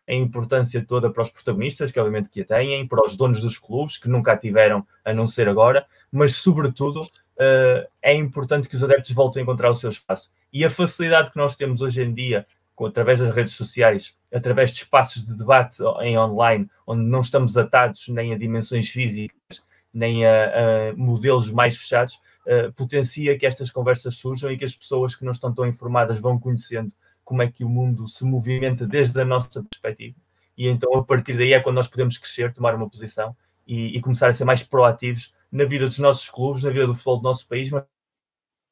[0.08, 3.58] a importância toda para os protagonistas, que obviamente que a têm, para os donos dos
[3.58, 8.76] clubes, que nunca a tiveram, a não ser agora, mas sobretudo uh, é importante que
[8.76, 10.32] os adeptos voltem a encontrar o seu espaço.
[10.54, 12.46] E a facilidade que nós temos hoje em dia,
[12.84, 18.08] através das redes sociais, através de espaços de debate em online, onde não estamos atados
[18.10, 24.16] nem a dimensões físicas, nem a, a modelos mais fechados, uh, potencia que estas conversas
[24.16, 26.92] surjam e que as pessoas que não estão tão informadas vão conhecendo
[27.24, 30.16] como é que o mundo se movimenta desde a nossa perspectiva.
[30.58, 33.36] E então, a partir daí, é quando nós podemos crescer, tomar uma posição
[33.66, 36.94] e, e começar a ser mais proativos na vida dos nossos clubes, na vida do
[36.94, 37.84] futebol do nosso país, mas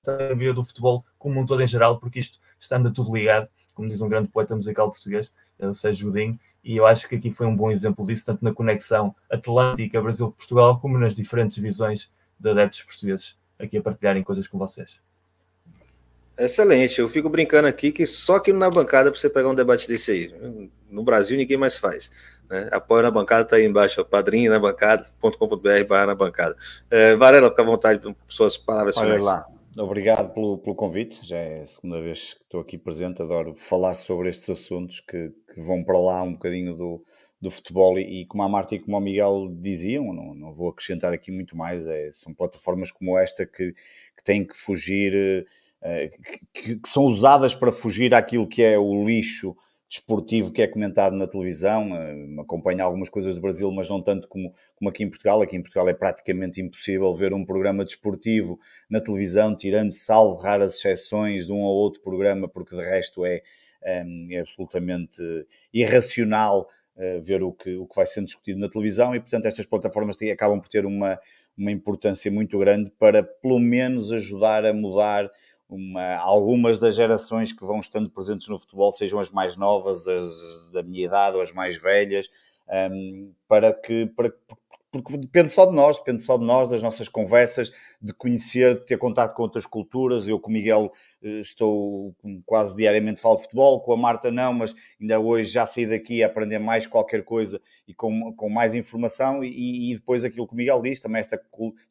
[0.05, 3.87] na vida do futebol como um todo em geral, porque isto está tudo ligado, como
[3.87, 7.45] diz um grande poeta musical português, o Sérgio Godinho, e eu acho que aqui foi
[7.45, 12.81] um bom exemplo disso, tanto na conexão Atlântica, Brasil-Portugal, como nas diferentes visões de adeptos
[12.83, 14.97] portugueses aqui a partilharem coisas com vocês.
[16.37, 16.99] Excelente.
[16.99, 20.11] Eu fico brincando aqui que só aqui na bancada para você pegar um debate desse
[20.11, 20.69] aí.
[20.89, 22.11] No Brasil ninguém mais faz.
[22.49, 22.69] Né?
[22.71, 26.55] Apoio na bancada está aí embaixo, padrinho na bancada.com.br barra na bancada.
[26.89, 29.25] É, Varela, fica à vontade com suas palavras Olha finais.
[29.25, 29.45] lá.
[29.77, 31.19] Obrigado pelo, pelo convite.
[31.23, 33.21] Já é a segunda vez que estou aqui presente.
[33.21, 37.03] Adoro falar sobre estes assuntos que, que vão para lá um bocadinho do,
[37.41, 40.69] do futebol e, e, como a Marta e como o Miguel diziam, não, não vou
[40.69, 45.45] acrescentar aqui muito mais, é, são plataformas como esta que, que têm que fugir
[45.81, 46.09] eh,
[46.53, 49.53] que, que, são usadas para fugir àquilo que é o lixo
[49.93, 51.95] desportivo que é comentado na televisão.
[51.95, 55.41] Eh, acompanho algumas coisas do Brasil, mas não tanto como, como aqui em Portugal.
[55.41, 58.59] Aqui em Portugal é praticamente impossível ver um programa desportivo
[58.89, 63.41] na televisão, tirando salvo raras exceções de um ou outro programa, porque de resto é,
[63.83, 65.21] é, é absolutamente
[65.71, 66.67] irracional
[66.97, 70.15] uh, ver o que, o que vai sendo discutido na televisão e, portanto, estas plataformas
[70.23, 71.19] acabam por ter uma,
[71.55, 75.29] uma importância muito grande para, pelo menos, ajudar a mudar
[75.69, 80.71] uma, algumas das gerações que vão estando presentes no futebol, sejam as mais novas, as
[80.71, 82.29] da minha idade ou as mais velhas,
[82.91, 84.33] um, para que, para,
[84.93, 88.85] porque depende só de nós, depende só de nós, das nossas conversas, de conhecer, de
[88.85, 90.27] ter contato com outras culturas.
[90.27, 90.91] Eu com o Miguel
[91.23, 92.15] eh, estou
[92.45, 96.21] quase diariamente falo de futebol, com a Marta não, mas ainda hoje já saí daqui
[96.21, 100.53] a aprender mais qualquer coisa e com, com mais informação e, e depois aquilo que
[100.53, 101.41] o Miguel diz, também esta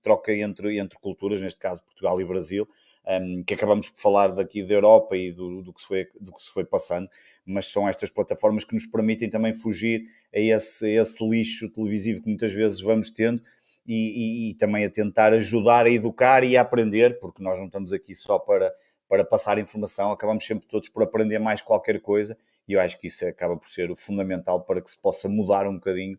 [0.00, 2.68] troca entre, entre culturas, neste caso Portugal e Brasil,
[3.06, 6.32] um, que acabamos por falar daqui da Europa e do, do, que se foi, do
[6.32, 7.08] que se foi passando,
[7.44, 10.04] mas são estas plataformas que nos permitem também fugir
[10.34, 13.42] a esse, a esse lixo televisivo que muitas vezes vamos tendo
[13.86, 17.66] e, e, e, também a tentar ajudar a educar e a aprender, porque nós não
[17.66, 18.72] estamos aqui só para,
[19.08, 22.36] para passar informação, acabamos sempre todos por aprender mais qualquer coisa
[22.68, 25.66] e eu acho que isso acaba por ser o fundamental para que se possa mudar
[25.66, 26.16] um bocadinho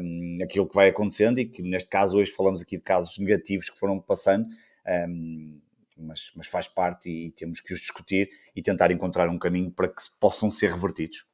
[0.00, 3.68] um, aquilo que vai acontecendo e que neste caso hoje falamos aqui de casos negativos
[3.68, 4.46] que foram passando.
[5.08, 5.60] Um,
[6.02, 9.88] mas, mas faz parte e, temos que os discutir e tentar encontrar um caminho para
[9.88, 11.24] que possam ser revertidos.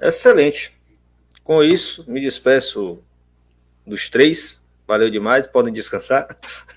[0.00, 0.74] Excelente.
[1.44, 3.02] Com isso, me despeço
[3.86, 4.60] dos três.
[4.86, 6.26] Valeu demais, podem descansar.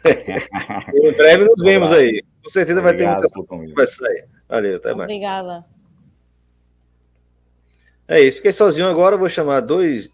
[0.94, 2.24] em breve nos vemos aí.
[2.44, 4.26] Com certeza Obrigado vai ter muita conversa aí.
[4.48, 5.10] Valeu, até mais.
[5.10, 5.66] Obrigada.
[8.08, 10.14] É isso, fiquei sozinho agora, vou chamar dois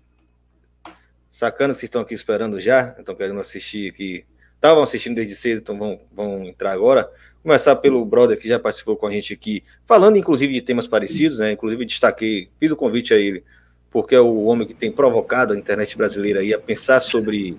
[1.29, 4.25] sacanas que estão aqui esperando já, estão querendo assistir aqui.
[4.59, 7.09] Estavam assistindo desde cedo, então vão, vão entrar agora.
[7.41, 11.39] Começar pelo brother que já participou com a gente aqui, falando inclusive de temas parecidos,
[11.39, 11.53] né?
[11.53, 13.41] Inclusive destaquei, fiz o convite a ele,
[13.89, 17.57] porque é o homem que tem provocado a internet brasileira aí a pensar sobre,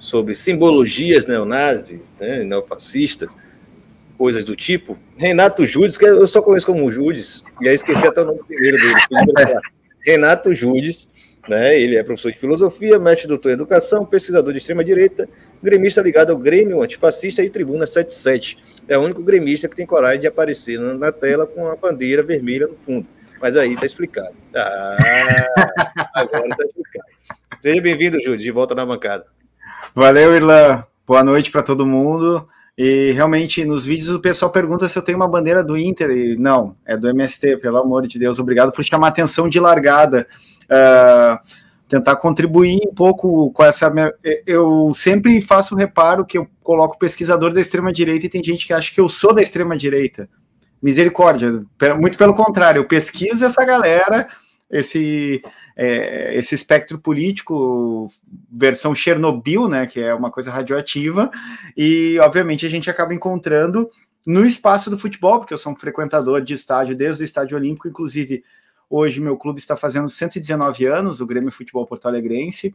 [0.00, 2.42] sobre simbologias neonazis, né?
[2.42, 3.32] neofascistas
[4.18, 4.98] coisas do tipo.
[5.16, 8.76] Renato Judes, que eu só conheço como Judes, e aí esqueci até o nome primeiro
[8.76, 9.60] dele.
[10.04, 11.08] Renato Judes,
[11.48, 11.78] né?
[11.78, 15.28] Ele é professor de filosofia, mestre doutor em educação, pesquisador de extrema-direita,
[15.62, 18.58] gremista ligado ao Grêmio Antifascista e Tribuna 77.
[18.88, 22.66] É o único gremista que tem coragem de aparecer na tela com a bandeira vermelha
[22.66, 23.06] no fundo.
[23.40, 24.34] Mas aí tá explicado.
[24.54, 25.46] Ah,
[26.14, 27.08] agora tá explicado.
[27.60, 29.24] Seja bem-vindo, Judes, de volta na bancada.
[29.94, 30.84] Valeu, Irlan.
[31.06, 32.48] Boa noite para todo mundo.
[32.76, 36.10] E realmente, nos vídeos o pessoal pergunta se eu tenho uma bandeira do Inter.
[36.10, 38.38] E não, é do MST, pelo amor de Deus.
[38.38, 40.26] Obrigado por chamar atenção de largada.
[40.64, 41.38] Uh,
[41.86, 43.90] tentar contribuir um pouco com essa.
[43.90, 44.12] Minha...
[44.46, 48.72] Eu sempre faço o reparo que eu coloco pesquisador da extrema-direita e tem gente que
[48.72, 50.28] acha que eu sou da extrema-direita.
[50.82, 51.62] Misericórdia.
[52.00, 54.26] Muito pelo contrário, eu pesquiso essa galera,
[54.70, 55.42] esse
[55.76, 58.10] é, esse espectro político,
[58.50, 61.30] versão Chernobyl, né, que é uma coisa radioativa,
[61.76, 63.90] e obviamente a gente acaba encontrando
[64.26, 67.88] no espaço do futebol, porque eu sou um frequentador de estádio desde o estádio olímpico,
[67.88, 68.44] inclusive
[68.88, 72.74] hoje meu clube está fazendo 119 anos, o Grêmio Futebol Porto Alegrense,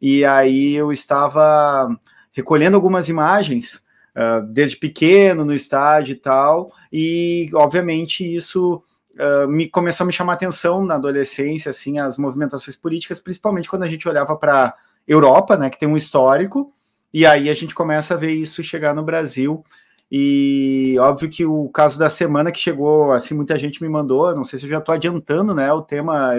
[0.00, 1.88] e aí eu estava
[2.32, 3.84] recolhendo algumas imagens
[4.16, 8.82] uh, desde pequeno no estádio e tal, e obviamente isso
[9.18, 13.84] uh, me começou a me chamar atenção na adolescência, assim, as movimentações políticas, principalmente quando
[13.84, 14.74] a gente olhava para
[15.06, 16.72] Europa, né, que tem um histórico,
[17.12, 19.64] e aí a gente começa a ver isso chegar no Brasil.
[20.10, 24.44] E óbvio que o caso da semana que chegou, assim, muita gente me mandou, não
[24.44, 26.32] sei se eu já estou adiantando, né, o tema,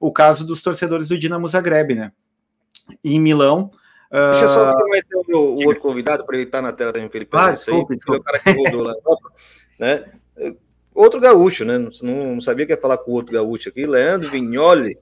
[0.00, 2.12] o caso dos torcedores do Dinamo Zagreb, né?
[3.04, 3.70] Em Milão.
[4.10, 7.28] Deixa eu só meter o, outro convidado para ele estar na tela também, para ele
[7.32, 7.76] ah, isso aí.
[7.76, 8.94] O cara que rodou lá,
[9.78, 10.04] né?
[10.96, 11.78] Outro gaúcho, né?
[11.78, 14.98] Não, não, sabia que ia falar com outro gaúcho aqui, Leandro Vignoli,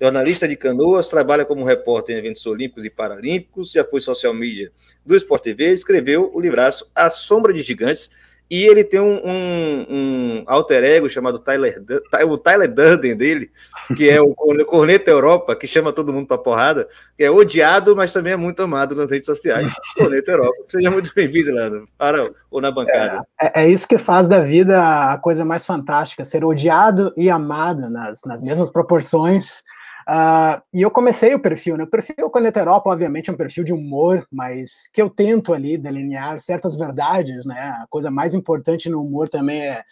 [0.00, 4.70] jornalista de Canoas, trabalha como repórter em eventos olímpicos e paralímpicos, já foi social media
[5.04, 8.10] do Sport TV, escreveu o livraço A Sombra de Gigantes,
[8.48, 11.82] e ele tem um, um, um, alter ego chamado Tyler,
[12.28, 13.50] o Tyler Durden dele,
[13.96, 18.12] que é o Corneta Europa, que chama todo mundo para porrada, que é odiado, mas
[18.12, 19.66] também é muito amado nas redes sociais.
[19.96, 20.56] Corneta Europa.
[20.68, 23.26] Seja muito bem-vindo, Leandro, para ou na bancada.
[23.40, 24.80] É, é, é, isso que faz da vida
[25.12, 29.64] a coisa mais fantástica, ser odiado e amado nas, nas mesmas proporções.
[30.08, 31.82] Uh, e eu comecei o perfil, né?
[31.82, 35.76] O perfil Coneta Europa, obviamente, é um perfil de humor, mas que eu tento ali
[35.76, 37.58] delinear certas verdades, né?
[37.82, 39.82] A coisa mais importante no humor também é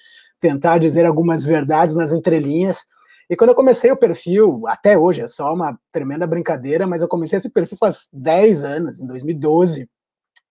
[0.41, 2.87] tentar dizer algumas verdades nas entrelinhas.
[3.29, 7.09] E quando eu comecei o perfil, até hoje é só uma tremenda brincadeira, mas eu
[7.09, 9.89] comecei esse perfil faz 10 anos, em 2012.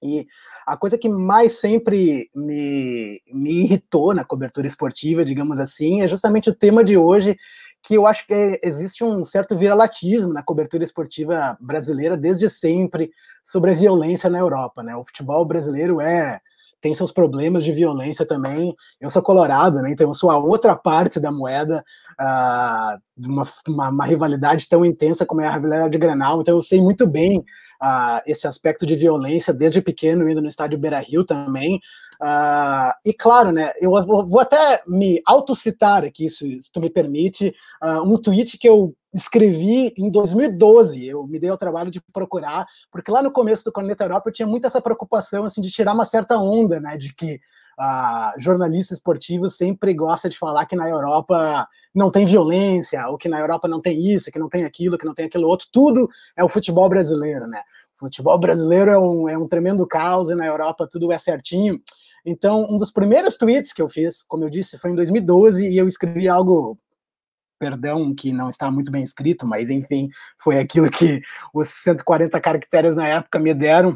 [0.04, 0.28] E
[0.68, 6.50] a coisa que mais sempre me, me irritou na cobertura esportiva, digamos assim, é justamente
[6.50, 7.38] o tema de hoje,
[7.84, 13.12] que eu acho que existe um certo viralatismo na cobertura esportiva brasileira desde sempre
[13.44, 14.96] sobre a violência na Europa, né?
[14.96, 16.40] O futebol brasileiro é
[16.84, 18.76] tem seus problemas de violência também.
[19.00, 19.92] Eu sou colorado, né?
[19.92, 21.84] Então eu sou a outra parte da moeda
[22.20, 26.42] uh, de uma, uma, uma, rivalidade tão intensa como é a rivalidade de Grenal.
[26.42, 30.78] Então eu sei muito bem uh, esse aspecto de violência desde pequeno indo no estádio
[30.78, 31.80] Beira Rio também.
[32.24, 38.02] Uh, e claro, né, eu vou, até me autocitar aqui, se, tu me permite, uh,
[38.02, 41.06] um tweet que eu escrevi em 2012.
[41.06, 44.34] Eu me dei ao trabalho de procurar, porque lá no começo do Corneta Europa eu
[44.34, 47.42] tinha muito essa preocupação assim, de tirar uma certa onda, né, de que
[47.78, 53.28] uh, jornalista esportivo sempre gosta de falar que na Europa não tem violência, ou que
[53.28, 55.68] na Europa não tem isso, que não tem aquilo, que não tem aquilo outro.
[55.74, 57.62] Tudo é o futebol brasileiro, né?
[57.98, 61.82] O futebol brasileiro é um, é um tremendo caos e na Europa tudo é certinho.
[62.26, 65.78] Então, um dos primeiros tweets que eu fiz, como eu disse, foi em 2012 e
[65.78, 66.78] eu escrevi algo,
[67.60, 70.10] perdão, que não está muito bem escrito, mas enfim,
[70.42, 71.22] foi aquilo que
[71.54, 73.92] os 140 caracteres na época me deram.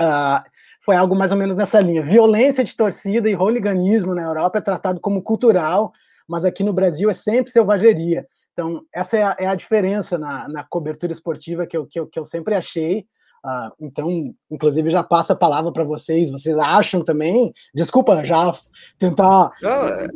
[0.00, 0.44] Uh,
[0.84, 2.02] foi algo mais ou menos nessa linha.
[2.02, 5.92] Violência de torcida e hooliganismo na Europa é tratado como cultural,
[6.28, 8.26] mas aqui no Brasil é sempre selvageria.
[8.52, 12.06] Então, essa é a, é a diferença na, na, cobertura esportiva que eu, que, eu,
[12.06, 13.06] que eu sempre achei.
[13.44, 16.30] Uh, então, inclusive, já passa a palavra para vocês.
[16.30, 17.52] Vocês acham também?
[17.74, 18.54] Desculpa, já
[18.98, 19.52] tentar.
[19.60, 20.08] Não, é,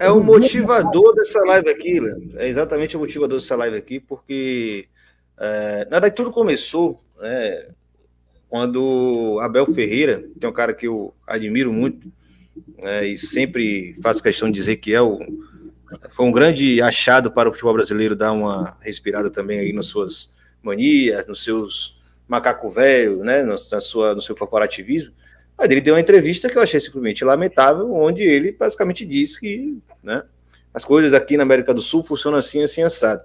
[0.00, 2.38] é o motivador dessa live aqui, Leandro.
[2.38, 4.88] É exatamente o motivador dessa live aqui, porque
[5.38, 7.68] é, na verdade tudo começou né,
[8.48, 12.10] quando Abel Ferreira, tem um cara que eu admiro muito,
[12.82, 15.18] né, e sempre faço questão de dizer que é o,
[16.10, 20.34] foi um grande achado para o futebol brasileiro dar uma respirada também aí nas suas
[20.62, 21.95] manias, nos seus
[22.28, 25.12] macaco velho, né, na, sua, no seu corporativismo.
[25.56, 29.78] Mas ele deu uma entrevista que eu achei simplesmente lamentável, onde ele basicamente disse que
[30.02, 30.22] né,
[30.74, 33.22] as coisas aqui na América do Sul funcionam assim, assim, assado.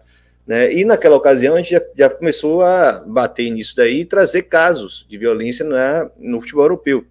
[0.47, 0.73] Né?
[0.73, 5.05] E naquela ocasião a gente já, já, começou a bater nisso daí e trazer casos
[5.09, 7.05] de violência na, no futebol europeu.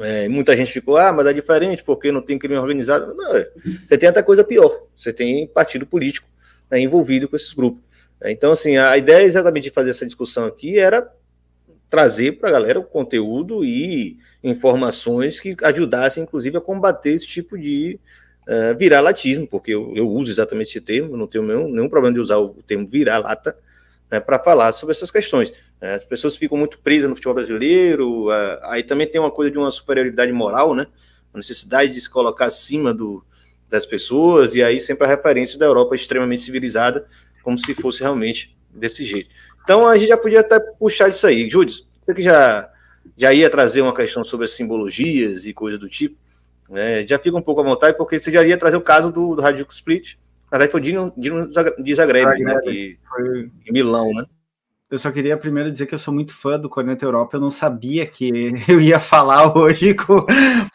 [0.00, 3.14] É, muita gente ficou, ah, mas é diferente porque não tem crime organizado.
[3.14, 3.48] Não, é.
[3.88, 4.86] você tem até coisa pior.
[4.94, 6.28] Você tem partido político
[6.70, 7.82] né, envolvido com esses grupos.
[8.20, 11.10] É, então, assim, a ideia exatamente de fazer essa discussão aqui era
[11.90, 17.56] trazer para a galera o conteúdo e informações que ajudassem, inclusive, a combater esse tipo
[17.56, 17.98] de
[18.46, 22.20] uh, viralatismo, porque eu, eu, uso exatamente esse termo, não tenho nenhum, nenhum problema de
[22.20, 23.56] usar o termo virar-lata
[24.10, 25.52] né, para falar sobre essas questões.
[25.80, 29.50] É, as pessoas ficam muito presas no futebol brasileiro, uh, aí também tem uma coisa
[29.50, 30.86] de uma superioridade moral, né?
[31.32, 33.24] A necessidade de se colocar acima do,
[33.70, 37.06] das pessoas, e aí sempre a referência da Europa extremamente civilizada,
[37.48, 39.30] como se fosse realmente desse jeito.
[39.64, 41.48] Então a gente já podia até puxar isso aí.
[41.48, 42.70] Júlio, você que já,
[43.16, 46.14] já ia trazer uma questão sobre as simbologias e coisas do tipo,
[46.68, 49.34] né, já fica um pouco à vontade, porque você já ia trazer o caso do,
[49.34, 50.16] do Radio Split.
[50.52, 52.98] Na verdade, foi Dino, Dino de Zagreb, né, que
[53.66, 54.24] em Milão, né?
[54.90, 57.36] Eu só queria primeiro dizer que eu sou muito fã do Corneta Europa.
[57.36, 60.24] Eu não sabia que eu ia falar hoje com.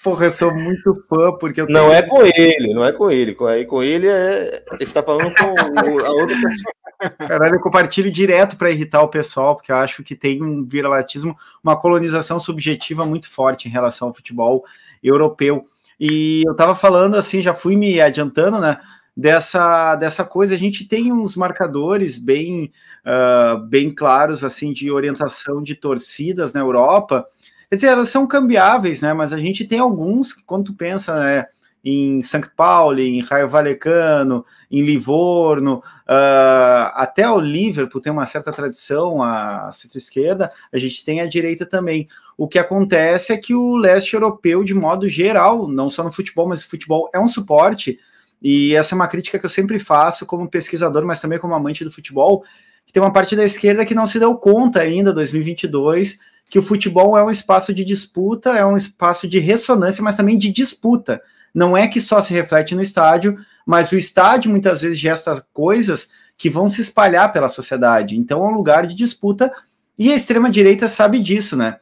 [0.03, 1.68] Porra, eu sou muito fã, porque eu.
[1.68, 3.34] Não é com ele, não é com ele.
[3.34, 4.64] Com, aí, com ele é.
[4.72, 6.73] Você está falando com a outra pessoa.
[7.18, 11.35] Caralho, eu compartilho direto para irritar o pessoal, porque eu acho que tem um viralatismo,
[11.64, 14.64] uma colonização subjetiva muito forte em relação ao futebol
[15.03, 15.68] europeu.
[15.99, 18.80] E eu estava falando assim, já fui me adiantando, né?
[19.15, 22.72] Dessa, dessa coisa, a gente tem uns marcadores bem,
[23.06, 27.27] uh, bem claros assim de orientação de torcidas na Europa.
[27.69, 29.14] Quer dizer, elas são cambiáveis, né?
[29.14, 31.45] Mas a gente tem alguns que, quando tu pensa, né?
[31.84, 38.53] em São Paulo, em Raio Valecano, em Livorno, uh, até o Liverpool tem uma certa
[38.53, 42.07] tradição, a centro-esquerda, a gente tem a direita também.
[42.38, 46.48] O que acontece é que o leste europeu, de modo geral, não só no futebol,
[46.48, 47.99] mas o futebol é um suporte,
[48.44, 51.86] e essa é uma crítica que eu sempre faço como pesquisador, mas também como amante
[51.86, 52.44] do futebol,
[52.86, 56.64] que tem uma parte da esquerda que não se deu conta ainda, 2022, que o
[56.64, 61.22] futebol é um espaço de disputa, é um espaço de ressonância, mas também de disputa
[61.53, 66.10] não é que só se reflete no estádio, mas o estádio muitas vezes gesta coisas
[66.38, 68.18] que vão se espalhar pela sociedade.
[68.18, 69.52] Então é um lugar de disputa
[69.98, 71.78] e a extrema-direita sabe disso, né?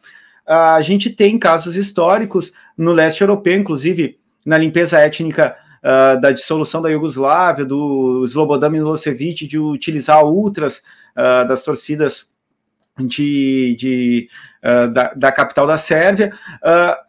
[0.45, 6.81] A gente tem casos históricos no leste europeu, inclusive na limpeza étnica uh, da dissolução
[6.81, 10.77] da Iugoslávia, do Slobodan Milosevic, de utilizar ultras
[11.15, 12.29] uh, das torcidas
[12.97, 14.29] de, de
[14.63, 16.33] uh, da, da, capital da Sérvia.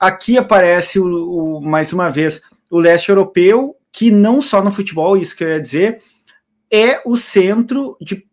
[0.01, 5.17] aqui aparece o, o, mais uma vez o leste europeu, que não só no futebol,
[5.17, 6.01] isso que eu ia dizer,
[6.71, 8.27] é o centro de,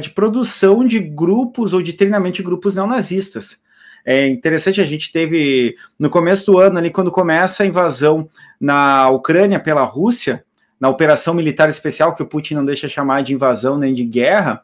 [0.00, 3.60] de produção de grupos ou de treinamento de grupos neonazistas.
[4.04, 8.28] É interessante, a gente teve no começo do ano, ali, quando começa a invasão
[8.60, 10.44] na Ucrânia pela Rússia,
[10.78, 14.62] na operação militar especial, que o Putin não deixa chamar de invasão nem de guerra,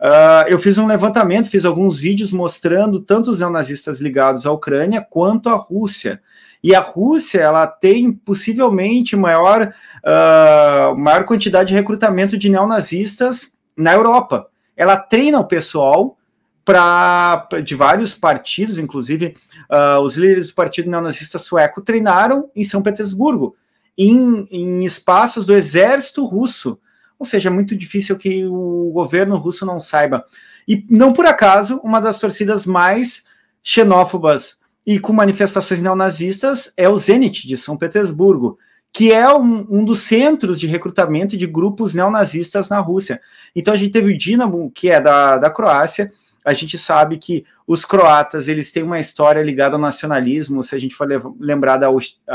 [0.00, 5.04] uh, eu fiz um levantamento, fiz alguns vídeos mostrando tanto os neonazistas ligados à Ucrânia
[5.08, 6.20] quanto à Rússia.
[6.62, 9.74] E a Rússia, ela tem possivelmente maior,
[10.04, 14.46] uh, maior quantidade de recrutamento de neonazistas na Europa.
[14.76, 16.16] Ela treina o pessoal
[16.64, 19.36] para de vários partidos, inclusive
[19.70, 23.56] uh, os líderes do partido neonazista sueco treinaram em São Petersburgo,
[23.96, 26.78] em, em espaços do exército russo.
[27.18, 30.24] Ou seja, é muito difícil que o governo russo não saiba.
[30.66, 33.24] E não por acaso, uma das torcidas mais
[33.62, 38.58] xenófobas e com manifestações neonazistas é o Zenit de São Petersburgo,
[38.92, 43.20] que é um, um, dos centros de recrutamento de grupos neonazistas na Rússia.
[43.54, 46.10] Então a gente teve o Dinamo, que é da, da Croácia,
[46.44, 50.78] a gente sabe que os croatas eles têm uma história ligada ao nacionalismo, se a
[50.78, 51.08] gente for
[51.38, 51.88] lembrar da,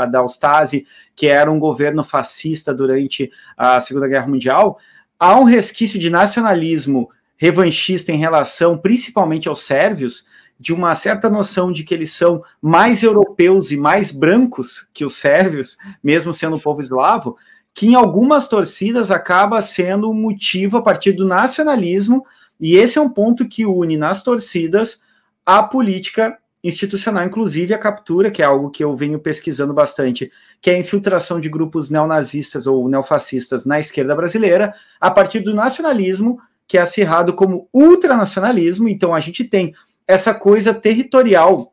[0.06, 4.78] da Ustasi, que era um governo fascista durante a Segunda Guerra Mundial,
[5.18, 10.26] há um resquício de nacionalismo revanchista em relação principalmente aos sérvios,
[10.58, 15.16] de uma certa noção de que eles são mais europeus e mais brancos que os
[15.16, 17.36] sérvios, mesmo sendo um povo eslavo,
[17.74, 22.24] que em algumas torcidas acaba sendo um motivo a partir do nacionalismo
[22.60, 25.00] E esse é um ponto que une nas torcidas
[25.44, 30.70] a política institucional, inclusive a captura, que é algo que eu venho pesquisando bastante, que
[30.70, 36.40] é a infiltração de grupos neonazistas ou neofascistas na esquerda brasileira, a partir do nacionalismo,
[36.66, 38.88] que é acirrado como ultranacionalismo.
[38.88, 39.74] Então a gente tem
[40.08, 41.72] essa coisa territorial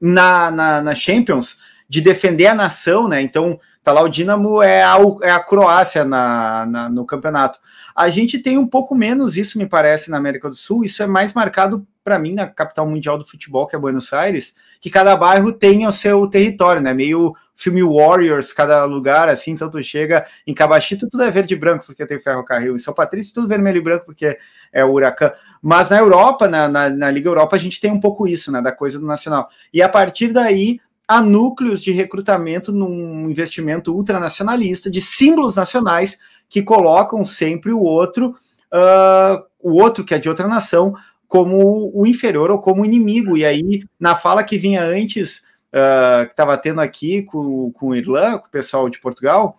[0.00, 1.58] na, na, na Champions
[1.88, 3.20] de defender a nação, né?
[3.20, 7.58] Então tá lá o Dinamo é a, é a Croácia na, na, no campeonato.
[7.98, 10.84] A gente tem um pouco menos isso, me parece, na América do Sul.
[10.84, 14.54] Isso é mais marcado para mim na capital mundial do futebol, que é Buenos Aires,
[14.80, 16.94] que cada bairro tem o seu território, né?
[16.94, 21.56] Meio filme Warriors, cada lugar, assim, então tu chega em Cabachito, tudo é verde e
[21.56, 24.38] branco, porque tem ferrocarril, em São Patrício, tudo vermelho e branco, porque
[24.72, 25.32] é o Huracan.
[25.60, 28.62] Mas na Europa, na, na, na Liga Europa, a gente tem um pouco isso, né?
[28.62, 29.48] Da coisa do nacional.
[29.74, 36.16] E a partir daí, há núcleos de recrutamento num investimento ultranacionalista, de símbolos nacionais
[36.48, 38.36] que colocam sempre o outro,
[38.72, 40.94] uh, o outro que é de outra nação,
[41.26, 43.36] como o inferior ou como inimigo.
[43.36, 47.94] E aí, na fala que vinha antes, uh, que estava tendo aqui com, com o
[47.94, 49.58] Irlã, com o pessoal de Portugal,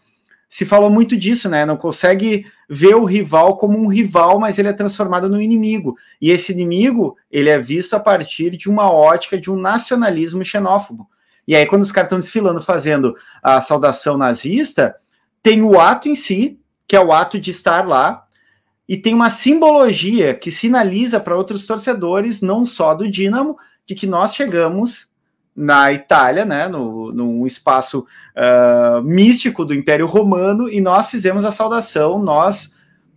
[0.49, 1.63] se falou muito disso, né?
[1.63, 5.95] Não consegue ver o rival como um rival, mas ele é transformado no inimigo.
[6.19, 11.07] E esse inimigo, ele é visto a partir de uma ótica de um nacionalismo xenófobo.
[11.47, 14.95] E aí, quando os caras estão desfilando fazendo a saudação nazista,
[15.41, 16.59] tem o ato em si,
[16.89, 18.25] que é o ato de estar lá,
[18.87, 23.55] e tem uma simbologia que sinaliza para outros torcedores, não só do Dínamo,
[23.85, 25.07] de que nós chegamos
[25.55, 31.51] na Itália, né, no, num espaço uh, místico do Império Romano, e nós fizemos a
[31.51, 32.73] saudação, nós,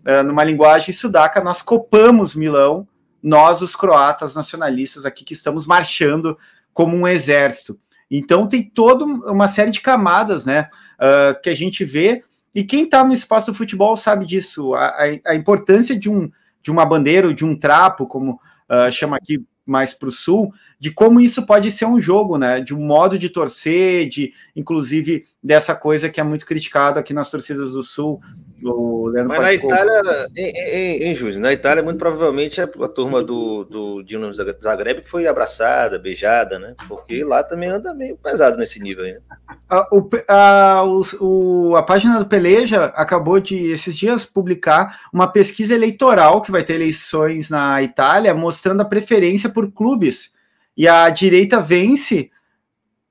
[0.07, 2.87] uh, numa linguagem sudaca, nós copamos Milão,
[3.23, 6.37] nós, os croatas nacionalistas aqui que estamos marchando
[6.75, 7.81] como um exército.
[8.11, 10.69] Então tem toda uma série de camadas, né,
[10.99, 12.23] uh, que a gente vê
[12.55, 16.31] e quem está no espaço do futebol sabe disso, a, a, a, importância de, um,
[16.63, 20.53] de uma bandeira ou de um trapo, como uh, chama aqui mais para o sul,
[20.79, 22.61] de como isso pode ser um jogo, né?
[22.61, 27.31] De um modo de torcer, de inclusive dessa coisa que é muito criticado aqui nas
[27.31, 28.21] torcidas do sul,
[28.65, 30.03] o Leandro Mas na Itália,
[30.37, 35.03] em, em, em Júlio, na Itália, muito provavelmente a, a turma do, do Dinamo Zagreb
[35.05, 36.75] foi abraçada, beijada, né?
[36.89, 39.21] Porque lá também anda meio pesado nesse nível aí, né?
[39.69, 40.85] A, o, a,
[41.21, 46.63] o, a página do Peleja acabou de, esses dias, publicar uma pesquisa eleitoral que vai
[46.63, 50.33] ter eleições na Itália, mostrando a preferência por clubes.
[50.77, 52.31] E a direita vence,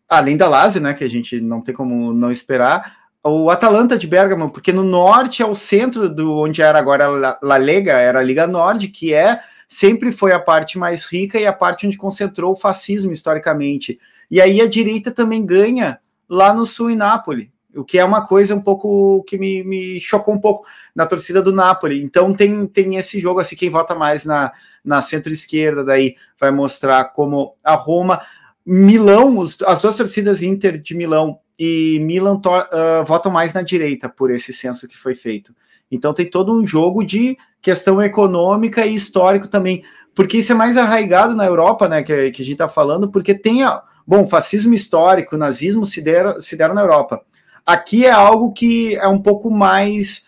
[0.07, 0.93] além da Lazio, né?
[0.93, 5.43] Que a gente não tem como não esperar o Atalanta de Bergamo, porque no norte
[5.43, 9.13] é o centro do onde era agora a La Lega, era a Liga Norte, que
[9.13, 13.99] é sempre foi a parte mais rica e a parte onde concentrou o fascismo historicamente.
[14.29, 18.25] E aí a direita também ganha lá no sul em Nápoles, o que é uma
[18.25, 20.65] coisa um pouco que me, me chocou um pouco
[20.95, 22.01] na torcida do Napoli.
[22.03, 24.51] Então tem, tem esse jogo assim, quem vota mais na,
[24.83, 28.21] na centro-esquerda daí vai mostrar como a Roma,
[28.65, 34.31] Milão, as duas torcidas Inter de Milão e Milan uh, votam mais na direita por
[34.31, 35.53] esse censo que foi feito.
[35.91, 39.83] Então tem todo um jogo de questão econômica e histórico também,
[40.15, 43.35] porque isso é mais arraigado na Europa, né, que, que a gente está falando, porque
[43.35, 47.21] tem, a, bom, fascismo histórico, nazismo se deram, se deram na Europa.
[47.63, 50.25] Aqui é algo que é um pouco mais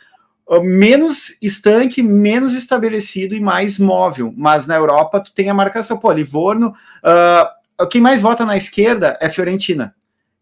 [0.47, 5.97] uh, menos estanque, menos estabelecido e mais móvel, mas na Europa tu tem a marcação,
[5.97, 9.95] pô, Livorno, uh, quem mais vota na esquerda é Fiorentina,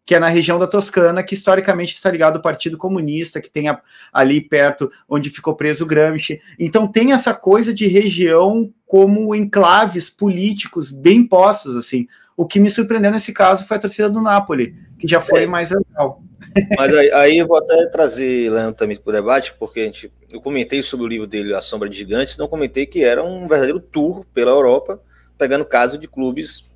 [0.05, 3.69] que é na região da Toscana, que historicamente está ligado ao Partido Comunista, que tem
[3.69, 3.79] a,
[4.11, 6.41] ali perto onde ficou preso Gramsci.
[6.59, 12.07] Então tem essa coisa de região como enclaves políticos bem postos, assim.
[12.35, 15.47] O que me surpreendeu nesse caso foi a torcida do Napoli, que já foi é.
[15.47, 16.21] mais legal.
[16.75, 20.11] Mas aí, aí, eu vou até trazer Leandro também para o debate, porque a gente,
[20.31, 23.47] eu comentei sobre o livro dele, A Sombra de Gigantes, não comentei que era um
[23.47, 24.99] verdadeiro tour pela Europa,
[25.37, 26.70] pegando caso de clubes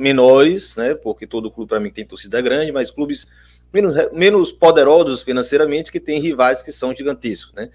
[0.00, 0.94] menores, né?
[0.94, 3.26] Porque todo clube para mim tem torcida grande, mas clubes
[3.72, 7.70] menos, menos poderosos financeiramente que têm rivais que são gigantescos, né?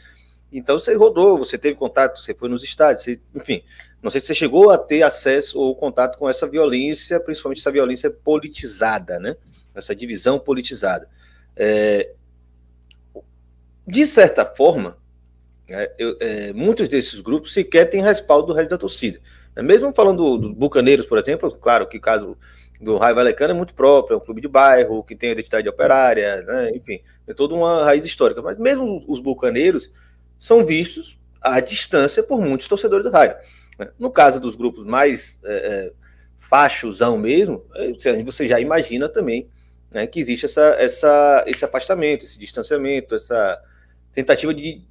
[0.52, 3.64] Então você rodou, você teve contato, você foi nos estádios, você, enfim,
[4.02, 7.72] não sei se você chegou a ter acesso ou contato com essa violência, principalmente essa
[7.72, 9.36] violência politizada, né?
[9.74, 11.10] Essa divisão politizada.
[11.56, 12.12] É,
[13.88, 14.98] de certa forma,
[15.70, 19.20] é, eu, é, muitos desses grupos sequer têm respaldo do resto da torcida.
[19.56, 22.38] É, mesmo falando do, do Bucaneiros, por exemplo, claro que o caso
[22.80, 26.42] do Raio Valecano é muito próprio, é um clube de bairro, que tem identidade operária,
[26.44, 26.72] né?
[26.76, 28.42] enfim, é toda uma raiz histórica.
[28.42, 29.92] Mas mesmo os Bucaneiros
[30.38, 33.36] são vistos à distância por muitos torcedores do Raio.
[33.80, 33.90] Né?
[33.98, 35.92] No caso dos grupos mais é, é,
[36.38, 39.50] fachosão mesmo, é, você já imagina também
[39.92, 43.62] né, que existe essa, essa, esse afastamento, esse distanciamento, essa
[44.16, 44.82] tentativa de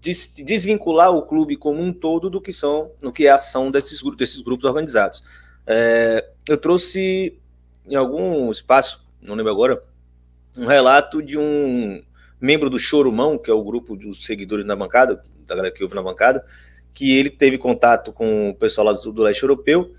[0.45, 4.03] desvincular o clube como um todo do que são, no que é a ação desses
[4.03, 5.25] grupos, desses grupos organizados.
[5.67, 7.41] É, eu trouxe
[7.87, 9.83] em algum espaço, não lembro agora,
[10.55, 12.03] um relato de um
[12.39, 15.95] membro do Chorumão, que é o grupo dos seguidores na bancada, da galera que ouve
[15.95, 16.45] na bancada,
[16.93, 19.95] que ele teve contato com o pessoal lá do, do leste europeu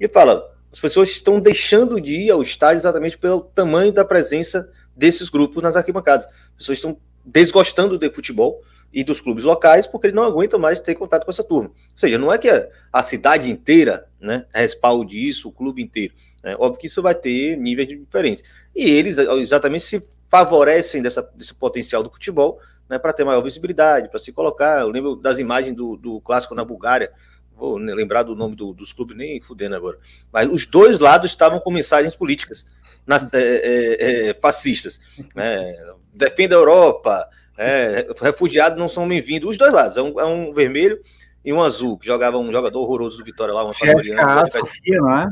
[0.00, 4.72] e fala: as pessoas estão deixando de ir ao estádio exatamente pelo tamanho da presença
[4.96, 6.26] desses grupos nas arquibancadas.
[6.26, 10.80] As pessoas estão desgostando de futebol e dos clubes locais porque eles não aguentam mais
[10.80, 11.68] ter contato com essa turma.
[11.68, 16.14] Ou seja, não é que a, a cidade inteira né, respalde isso, o clube inteiro.
[16.42, 18.42] É óbvio que isso vai ter níveis diferentes.
[18.74, 22.58] E eles exatamente se favorecem dessa, desse potencial do futebol
[22.88, 24.80] né, para ter maior visibilidade, para se colocar.
[24.80, 27.12] Eu lembro das imagens do, do clássico na Bulgária,
[27.56, 29.98] vou lembrar do nome do, dos clubes, nem fudendo agora.
[30.32, 32.66] Mas os dois lados estavam com mensagens políticas
[33.06, 35.00] nas, é, é, é, fascistas.
[35.34, 35.76] Né?
[36.12, 37.28] Defenda a Europa,
[37.60, 39.50] é, refugiados não são bem-vindos.
[39.50, 40.98] Os dois lados, é um, é um, vermelho
[41.44, 43.62] e um azul, que jogava um jogador horroroso do Vitória lá.
[43.62, 45.30] Uma CSKA, Sofia, não é?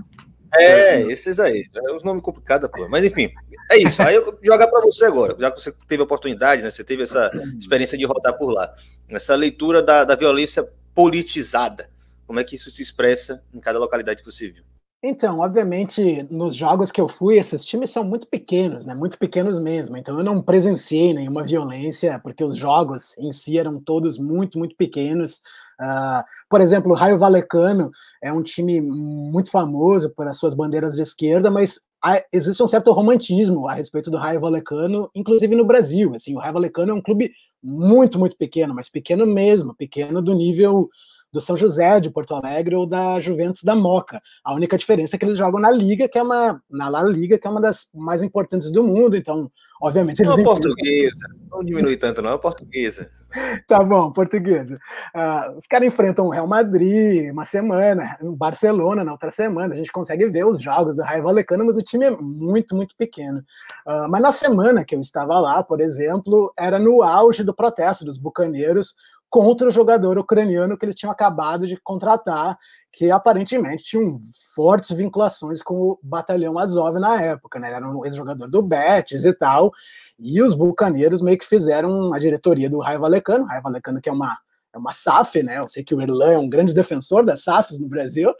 [0.54, 1.66] É, esses aí.
[1.74, 2.86] É os nomes complicados, pô.
[2.86, 3.30] Mas enfim,
[3.70, 4.02] é isso.
[4.02, 6.70] Aí eu jogar para você agora, já que você teve a oportunidade, né?
[6.70, 8.74] Você teve essa experiência de rodar por lá.
[9.08, 11.88] Essa leitura da, da violência politizada.
[12.26, 14.64] Como é que isso se expressa em cada localidade que você viu?
[15.00, 18.96] Então, obviamente, nos jogos que eu fui, esses times são muito pequenos, né?
[18.96, 19.96] Muito pequenos mesmo.
[19.96, 24.74] Então, eu não presenciei nenhuma violência, porque os jogos em si eram todos muito, muito
[24.74, 25.40] pequenos.
[25.80, 30.96] Uh, por exemplo, o Raio Valecano é um time muito famoso por as suas bandeiras
[30.96, 35.64] de esquerda, mas há, existe um certo romantismo a respeito do Raio Valecano, inclusive no
[35.64, 36.12] Brasil.
[36.16, 37.30] Assim, o Raio Valecano é um clube
[37.62, 40.88] muito, muito pequeno, mas pequeno mesmo, pequeno do nível
[41.32, 44.20] do São José de Porto Alegre ou da Juventus da Moca.
[44.44, 47.38] A única diferença é que eles jogam na Liga, que é uma na La Liga,
[47.38, 49.50] que é uma das mais importantes do mundo, então,
[49.80, 53.10] obviamente eles Não é portuguesa, não diminui tanto não, é portuguesa.
[53.68, 54.78] tá bom, portuguesa.
[55.14, 59.74] Uh, os caras enfrentam o Real Madrid uma semana, o Barcelona na outra semana.
[59.74, 62.96] A gente consegue ver os jogos do Raio Valecano, mas o time é muito, muito
[62.96, 63.40] pequeno.
[63.86, 68.04] Uh, mas na semana que eu estava lá, por exemplo, era no auge do protesto
[68.04, 68.94] dos bucaneiros
[69.30, 72.58] contra o jogador ucraniano que eles tinham acabado de contratar,
[72.92, 74.20] que aparentemente tinham
[74.54, 77.68] fortes vinculações com o batalhão Azov na época, né?
[77.68, 79.72] Ele era um ex-jogador do Betis e tal.
[80.18, 84.12] E os bucaneiros meio que fizeram a diretoria do Raio Valecano, Raio Valecano que é
[84.12, 84.38] uma
[84.74, 85.58] é uma SAF, né?
[85.58, 88.32] Eu sei que o Irlan é um grande defensor das SAFs no Brasil.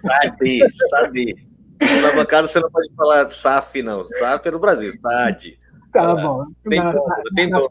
[0.00, 1.34] Sabe, sabe.
[1.80, 4.04] Na bancada você não pode falar SAF, não.
[4.04, 5.58] SAF é no Brasil, SAD.
[5.92, 6.44] Tá bom.
[6.68, 7.68] Tem na, dor, tem dor.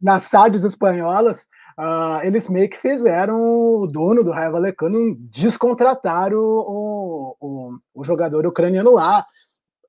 [0.00, 7.36] Nas SADs espanholas, uh, eles meio que fizeram o dono do Raio Valecano descontratar o,
[7.40, 9.24] o, o, jogador ucraniano lá.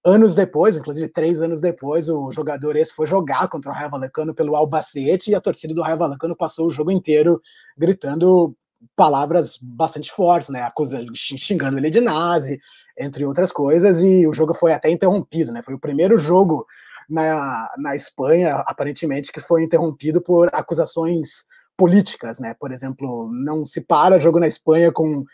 [0.05, 4.34] Anos depois, inclusive três anos depois, o jogador esse foi jogar contra o Raio Valecano
[4.34, 7.41] pelo Albacete e a torcida do Raio Valecano passou o jogo inteiro
[7.77, 8.55] gritando
[8.95, 10.61] palavras bastante fortes, né?
[10.61, 12.59] Acusando, xingando ele de nazi,
[12.97, 15.61] entre outras coisas, e o jogo foi até interrompido, né?
[15.61, 16.65] Foi o primeiro jogo
[17.09, 21.45] na, na Espanha, aparentemente, que foi interrompido por acusações
[21.77, 22.55] políticas, né?
[22.59, 25.25] Por exemplo, não se para jogo na Espanha com uh,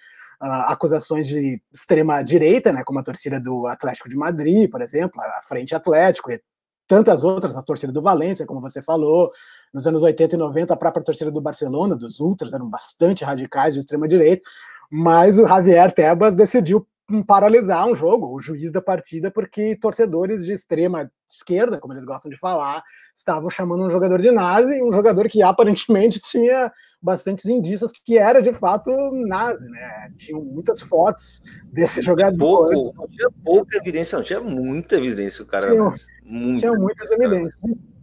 [0.68, 2.84] acusações de extrema direita, né?
[2.84, 6.42] Como a torcida do Atlético de Madrid, por exemplo, a Frente Atlético e
[6.86, 9.32] tantas outras, a torcida do Valência, como você falou.
[9.74, 13.74] Nos anos 80 e 90, a própria torcida do Barcelona, dos Ultras, eram bastante radicais
[13.74, 14.44] de extrema direita,
[14.92, 16.86] mas o Javier Tebas decidiu
[17.26, 22.30] paralisar um jogo, o juiz da partida, porque torcedores de extrema esquerda, como eles gostam
[22.30, 22.84] de falar,
[23.16, 26.72] estavam chamando um jogador de nazi, um jogador que aparentemente tinha
[27.02, 28.90] bastantes indícios que era de fato
[29.28, 30.12] nazi, né?
[30.18, 32.70] Tinham muitas fotos desse jogador.
[32.72, 35.70] Pouco, não tinha pouca evidência, não tinha muita evidência, o cara.
[35.70, 35.92] Tinha,
[36.24, 37.62] muito tinha muitas evidências.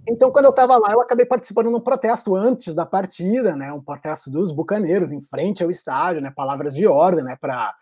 [0.09, 3.73] Então, quando eu estava lá, eu acabei participando num protesto antes da partida, né?
[3.73, 6.33] Um protesto dos bucaneiros em frente ao estádio, né?
[6.35, 7.37] Palavras de ordem, né?
[7.41, 7.75] Para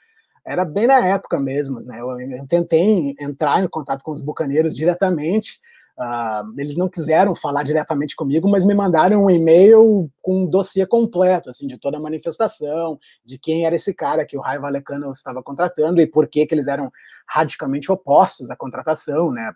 [0.45, 2.01] era bem na época mesmo, né?
[2.01, 5.61] Eu, eu, tentei entrar em contato com os bucaneiros diretamente.
[5.99, 10.87] Uh, eles não quiseram falar diretamente comigo, mas me mandaram um e-mail com um dossiê
[10.87, 15.11] completo, assim, de toda a manifestação, de quem era esse cara que o Raio Valecano
[15.11, 16.89] estava contratando e por que, que eles eram
[17.27, 19.53] radicalmente opostos à contratação, né?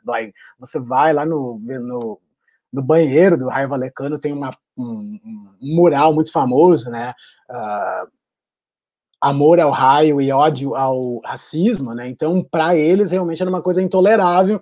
[0.58, 2.20] Você vai lá no, no,
[2.72, 5.20] no banheiro do Raio Valecano, tem uma, um,
[5.62, 7.14] um mural muito famoso, né?
[7.48, 8.10] Uh,
[9.20, 12.08] amor ao raio e ódio ao racismo, né?
[12.08, 14.60] Então, para eles, realmente era uma coisa intolerável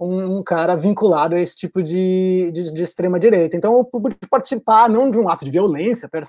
[0.00, 3.56] um, um, cara vinculado a esse tipo de, de, de extrema-direita.
[3.56, 6.24] Então, eu pude participar não de um ato de violência per,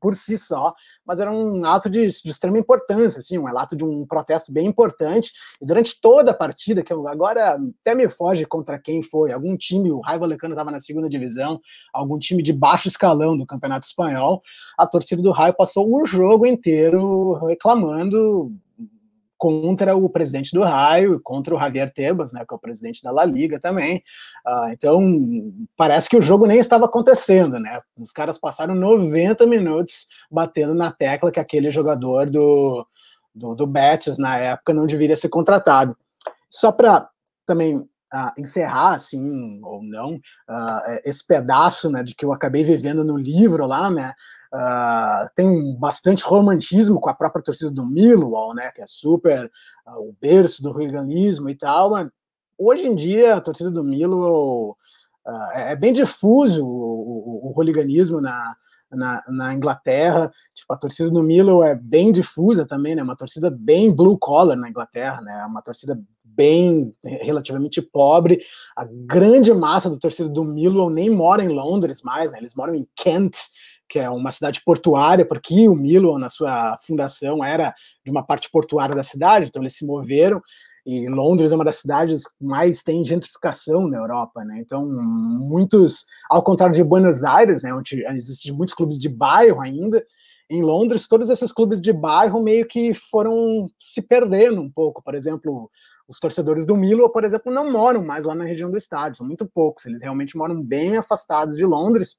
[0.00, 0.72] por si só,
[1.04, 4.66] mas era um ato de, de, extrema importância, assim, um ato de um protesto bem
[4.66, 5.32] importante.
[5.60, 9.56] E durante toda a partida, que eu, agora até me foge contra quem foi, algum
[9.56, 11.60] time, o Raiva Lecano estava na segunda divisão,
[11.92, 14.42] algum time de baixo escalão do Campeonato Espanhol,
[14.78, 18.52] a torcida do Raio passou o jogo inteiro reclamando
[19.42, 23.10] contra o presidente do Raio, contra o Javier Tebas, né, que é o presidente da
[23.10, 23.96] La Liga também.
[24.46, 25.02] Uh, então,
[25.76, 27.80] parece que o jogo nem estava acontecendo, né?
[27.98, 32.86] Os caras passaram 90 minutos batendo na tecla que aquele jogador do,
[33.34, 35.96] do, do Betis, na época, não deveria ser contratado.
[36.48, 37.10] Só para
[37.44, 43.02] também uh, encerrar, assim, ou não, uh, esse pedaço né, de que eu acabei vivendo
[43.02, 44.14] no livro lá, né?
[44.52, 49.50] Uh, tem bastante romantismo com a própria torcida do Millwall, né, que é super
[49.86, 52.10] uh, o berço do hooliganismo e tal, mas
[52.58, 54.76] hoje em dia a torcida do Millwall
[55.26, 58.54] uh, é, bem difuso o, o, o hooliganismo na,
[58.90, 63.50] na, na, Inglaterra, tipo, a torcida do Millwall é bem difusa também, né, uma torcida
[63.50, 68.42] bem blue collar na Inglaterra, né, uma torcida bem relativamente pobre,
[68.76, 72.74] a grande massa da torcida do Millwall nem mora em Londres mais, né, eles moram
[72.74, 73.38] em Kent,
[73.88, 78.48] que é uma cidade portuária, porque o Milo, na sua fundação, era de uma parte
[78.50, 80.40] portuária da cidade, então eles se moveram,
[80.84, 84.58] e Londres é uma das cidades que mais tem gentrificação na Europa, né?
[84.58, 90.04] Então, muitos, ao contrário de Buenos Aires, né, onde existem muitos clubes de bairro ainda,
[90.50, 95.02] em Londres, todos esses clubes de bairro meio que foram se perdendo um pouco.
[95.02, 95.70] Por exemplo,
[96.06, 99.26] os torcedores do Milo, por exemplo, não moram mais lá na região do estádio, são
[99.26, 102.16] muito poucos, eles realmente moram bem afastados de Londres,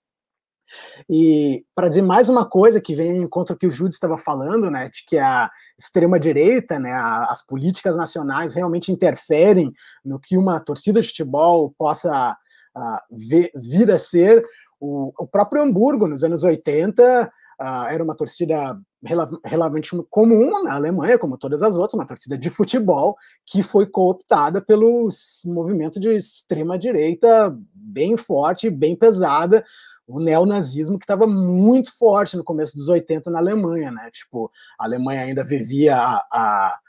[1.10, 4.70] e para dizer mais uma coisa que vem contra o que o Júlio estava falando,
[4.70, 9.72] né, de que a extrema direita, né, as políticas nacionais realmente interferem
[10.04, 12.38] no que uma torcida de futebol possa
[12.76, 14.44] uh, ver, vir a ser.
[14.80, 21.18] O, o, próprio Hamburgo, nos anos 80, uh, era uma torcida relativamente comum na Alemanha,
[21.18, 26.80] como todas as outras, uma torcida de futebol que foi cooptada pelos movimentos de extrema
[26.80, 29.64] direita bem forte, bem pesada,
[30.08, 34.10] o neonazismo que estava muito forte no começo dos 80 na Alemanha, né?
[34.12, 36.80] Tipo, a Alemanha ainda vivia a, a,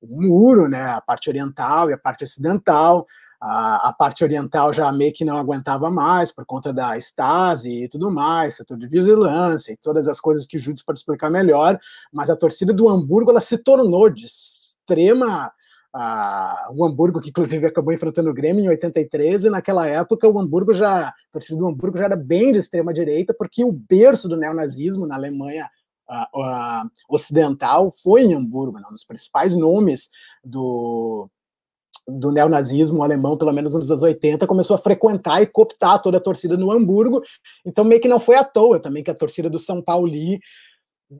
[0.00, 0.82] o muro, né?
[0.82, 3.06] A parte oriental e a parte ocidental.
[3.40, 7.88] A, a, parte oriental já meio que não aguentava mais por conta da Stasi e
[7.88, 11.78] tudo mais, setor de vigilância e todas as coisas que o Júlio pode explicar melhor,
[12.10, 15.52] mas a torcida do Hamburgo ela se tornou de extrema
[16.70, 20.74] o Hamburgo, que inclusive acabou enfrentando o Grêmio em 83, e naquela época o Hamburgo
[20.74, 24.36] já, a torcida do Hamburgo já era bem de extrema direita, porque o berço do
[24.36, 25.70] neonazismo na Alemanha
[27.08, 30.10] ocidental foi em Hamburgo, né, um dos principais nomes
[30.44, 31.30] do,
[32.06, 36.20] do neonazismo alemão, pelo menos nos anos 80, começou a frequentar e cooptar toda a
[36.20, 37.22] torcida no Hamburgo,
[37.64, 40.08] então meio que não foi à toa também que a torcida do São Paulo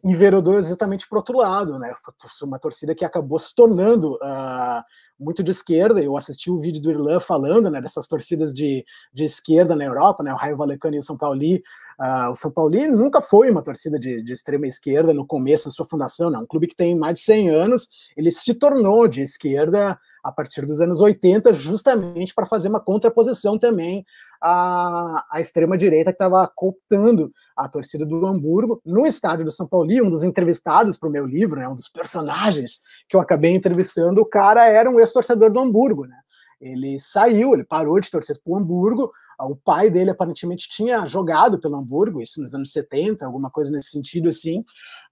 [0.03, 1.95] enveredou exatamente para o outro lado, né?
[2.43, 4.83] Uma torcida que acabou se tornando uh,
[5.19, 6.03] muito de esquerda.
[6.03, 10.23] Eu assisti o vídeo do Irlan falando, né, dessas torcidas de, de esquerda na Europa,
[10.23, 10.33] né?
[10.33, 11.39] O Raio Valecano e o São Paulo.
[11.41, 15.71] Uh, o São Paulo nunca foi uma torcida de, de extrema esquerda no começo da
[15.71, 16.39] sua fundação, né?
[16.39, 20.65] Um clube que tem mais de 100 anos, ele se tornou de esquerda a partir
[20.65, 24.07] dos anos 80, justamente para fazer uma contraposição também
[24.47, 29.89] à, à extrema-direita que estava cooptando a torcida do Hamburgo no estádio do São Paulo.
[30.05, 34.21] Um dos entrevistados para o meu livro, né, um dos personagens que eu acabei entrevistando,
[34.21, 36.17] o cara era um ex-torcedor do Hamburgo, né?
[36.61, 39.11] Ele saiu, ele parou de torcer para o Hamburgo.
[39.41, 43.91] O pai dele aparentemente tinha jogado pelo Hamburgo, isso nos anos 70, alguma coisa nesse
[43.91, 44.61] sentido assim.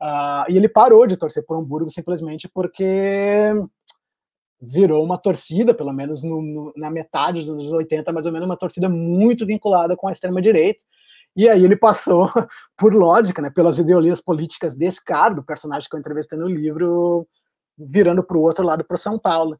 [0.00, 3.52] Uh, e ele parou de torcer para o Hamburgo simplesmente porque
[4.62, 8.46] virou uma torcida, pelo menos no, no, na metade dos anos 80, mais ou menos,
[8.46, 10.80] uma torcida muito vinculada com a extrema-direita.
[11.34, 12.30] E aí ele passou,
[12.78, 17.26] por lógica, né, pelas ideologias políticas desse cara, do personagem que eu entrevistei no livro,
[17.76, 19.58] virando para o outro lado, para São Paulo.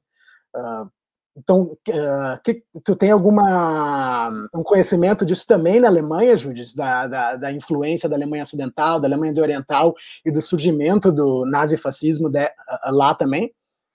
[0.54, 0.88] Uh,
[1.36, 7.36] então, uh, que, tu tem alguma um conhecimento disso também na Alemanha, Judis, da, da,
[7.36, 12.92] da, influência da Alemanha Ocidental, da Alemanha Oriental e do surgimento do nazifascismo de, uh,
[12.92, 13.52] lá também?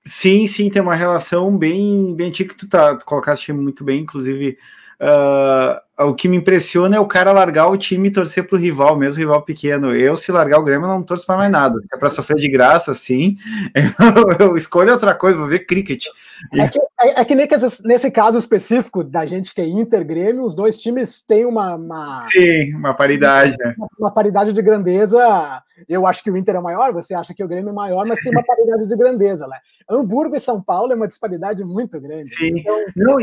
[0.08, 4.02] Sim, sim, tem uma relação bem, bem antiga que tu, tá, tu colocaste muito bem,
[4.02, 4.58] inclusive.
[5.00, 8.96] Uh, o que me impressiona é o cara largar o time e torcer pro rival,
[8.96, 9.96] mesmo rival pequeno.
[9.96, 11.80] Eu, se largar o Grêmio, não torço para mais nada.
[11.92, 13.36] É para sofrer de graça, sim.
[14.40, 16.06] Eu, eu, escolho outra coisa, vou ver cricket.
[16.54, 17.36] É que, é, é que
[17.84, 21.76] nesse caso específico da gente que é Inter, Grêmio, os dois times têm uma.
[21.76, 23.56] uma sim, uma paridade.
[23.78, 25.20] Uma, uma paridade de grandeza.
[25.88, 28.20] Eu acho que o Inter é maior, você acha que o Grêmio é maior, mas
[28.20, 29.58] tem uma paridade de grandeza, né?
[29.90, 32.30] Hamburgo e São Paulo é uma disparidade muito grande.
[32.30, 32.56] Sim.
[32.58, 33.18] Então, não,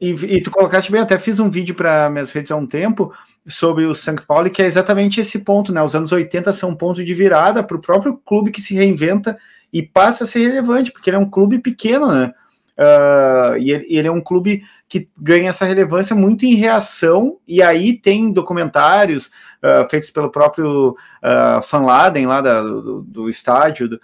[0.00, 3.12] E, e, tu colocaste bem, até fiz um vídeo para minhas redes há um tempo
[3.48, 5.82] sobre o São Paulo, que é exatamente esse ponto, né?
[5.82, 9.36] Os anos 80 são um ponto de virada para o próprio clube que se reinventa
[9.72, 12.32] e passa a ser relevante, porque ele é um clube pequeno, né?
[12.78, 17.60] Uh, e ele, ele, é um clube que ganha essa relevância muito em reação, e
[17.60, 23.88] aí tem documentários uh, feitos pelo próprio uh, Van Laden, lá da, do, do, estádio,
[23.88, 24.00] do,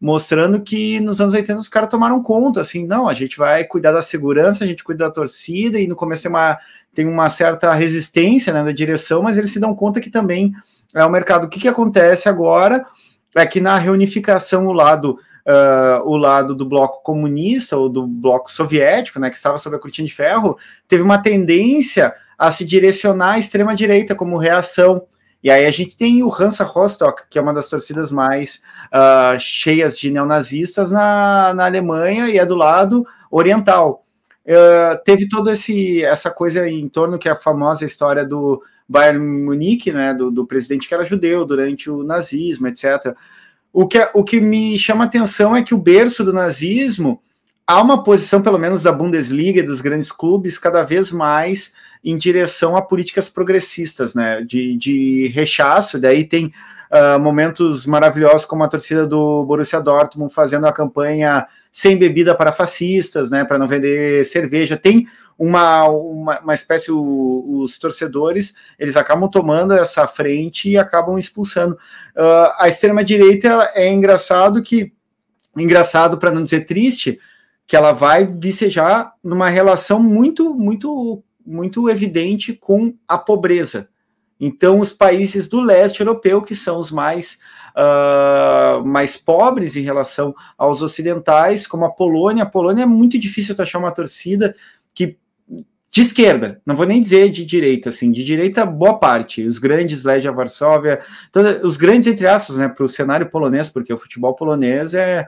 [0.00, 3.92] mostrando que nos anos 80 os caras tomaram conta, assim, não, a gente vai cuidar
[3.92, 6.58] da segurança, a gente cuida da torcida, e no começo tem uma,
[6.94, 10.52] tem uma certa resistência né, da direção, mas eles se dão conta que também
[10.94, 11.44] é o mercado.
[11.44, 12.86] O que, que acontece agora
[13.34, 15.18] é que na reunificação o lado
[15.48, 19.78] Uh, o lado do bloco comunista ou do bloco soviético, né, que estava sob a
[19.78, 25.06] cortina de ferro, teve uma tendência a se direcionar à extrema direita como reação.
[25.42, 29.38] E aí a gente tem o Hansa Rostock, que é uma das torcidas mais uh,
[29.38, 34.02] cheias de neonazistas na, na Alemanha e é do lado oriental.
[34.44, 39.92] Uh, teve toda essa coisa em torno que é a famosa história do Bayern Munique,
[39.92, 43.14] né, do, do presidente que era judeu durante o nazismo, etc.
[43.72, 47.22] O que, é, o que me chama atenção é que o berço do nazismo
[47.66, 52.16] há uma posição, pelo menos da Bundesliga e dos grandes clubes, cada vez mais em
[52.16, 54.42] direção a políticas progressistas, né?
[54.42, 55.98] De, de rechaço.
[55.98, 56.52] Daí tem
[56.90, 62.52] uh, momentos maravilhosos como a torcida do Borussia Dortmund fazendo a campanha sem bebida para
[62.52, 63.44] fascistas, né?
[63.44, 64.76] Para não vender cerveja.
[64.76, 65.06] Tem
[65.38, 71.74] uma, uma, uma espécie, o, os torcedores, eles acabam tomando essa frente e acabam expulsando.
[72.16, 74.92] Uh, a extrema-direita é engraçado que,
[75.56, 77.20] engraçado para não dizer triste,
[77.68, 83.88] que ela vai vicejar numa relação muito, muito, muito evidente com a pobreza.
[84.38, 87.38] Então, os países do leste europeu, que são os mais,
[87.74, 93.56] uh, mais pobres em relação aos ocidentais, como a Polônia, a Polônia é muito difícil
[93.58, 94.54] achar uma torcida
[94.94, 95.16] que
[95.90, 100.04] de esquerda, não vou nem dizer de direita, assim, de direita, boa parte, os grandes
[100.04, 101.00] Legia Varsóvia,
[101.32, 105.26] toda, os grandes, entre aspas, né, para o cenário polonês, porque o futebol polonês é,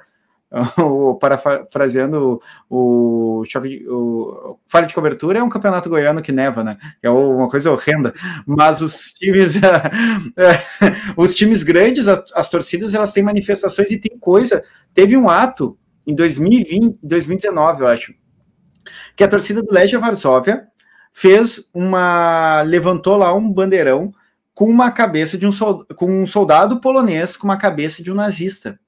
[1.20, 3.44] parafraseando o, o,
[3.89, 8.12] o Falha de Cobertura, é um campeonato goiano que neva, né, é uma coisa horrenda,
[8.44, 9.55] mas os times,
[11.16, 15.78] os times grandes, as, as torcidas, elas têm manifestações e tem coisa, teve um ato
[16.06, 18.14] em 2020, 2019, eu acho,
[19.14, 20.66] que a torcida do Legia Varsóvia
[21.12, 24.12] fez uma levantou lá um bandeirão
[24.55, 25.51] com uma cabeça de um
[25.97, 28.78] com um soldado polonês com uma cabeça de um nazista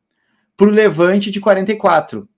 [0.57, 2.29] para o levante de 44.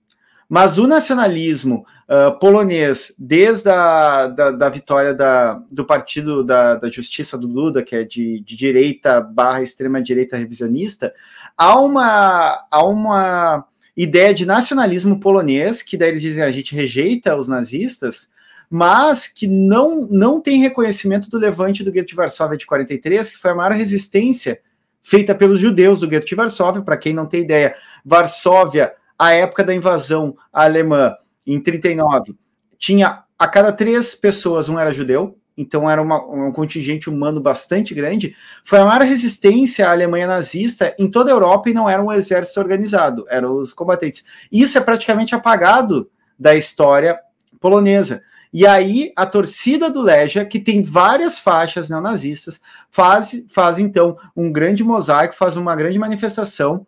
[0.47, 6.89] Mas o nacionalismo uh, polonês, desde a da, da vitória da, do Partido da, da,
[6.89, 11.13] Justiça do Duda, que é de, de direita barra extrema-direita revisionista,
[11.57, 13.65] há uma, há uma
[13.97, 18.31] ideia de nacionalismo polonês, que daí eles dizem a gente rejeita os nazistas,
[18.69, 23.37] mas que não, não tem reconhecimento do levante do gueto de Varsóvia de 43, que
[23.37, 24.59] foi a maior resistência
[25.05, 29.63] feita pelos judeus do gueto de Varsóvia, para quem não tem ideia, Varsóvia, a época
[29.63, 31.15] da invasão alemã,
[31.45, 32.35] em 39,
[32.79, 37.93] tinha a cada três pessoas um era judeu, então era uma, um contingente humano bastante
[37.93, 42.01] grande, foi a maior resistência à Alemanha nazista em toda a Europa e não era
[42.01, 44.25] um exército organizado, eram os combatentes.
[44.51, 47.19] Isso é praticamente apagado da história
[47.59, 48.23] polonesa.
[48.55, 54.49] E aí a torcida do Legia, que tem várias faixas neonazistas, faz, faz então um
[54.49, 56.87] grande mosaico, faz uma grande manifestação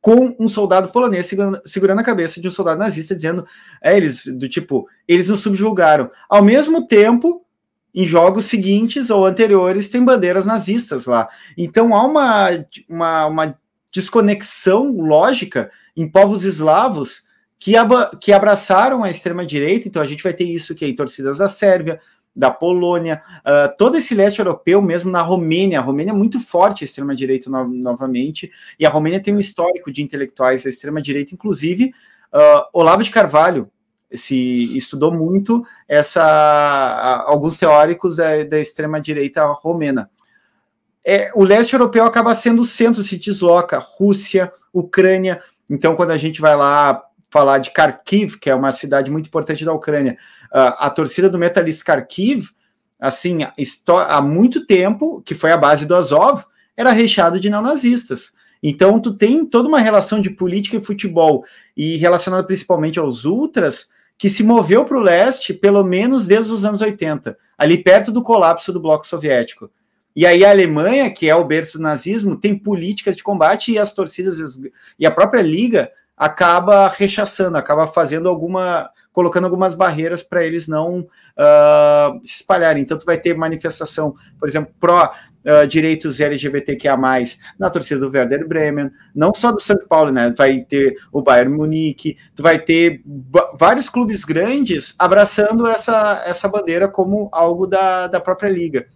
[0.00, 1.26] com um soldado polonês
[1.64, 3.46] segurando, a cabeça de um soldado nazista, dizendo,
[3.80, 6.10] é, eles, do tipo, eles nos subjugaram.
[6.28, 7.46] Ao mesmo tempo,
[7.94, 11.28] em jogos seguintes ou anteriores tem bandeiras nazistas lá.
[11.56, 12.48] Então há uma,
[12.88, 13.58] uma, uma
[13.94, 17.30] desconexão lógica em povos eslavos
[17.62, 17.74] que,
[18.20, 19.86] que abraçaram a extrema-direita.
[19.86, 22.00] Então a gente vai ter isso que é em torcidas da Sérvia,
[22.34, 25.78] da Polônia, uh, todo esse leste europeu, mesmo na Romênia.
[25.78, 29.92] A Romênia é muito forte a extrema-direita no, novamente, e a Romênia tem um histórico
[29.92, 31.94] de intelectuais da extrema-direita, inclusive
[32.32, 33.70] uh, Olavo de Carvalho,
[34.12, 40.10] se estudou muito essa alguns teóricos da, da extrema direita romena.
[41.04, 45.42] É, o leste europeu acaba sendo o centro, se desloca Rússia, Ucrânia.
[45.70, 47.02] Então, quando a gente vai lá
[47.32, 50.18] falar de Kharkiv, que é uma cidade muito importante da Ucrânia,
[50.52, 52.50] a, a torcida do Metalist Kharkiv,
[53.00, 53.38] assim,
[54.06, 56.44] há muito tempo, que foi a base do Azov,
[56.76, 58.34] era recheado de neonazistas.
[58.62, 61.42] Então, tu tem toda uma relação de política e futebol,
[61.74, 63.88] e relacionada principalmente aos ultras,
[64.18, 68.22] que se moveu para o leste pelo menos desde os anos 80, ali perto do
[68.22, 69.70] colapso do bloco soviético.
[70.14, 73.78] E aí a Alemanha, que é o berço do nazismo, tem políticas de combate e
[73.78, 74.60] as torcidas
[74.98, 75.90] e a própria liga
[76.22, 82.80] acaba rechaçando, acaba fazendo alguma, colocando algumas barreiras para eles não uh, se espalharem.
[82.80, 85.12] Então, tu vai ter manifestação, por exemplo, pró
[85.44, 86.96] uh, direitos LGBTQIA+,
[87.58, 90.32] na torcida do Werder Bremen, não só do São Paulo, né?
[90.38, 93.02] Vai ter o Bayern Munique, tu vai ter
[93.58, 98.86] vários clubes grandes abraçando essa, essa bandeira como algo da, da própria liga.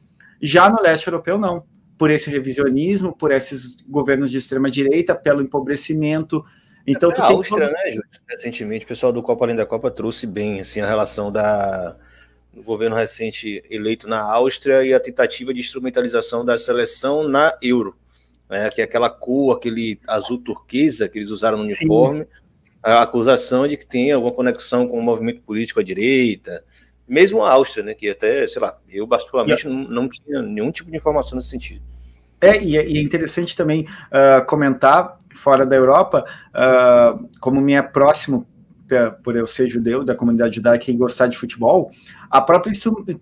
[0.40, 1.64] Já no leste europeu, não.
[1.98, 6.44] Por esse revisionismo, por esses governos de extrema direita, pelo empobrecimento.
[6.86, 8.08] Então, Até a Áustria, né, Júlio?
[8.28, 11.96] Recentemente, o pessoal do Copa Além da Copa trouxe bem assim, a relação da,
[12.52, 17.96] do governo recente eleito na Áustria e a tentativa de instrumentalização da seleção na Euro,
[18.48, 21.70] né, que é aquela cor, aquele azul turquesa que eles usaram no Sim.
[21.70, 22.26] uniforme,
[22.82, 26.64] a acusação de que tem alguma conexão com o movimento político à direita,
[27.06, 30.90] mesmo a Áustria, né, que até, sei lá, eu particularmente não, não tinha nenhum tipo
[30.90, 31.82] de informação nesse sentido.
[32.40, 37.74] É, e é, e é interessante também uh, comentar, fora da Europa, uh, como me
[37.74, 38.46] é próximo
[39.22, 41.90] por eu ser judeu, da comunidade judaica e gostar de futebol,
[42.30, 42.72] a própria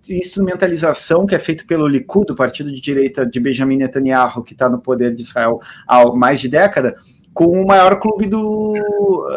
[0.09, 4.69] instrumentalização que é feita pelo Likud, o partido de direita de Benjamin Netanyahu, que está
[4.69, 6.95] no poder de Israel há mais de década,
[7.33, 8.73] com o maior clube do,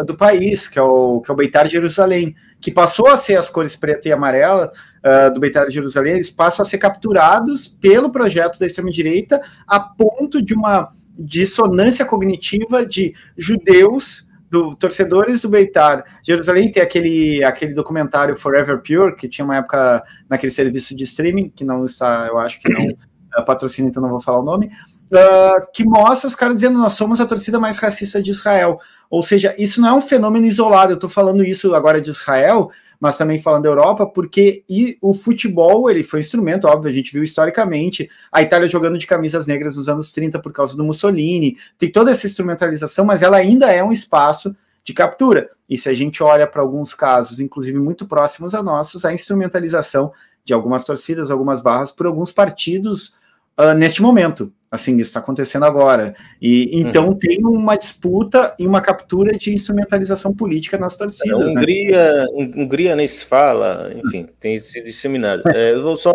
[0.06, 3.50] do país, que é o, que é o Beitar Jerusalém, que passou a ser as
[3.50, 4.70] cores preta e amarela
[5.04, 10.40] uh, do Beitar Jerusalém, eles passam a ser capturados pelo projeto da extrema-direita a ponto
[10.40, 16.04] de uma dissonância cognitiva de judeus do torcedores do Beitar.
[16.22, 21.50] Jerusalém tem aquele, aquele documentário Forever Pure, que tinha uma época naquele serviço de streaming,
[21.50, 22.84] que não está, eu acho que não
[23.38, 24.70] uh, patrocina, então não vou falar o nome,
[25.12, 28.78] uh, que mostra os caras dizendo nós somos a torcida mais racista de Israel.
[29.10, 32.70] Ou seja, isso não é um fenômeno isolado, eu estou falando isso agora de Israel,
[33.00, 36.92] mas também falando da Europa, porque e o futebol ele foi um instrumento, óbvio, a
[36.92, 40.84] gente viu historicamente a Itália jogando de camisas negras nos anos 30 por causa do
[40.84, 45.50] Mussolini, tem toda essa instrumentalização, mas ela ainda é um espaço de captura.
[45.68, 50.12] E se a gente olha para alguns casos, inclusive muito próximos a nossos, a instrumentalização
[50.44, 53.14] de algumas torcidas, algumas barras por alguns partidos
[53.58, 54.50] uh, neste momento.
[54.70, 56.14] Assim, isso está acontecendo agora.
[56.40, 57.14] E então uhum.
[57.14, 61.40] tem uma disputa e uma captura de instrumentalização política nas torcidas.
[61.40, 61.50] A né?
[61.50, 62.26] Hungria, né?
[62.32, 65.42] Hungria nem se fala, enfim, tem sido disseminado.
[65.58, 66.12] É, eu vou só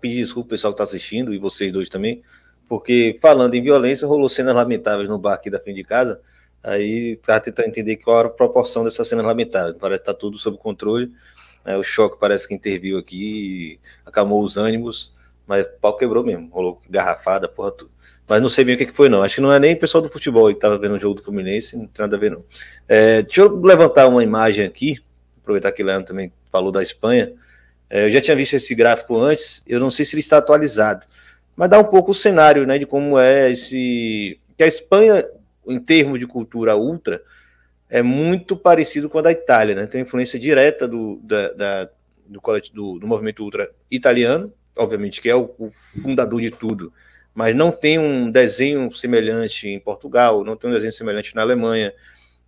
[0.00, 2.22] pedir desculpa ao pessoal que está assistindo e vocês dois também,
[2.68, 6.20] porque falando em violência, rolou cenas lamentáveis no bar aqui da frente de casa.
[6.62, 9.76] Aí tá tentando entender qual era a proporção dessas cenas lamentáveis.
[9.78, 11.12] Parece que está tudo sob controle.
[11.64, 15.12] É, o choque parece que interviu aqui, acalmou os ânimos.
[15.50, 17.90] Mas o pau quebrou mesmo, rolou garrafada, porra, tudo.
[18.28, 19.20] Mas não sei bem o que, foi, não.
[19.20, 21.24] Acho que não é nem o pessoal do futebol que estava vendo o jogo do
[21.24, 22.44] Fluminense, não tem nada a ver, não.
[22.86, 25.00] É, deixa eu levantar uma imagem aqui,
[25.42, 27.32] aproveitar que o Leandro também falou da Espanha.
[27.90, 31.04] É, eu já tinha visto esse gráfico antes, eu não sei se ele está atualizado,
[31.56, 34.38] mas dá um pouco o cenário né, de como é esse.
[34.56, 35.26] Que a Espanha,
[35.66, 37.20] em termos de cultura ultra,
[37.88, 39.86] é muito parecido com a da Itália, né?
[39.86, 41.90] Tem influência direta do, da, da
[42.28, 42.40] do,
[42.72, 46.92] do, do movimento ultra italiano, obviamente, que é o, o, fundador de tudo,
[47.34, 51.92] mas não tem um desenho semelhante em Portugal, não tem um desenho semelhante na Alemanha.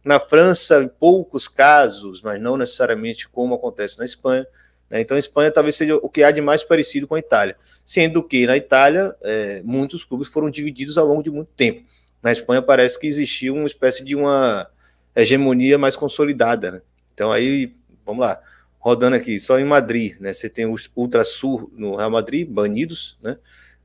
[0.04, 4.44] Na França, em poucos casos, mas não necessariamente como acontece na Espanha.
[4.90, 5.00] Né?
[5.00, 7.56] Então, a Espanha talvez seja o que há de mais parecido com a Itália.
[7.84, 11.84] Sendo que na Itália, é, muitos clubes foram divididos ao longo de muito tempo.
[12.20, 14.68] Na Espanha, parece que existiu uma espécie de uma
[15.14, 16.72] hegemonia mais consolidada.
[16.72, 16.82] Né?
[17.14, 17.72] Então, aí,
[18.04, 18.40] vamos lá
[18.82, 20.32] rodando aqui, só em Madrid, né?
[20.32, 23.38] Você tem o Ultrasul no Real Madrid, banidos, né?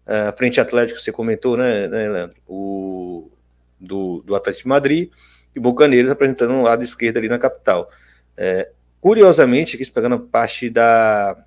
[0.04, 2.36] A Frente Atlético, você comentou, né, né Leandro?
[2.48, 3.30] O
[3.80, 5.12] do, do Atlético de Madrid
[5.56, 7.92] e Bocaneiros apresentando um lado esquerdo ali na capital.
[8.36, 11.38] É, curiosamente, aqui pegando a parte da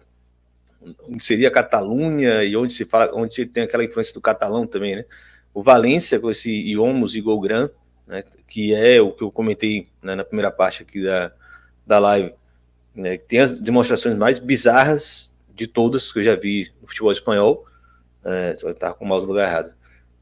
[1.09, 4.95] onde seria a Catalunha e onde se fala, onde tem aquela influência do catalão também,
[4.95, 5.05] né?
[5.53, 7.69] O Valência com esse Iomos e Golgran,
[8.07, 11.33] né, que é o que eu comentei né, na primeira parte aqui da,
[11.85, 12.33] da live,
[12.95, 17.67] né, tem as demonstrações mais bizarras de todas que eu já vi no futebol espanhol.
[18.25, 19.73] É, estar com o mouse no lugar errado.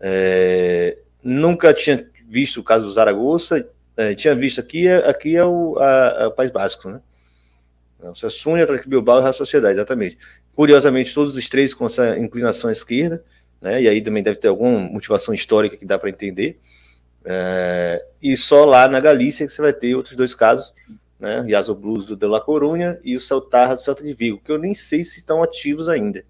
[0.01, 5.77] É, nunca tinha visto o caso do Zaragoza, é, tinha visto aqui, aqui é o,
[5.79, 7.01] a, a País Basco, né?
[8.01, 10.17] O Sassuolo, Atlético Bilbao e a Sociedade, exatamente.
[10.55, 13.25] Curiosamente, todos os três com essa inclinação à esquerda,
[13.61, 13.83] né?
[13.83, 16.61] E aí também deve ter alguma motivação histórica que dá para entender.
[17.25, 20.73] É, e só lá na Galícia que você vai ter outros dois casos,
[21.19, 21.45] né?
[21.49, 24.59] Yaso Blues do De La Corunha e o Celtarra do Celta de Vigo, que eu
[24.59, 26.25] nem sei se estão ativos ainda.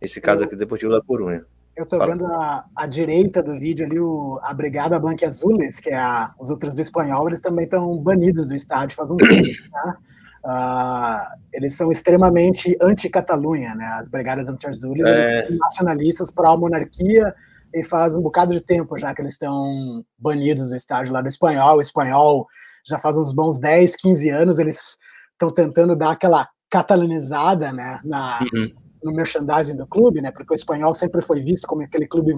[0.00, 1.44] Esse caso aqui do Deportivo La Corunha.
[1.74, 5.96] Eu estou vendo a, a, direita do vídeo ali, o, a Brigada Azules, que é
[5.96, 9.98] a, os outros do espanhol, eles também estão banidos do estádio faz um tempo, tá?
[10.46, 13.84] Uh, eles são extremamente anti-Catalunha, né?
[14.00, 15.50] As Brigadas Antiazules é...
[15.50, 17.34] nacionalistas pró-monarquia
[17.74, 21.28] e faz um bocado de tempo já que eles estão banidos do estádio lá do
[21.28, 21.76] espanhol.
[21.76, 22.46] O espanhol
[22.86, 24.96] já faz uns bons 10, 15 anos, eles
[25.32, 28.70] estão tentando dar aquela catalanizada né, na, uhum.
[29.02, 32.34] no merchandising do clube, né, porque o espanhol sempre foi visto como aquele clube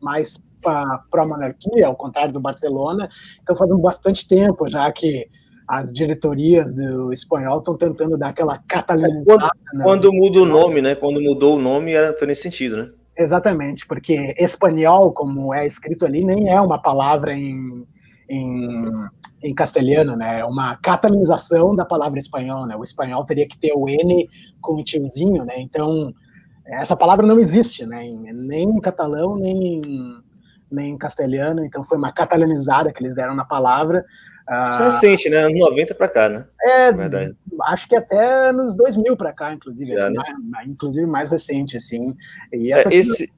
[0.00, 0.38] mais
[1.10, 3.08] pró-monarquia, ao contrário do Barcelona.
[3.42, 5.26] Então, faz bastante tempo já que
[5.66, 9.24] as diretorias do espanhol estão tentando dar aquela catalanizada.
[9.24, 10.94] Quando, né, quando muda o nome, né?
[10.96, 12.90] Quando mudou o nome, era nesse sentido, né?
[13.16, 17.86] Exatamente, porque espanhol, como é escrito ali, nem é uma palavra em,
[18.28, 18.90] em,
[19.42, 20.40] em castelhano, né?
[20.40, 22.76] É uma catalanização da palavra espanhol, né?
[22.76, 24.28] O espanhol teria que ter o N
[24.60, 25.54] com o tiozinho, né?
[25.58, 26.14] Então,
[26.66, 28.02] essa palavra não existe, né?
[28.32, 29.80] Nem em catalão, nem,
[30.70, 31.64] nem em castelhano.
[31.64, 34.04] Então, foi uma catalanizada que eles deram na palavra.
[34.68, 35.38] Isso é recente, né?
[35.38, 36.44] Anos 90 para cá, né?
[36.60, 37.36] É, verdade.
[37.62, 39.92] acho que até nos 2000 para cá, inclusive.
[39.92, 40.22] Já, né?
[40.42, 42.14] mais, inclusive mais recente, assim.
[42.52, 43.32] É, esse,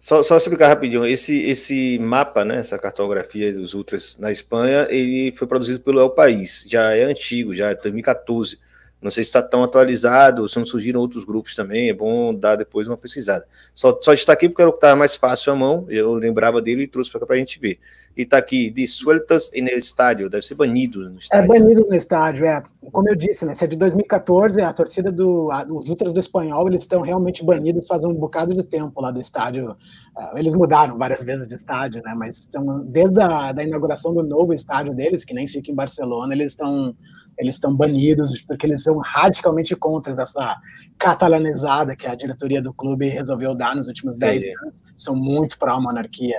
[0.00, 5.30] só, só explicar rapidinho, esse, esse mapa, né, essa cartografia dos ultras na Espanha, ele
[5.32, 8.58] foi produzido pelo El País, já é antigo, já é 2014.
[9.00, 12.56] Não sei se está tão atualizado, se não surgiram outros grupos também, é bom dar
[12.56, 13.46] depois uma pesquisada.
[13.74, 16.60] Só, só está aqui porque era o que estava mais fácil à mão, eu lembrava
[16.60, 17.78] dele e trouxe para a gente ver.
[18.14, 21.44] E está aqui, de sueltas no estádio, deve ser banido no é estádio.
[21.44, 22.62] É banido no estádio, é.
[22.92, 26.20] Como eu disse, né, se é de 2014, a torcida do, a, os Ultras do
[26.20, 29.70] Espanhol, eles estão realmente banidos faz um bocado de tempo lá do estádio.
[29.70, 34.22] Uh, eles mudaram várias vezes de estádio, né, mas estão, desde a da inauguração do
[34.22, 36.94] novo estádio deles, que nem fica em Barcelona, eles estão
[37.40, 40.56] eles estão banidos porque eles são radicalmente contra essa
[40.98, 44.84] catalanizada que a diretoria do clube resolveu dar nos últimos 10 anos.
[44.96, 46.38] São muito para a monarquia.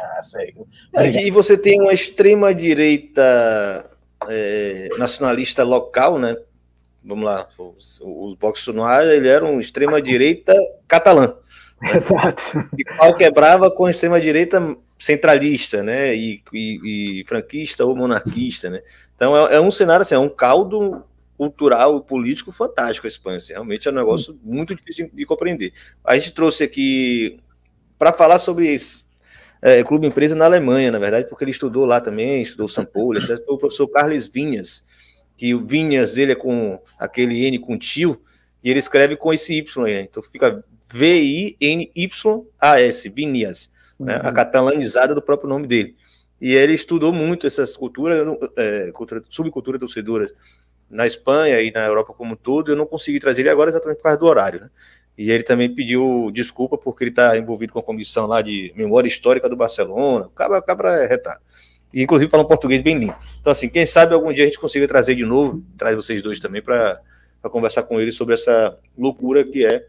[0.96, 3.90] É, e você tem uma extrema direita
[4.30, 6.36] é, nacionalista local, né?
[7.04, 10.54] Vamos lá, os, os Box Noir, ele era um extrema direita
[10.88, 11.34] catalã.
[11.82, 11.94] Né?
[11.98, 12.70] Exato.
[12.78, 16.16] E pau quebrava com a extrema direita centralista, né?
[16.16, 18.82] E, e, e franquista ou monarquista, né?
[19.22, 21.04] Então é, é, um cenário assim, é um caldo
[21.38, 23.38] cultural e político fantástico a Espanha.
[23.38, 25.74] Assim, realmente é um negócio muito difícil de, de compreender.
[26.04, 27.40] A gente trouxe aqui
[28.00, 29.04] para falar sobre esse
[29.62, 33.20] é, clube empresa na Alemanha, na verdade, porque ele estudou lá também, estudou São Paulo,
[33.20, 33.46] etc.
[33.46, 34.88] Foi o professor Carles Vinhas,
[35.38, 38.20] que o Vinhas dele é com aquele N com tio,
[38.64, 40.02] e ele escreve com esse Y, né?
[40.02, 42.00] então fica V-I-N-Y-A-S,
[43.10, 44.20] Vinhas, né?
[44.24, 44.34] a uhum.
[44.34, 45.96] catalanizada do próprio nome dele.
[46.42, 48.26] E ele estudou muito essas culturas,
[48.58, 50.34] é, cultura, subcultura torcedoras
[50.90, 52.72] na Espanha e na Europa como um todo.
[52.72, 54.70] Eu não consegui trazer ele agora exatamente por causa do horário, né?
[55.16, 59.08] E ele também pediu desculpa porque ele está envolvido com a comissão lá de memória
[59.08, 60.30] histórica do Barcelona.
[60.34, 61.40] Cabra, cabra é retado.
[61.94, 63.20] E inclusive fala um português bem limpo.
[63.40, 66.40] Então, assim, quem sabe algum dia a gente consiga trazer de novo, traz vocês dois
[66.40, 67.00] também para
[67.52, 69.86] conversar com ele sobre essa loucura que é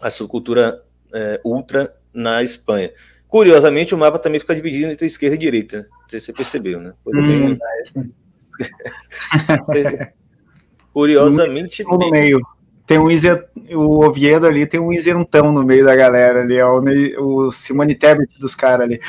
[0.00, 0.82] a subcultura
[1.14, 2.92] é, ultra na Espanha.
[3.32, 5.78] Curiosamente, o mapa também fica dividido entre esquerda e direita.
[5.78, 5.86] Né?
[5.90, 6.92] Não sei se você percebeu, né?
[7.06, 7.56] Hum.
[10.92, 11.82] Curiosamente.
[11.82, 12.42] No meio.
[12.86, 13.06] Tem um
[13.74, 16.82] o Oviedo ali tem um isentão no meio da galera ali, é o,
[17.20, 19.00] o Simone Tebet dos caras ali.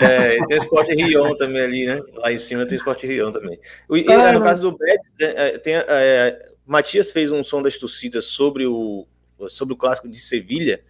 [0.00, 2.00] É, tem o Sport Rion também ali, né?
[2.14, 3.58] Lá em cima tem o Sport Rion também.
[3.90, 8.26] E, no caso do Betis, né, é, tem, é, Matias fez um som das torcidas
[8.26, 9.08] sobre o,
[9.48, 10.84] sobre o clássico de Sevilha,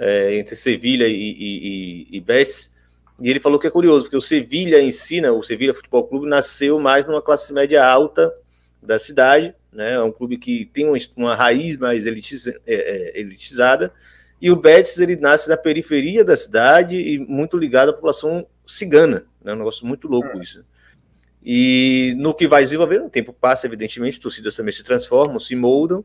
[0.00, 2.72] é, entre Sevilha e, e, e, Betis,
[3.20, 6.80] e ele falou que é curioso, porque o Sevilha ensina, o Sevilha Futebol Clube nasceu
[6.80, 8.32] mais numa classe média alta
[8.82, 9.92] da cidade, né?
[9.92, 13.92] É um clube que tem uma, uma raiz mais elitiza, é, é, elitizada,
[14.40, 19.26] e o Betis ele nasce na periferia da cidade e muito ligado à população cigana,
[19.44, 19.52] né?
[19.52, 20.40] Um negócio muito louco é.
[20.40, 20.64] isso.
[21.44, 26.02] E no que vai desenvolver, o tempo passa, evidentemente, torcidas também se transformam, se moldam,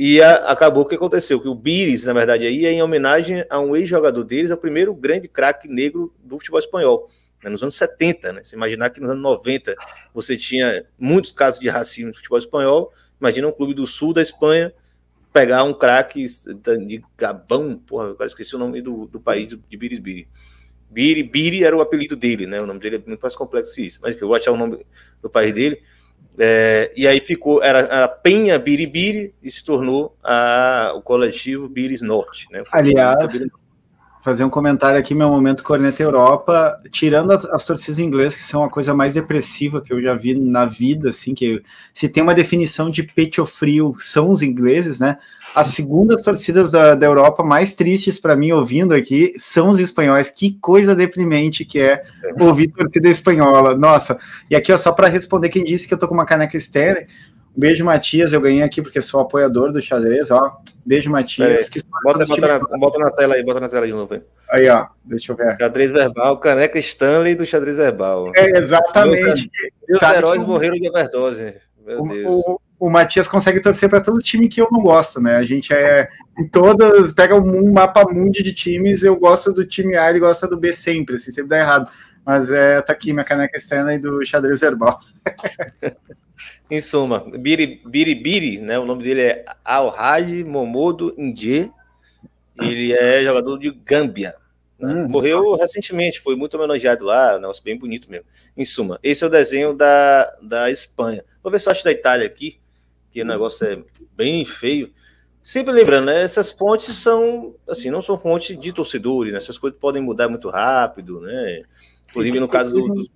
[0.00, 3.44] e a, acabou o que aconteceu, que o Bires, na verdade, aí é em homenagem
[3.50, 7.08] a um ex-jogador deles, é o primeiro grande craque negro do futebol espanhol,
[7.42, 8.44] né, nos anos 70, né?
[8.44, 9.74] Se imaginar que nos anos 90
[10.14, 14.22] você tinha muitos casos de racismo no futebol espanhol, imagina um clube do sul da
[14.22, 14.72] Espanha
[15.32, 16.24] pegar um craque
[16.86, 20.28] de Gabão, porra, agora esqueci o nome do, do país de Biris Biri.
[20.88, 22.62] Biri, Biri era o apelido dele, né?
[22.62, 24.56] O nome dele é muito mais complexo que isso, mas enfim, eu vou achar o
[24.56, 24.86] nome
[25.20, 25.82] do país dele.
[26.38, 32.00] É, e aí ficou, era a Penha Biribiri e se tornou a, o coletivo Biris
[32.00, 32.46] Norte.
[32.52, 32.62] Né?
[32.70, 33.32] Aliás,
[34.28, 38.62] fazer um comentário aqui, meu momento Corneta Europa, tirando as, as torcidas inglesas, que são
[38.62, 41.62] a coisa mais depressiva que eu já vi na vida, assim, que
[41.94, 45.16] se tem uma definição de pecho frio, são os ingleses, né?
[45.54, 50.28] As segundas torcidas da, da Europa mais tristes para mim ouvindo aqui são os espanhóis.
[50.28, 52.02] Que coisa deprimente que é
[52.38, 53.74] ouvir torcida espanhola.
[53.74, 54.18] Nossa,
[54.50, 56.54] e aqui, ó, só para responder quem disse que eu tô com uma caneca
[57.48, 58.32] Sterling, Beijo, Matias.
[58.32, 60.58] Eu ganhei aqui porque sou apoiador do xadrez, ó.
[60.84, 61.70] Beijo, Matias.
[62.02, 64.14] bota, bota, na, bota, na, tela aí, bota na tela aí de novo.
[64.14, 64.22] Aí.
[64.50, 65.56] Aí, ó, deixa eu ver.
[65.58, 68.32] Xadrez verbal, caneca Stanley do xadrez verbal.
[68.34, 69.50] É, exatamente.
[69.88, 71.54] Meus, heróis morreram de overdose.
[71.84, 72.34] Meu o, Deus.
[72.34, 75.36] O, o Matias consegue torcer para todo time que eu não gosto, né?
[75.36, 76.08] A gente é
[76.38, 80.46] em todas, pega um mapa mundi de times, eu gosto do time A, ele gosta
[80.46, 81.90] do B sempre, assim, sempre dá errado.
[82.24, 85.00] Mas é, tá aqui minha caneca Stanley do xadrez verbal.
[86.70, 88.78] em suma, Biri, Biri Biri, né?
[88.78, 91.72] O nome dele é Alhaj Momodo Indie.
[92.60, 94.34] Ele é jogador de Gâmbia.
[94.78, 94.92] Né?
[94.92, 98.26] Hum, Morreu recentemente, foi muito homenageado lá, um negócio bem bonito mesmo.
[98.56, 101.24] Em suma, esse é o desenho da, da Espanha.
[101.42, 102.58] Vou ver se eu acho da Itália aqui,
[103.10, 103.82] que o negócio é
[104.16, 104.92] bem feio.
[105.42, 109.78] Sempre lembrando, né, essas fontes são, assim, não são fontes de torcedores, né, essas coisas
[109.78, 111.62] podem mudar muito rápido, né?
[112.10, 113.08] Inclusive no caso do, dos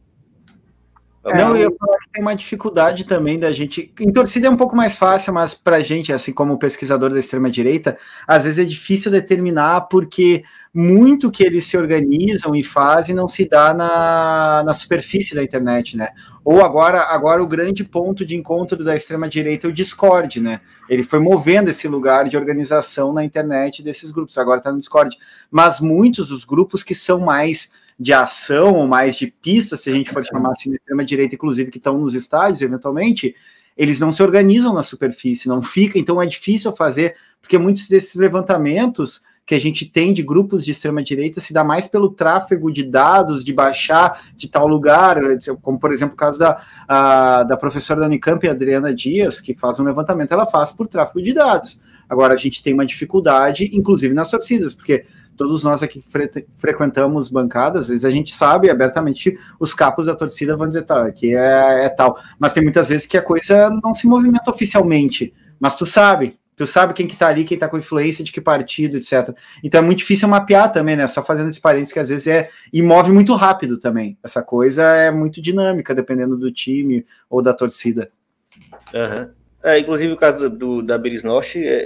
[1.25, 3.93] é, não, eu falar que tem uma dificuldade também da gente.
[4.01, 7.21] Em torcida é um pouco mais fácil, mas para a gente, assim como pesquisador da
[7.21, 7.97] extrema-direita,
[8.27, 10.43] às vezes é difícil determinar porque
[10.75, 15.97] muito que eles se organizam e fazem não se dá na, na superfície da internet,
[15.97, 16.09] né?
[16.45, 20.61] Ou agora, agora o grande ponto de encontro da extrema-direita é o Discord, né?
[20.89, 25.17] Ele foi movendo esse lugar de organização na internet desses grupos, agora está no Discord.
[25.51, 27.71] Mas muitos dos grupos que são mais
[28.03, 31.71] de ação, ou mais de pista, se a gente for chamar assim, de extrema-direita, inclusive,
[31.71, 33.35] que estão nos estádios, eventualmente,
[33.77, 38.17] eles não se organizam na superfície, não fica, então é difícil fazer, porque muitos desses
[38.17, 42.83] levantamentos que a gente tem de grupos de extrema-direita se dá mais pelo tráfego de
[42.83, 45.19] dados, de baixar de tal lugar,
[45.61, 49.79] como por exemplo o caso da, a, da professora da Unicamp, Adriana Dias, que faz
[49.79, 51.81] um levantamento, ela faz por tráfego de dados.
[52.09, 55.07] Agora a gente tem uma dificuldade, inclusive nas torcidas, porque
[55.43, 60.15] todos nós aqui fre frequentamos bancadas, às vezes a gente sabe abertamente os capos da
[60.15, 62.17] torcida vão dizer, tá, aqui é, é tal.
[62.39, 66.65] Mas tem muitas vezes que a coisa não se movimenta oficialmente, mas tu sabe, tu
[66.65, 69.37] sabe quem que tá ali, quem tá com influência, de que partido, etc.
[69.65, 71.09] Então é muito difícil mapear também, né?
[71.09, 72.49] Só fazendo esses parênteses que às vezes é.
[72.73, 74.17] E move muito rápido também.
[74.23, 78.11] Essa coisa é muito dinâmica, dependendo do time ou da torcida.
[78.95, 79.29] Uhum.
[79.65, 81.81] É, inclusive o caso do, da Beris Norte, é,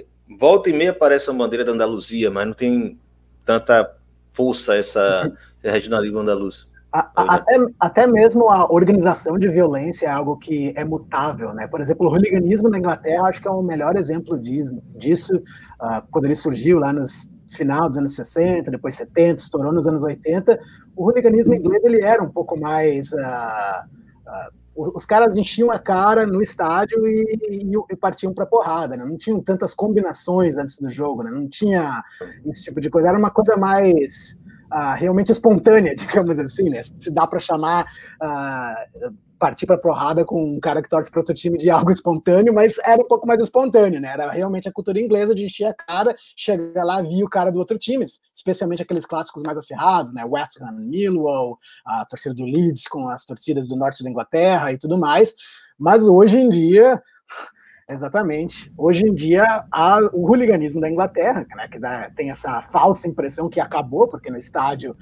[0.00, 0.04] é,
[0.38, 2.98] volta e meia aparece a bandeira da Andaluzia, mas não tem
[3.44, 3.94] tanta
[4.30, 5.32] força essa
[5.62, 6.68] regionalismo andaluz.
[6.92, 11.66] até, até mesmo a organização de violência é algo que é mutável, né?
[11.66, 16.02] Por exemplo, o hooliganismo na Inglaterra acho que é o melhor exemplo disso, disso uh,
[16.10, 20.58] quando ele surgiu lá nos final dos anos 60, depois 70, estourou nos anos 80.
[20.96, 24.59] O hooliganismo inglês ele era um pouco mais uh, uh,
[24.94, 29.04] os caras enchiam a cara no estádio e, e, e partiam para porrada, né?
[29.04, 31.30] não tinham tantas combinações antes do jogo, né?
[31.30, 32.02] não tinha
[32.46, 34.38] esse tipo de coisa, era uma coisa mais
[34.72, 36.82] uh, realmente espontânea, digamos assim, né?
[36.82, 37.86] se dá para chamar
[38.22, 42.54] uh, partir para porrada com um cara que torce para outro time de algo espontâneo,
[42.54, 44.08] mas era um pouco mais espontâneo, né?
[44.08, 47.58] Era realmente a cultura inglesa de encher a cara, chegar lá, via o cara do
[47.58, 50.24] outro time, especialmente aqueles clássicos mais acirrados, né?
[50.24, 54.78] West Ham, Millwall, a torcida do Leeds com as torcidas do norte da Inglaterra e
[54.78, 55.34] tudo mais.
[55.78, 57.02] Mas hoje em dia,
[57.88, 61.66] exatamente, hoje em dia há o hooliganismo da Inglaterra, né?
[61.66, 64.94] Que dá, tem essa falsa impressão que acabou, porque no estádio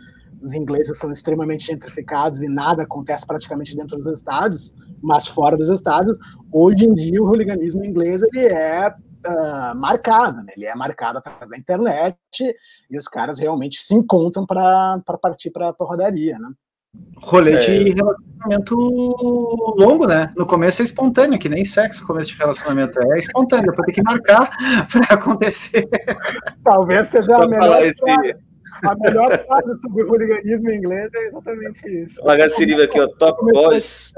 [0.42, 5.68] os ingleses são extremamente gentrificados e nada acontece praticamente dentro dos estádios, mas fora dos
[5.68, 6.18] estádios,
[6.52, 10.52] hoje em dia o hooliganismo inglês ele é uh, marcado, né?
[10.56, 12.16] ele é marcado através da internet
[12.90, 16.50] e os caras realmente se encontram para partir para a rodaria, né?
[17.20, 17.58] Rolê é.
[17.58, 18.74] de relacionamento
[19.76, 20.32] longo, né?
[20.36, 24.02] No começo é espontâneo, que nem sexo, começo de relacionamento é espontâneo, depois tem que
[24.02, 24.50] marcar
[24.90, 25.86] para acontecer.
[26.64, 27.82] Talvez seja Só a melhor.
[27.82, 28.02] Esse,
[28.82, 32.24] a melhor parte sobre o hooliganismo em inglês é exatamente isso.
[32.24, 34.12] Lagaciriva aqui, ó, Top Boys.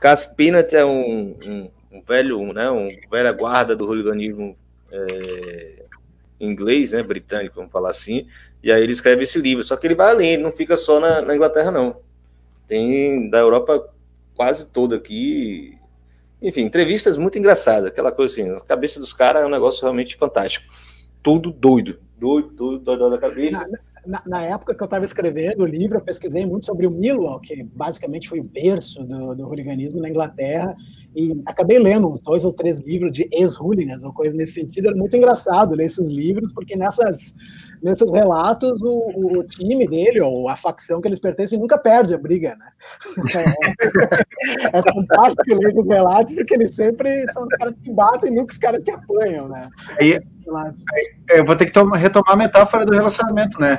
[0.00, 4.56] Caspinat é um, um, um, velho, né, um velha guarda do hooliganismo
[4.90, 5.84] é,
[6.38, 8.26] inglês, né, britânico, vamos falar assim.
[8.62, 9.64] E aí ele escreve esse livro.
[9.64, 11.96] Só que ele vai além, ele não fica só na, na Inglaterra, não.
[12.68, 13.88] Tem da Europa
[14.34, 15.78] quase toda aqui.
[16.42, 20.16] Enfim, entrevistas muito engraçadas, aquela coisa assim, a cabeça dos caras é um negócio realmente
[20.16, 20.66] fantástico.
[21.22, 23.66] Tudo doido doido, doido, da cabeça.
[24.06, 27.40] Na, na, época que eu estava escrevendo o livro, eu pesquisei muito sobre o Millwall,
[27.40, 30.76] que basicamente foi o berço do, do hooliganismo na Inglaterra,
[31.14, 34.88] e acabei lendo uns dois ou três livros de ex-hooligans, ou coisa nesse sentido.
[34.88, 37.34] Era muito engraçado ler esses livros, porque nessas,
[37.82, 42.18] nesses relatos o, o, time dele, ou a facção que eles pertencem, nunca perde a
[42.18, 42.66] briga, né?
[44.72, 48.52] É, é fantástico ler esses relatos, porque eles sempre são os caras que batem, nunca
[48.52, 49.68] os caras que apanham, né?
[50.00, 50.20] Aí,
[51.30, 53.78] eu vou ter que tomar, retomar a metáfora do relacionamento, né?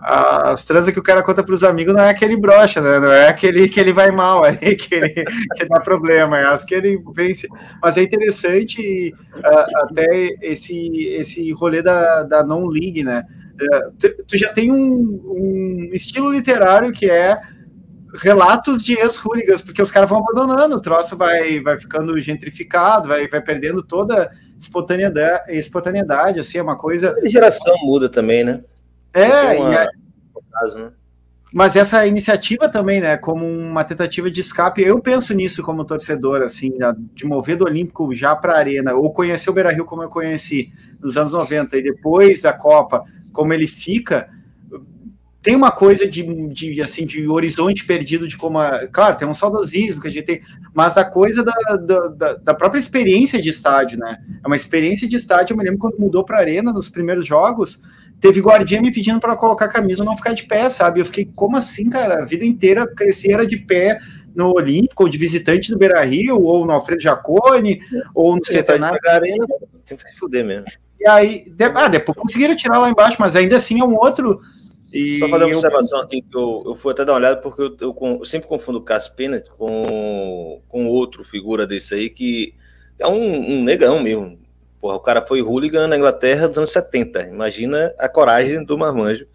[0.00, 2.98] As transas que o cara conta para os amigos não é aquele brocha, né?
[2.98, 5.24] Não é aquele que ele vai mal ali, que, ele,
[5.56, 7.48] que dá problema, é as que ele vence.
[7.82, 13.24] Mas é interessante uh, até esse, esse rolê da, da non-league, né?
[13.60, 13.90] é,
[14.26, 17.40] tu já tem um, um estilo literário que é
[18.22, 23.28] relatos de ex-hooligans, porque os caras vão abandonando, o troço vai, vai ficando gentrificado, vai,
[23.28, 27.14] vai perdendo toda espontaneidade, espontaneidade, assim, é uma coisa...
[27.22, 28.62] A geração muda também, né?
[29.12, 29.74] É, uma...
[29.74, 29.88] é...
[30.52, 30.92] Caso, né?
[31.52, 36.42] Mas essa iniciativa também, né, como uma tentativa de escape, eu penso nisso como torcedor,
[36.42, 36.72] assim,
[37.14, 40.70] de mover do Olímpico já para a Arena, ou conhecer o Beira-Rio como eu conheci
[41.00, 43.02] nos anos 90, e depois da Copa,
[43.32, 44.28] como ele fica,
[45.40, 49.32] tem uma coisa de, de, assim de horizonte perdido de como a, claro tem um
[49.32, 50.42] saudosismo que a gente tem
[50.74, 55.16] mas a coisa da, da, da, própria experiência de estádio né é uma experiência de
[55.16, 57.80] estádio eu me lembro quando mudou para arena nos primeiros jogos
[58.20, 61.00] teve guardinha me pedindo para colocar a camisa e não ficar de pé sabe?
[61.00, 62.22] Eu fiquei como assim cara?
[62.22, 63.98] A vida inteira cresci era de pé
[64.34, 67.80] no Olímpico ou de visitante do Beira Rio ou no Alfredo Jacone
[68.14, 69.46] ou no Centenário tá arena
[69.84, 70.66] tem que se fuder mesmo.
[71.00, 74.40] E aí de, ah, depois conseguiram tirar lá embaixo mas ainda assim é um outro
[74.92, 77.60] e Só fazer uma observação aqui, que eu, eu fui até dar uma olhada, porque
[77.60, 82.54] eu, eu, eu sempre confundo o Cass Pennant com, com outro figura desse aí, que
[82.98, 84.38] é um, um negão mesmo.
[84.80, 87.22] Porra, o cara foi hooligan na Inglaterra dos anos 70.
[87.28, 89.26] Imagina a coragem do marmanjo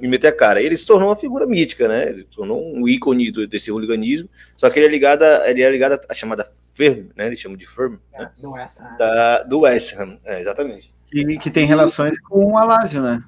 [0.00, 0.62] me meter a cara.
[0.62, 2.08] Ele se tornou uma figura mítica, né?
[2.08, 5.70] Ele se tornou um ícone desse hooliganismo, só que ele é ligado, a, ele é
[5.70, 7.26] ligado à chamada Firm, né?
[7.26, 8.30] Eles chamam de Firm, né?
[8.36, 8.96] É, do West Ham.
[8.96, 10.92] Da, do West Ham, é, exatamente.
[11.12, 13.22] E que tem relações com o Alásio, né?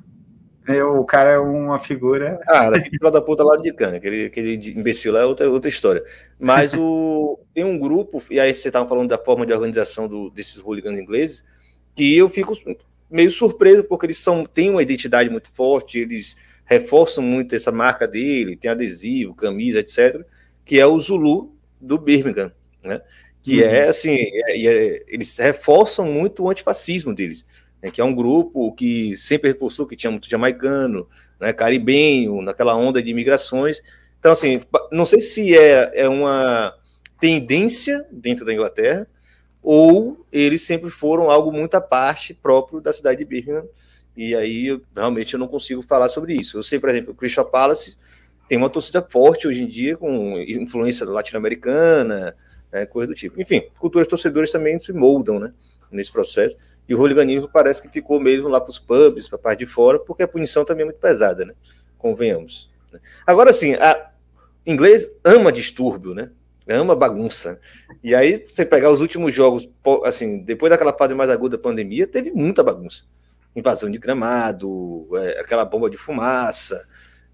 [0.66, 2.40] É, o cara é uma figura.
[2.46, 5.68] Ah, daquele filho da puta lá de cana, aquele, aquele imbecil lá é outra, outra
[5.68, 6.02] história.
[6.40, 10.30] Mas o, tem um grupo, e aí você estava falando da forma de organização do,
[10.30, 11.44] desses hooligans ingleses,
[11.94, 12.52] que eu fico
[13.10, 18.08] meio surpreso, porque eles são, têm uma identidade muito forte, eles reforçam muito essa marca
[18.08, 20.24] dele, tem adesivo, camisa, etc.,
[20.64, 22.50] que é o Zulu do Birmingham,
[22.82, 23.00] né?
[23.42, 23.74] Que é, uhum.
[23.74, 27.44] é assim, é, é, eles reforçam muito o antifascismo deles
[27.84, 31.06] né, que é um grupo que sempre reforçou que tinha muito jamaicano,
[31.38, 33.82] né, caribenho, naquela onda de imigrações.
[34.18, 36.74] Então, assim, não sei se é, é uma
[37.20, 39.06] tendência dentro da Inglaterra
[39.64, 43.64] ou eles sempre foram algo muito à parte próprio da cidade de Birmingham.
[44.14, 46.58] E aí, eu, realmente, eu não consigo falar sobre isso.
[46.58, 47.96] Eu sei, por exemplo, o Crystal Palace
[48.46, 52.36] tem uma torcida forte hoje em dia, com influência latino-americana,
[52.70, 53.40] né, coisa do tipo.
[53.40, 55.50] Enfim, culturas torcedores também se moldam né,
[55.90, 56.56] nesse processo.
[56.86, 59.66] E o hooliganismo parece que ficou mesmo lá para os pubs, para a parte de
[59.66, 61.54] fora, porque a punição também é muito pesada, né?
[61.96, 62.70] Convenhamos.
[62.92, 63.00] Né?
[63.26, 64.10] Agora, sim, a...
[64.66, 66.30] inglês ama distúrbio, né?
[66.68, 67.60] Ama bagunça.
[68.02, 69.68] E aí, você pegar os últimos jogos,
[70.04, 73.04] assim, depois daquela fase mais aguda da pandemia, teve muita bagunça.
[73.54, 76.86] Invasão de gramado, é, aquela bomba de fumaça.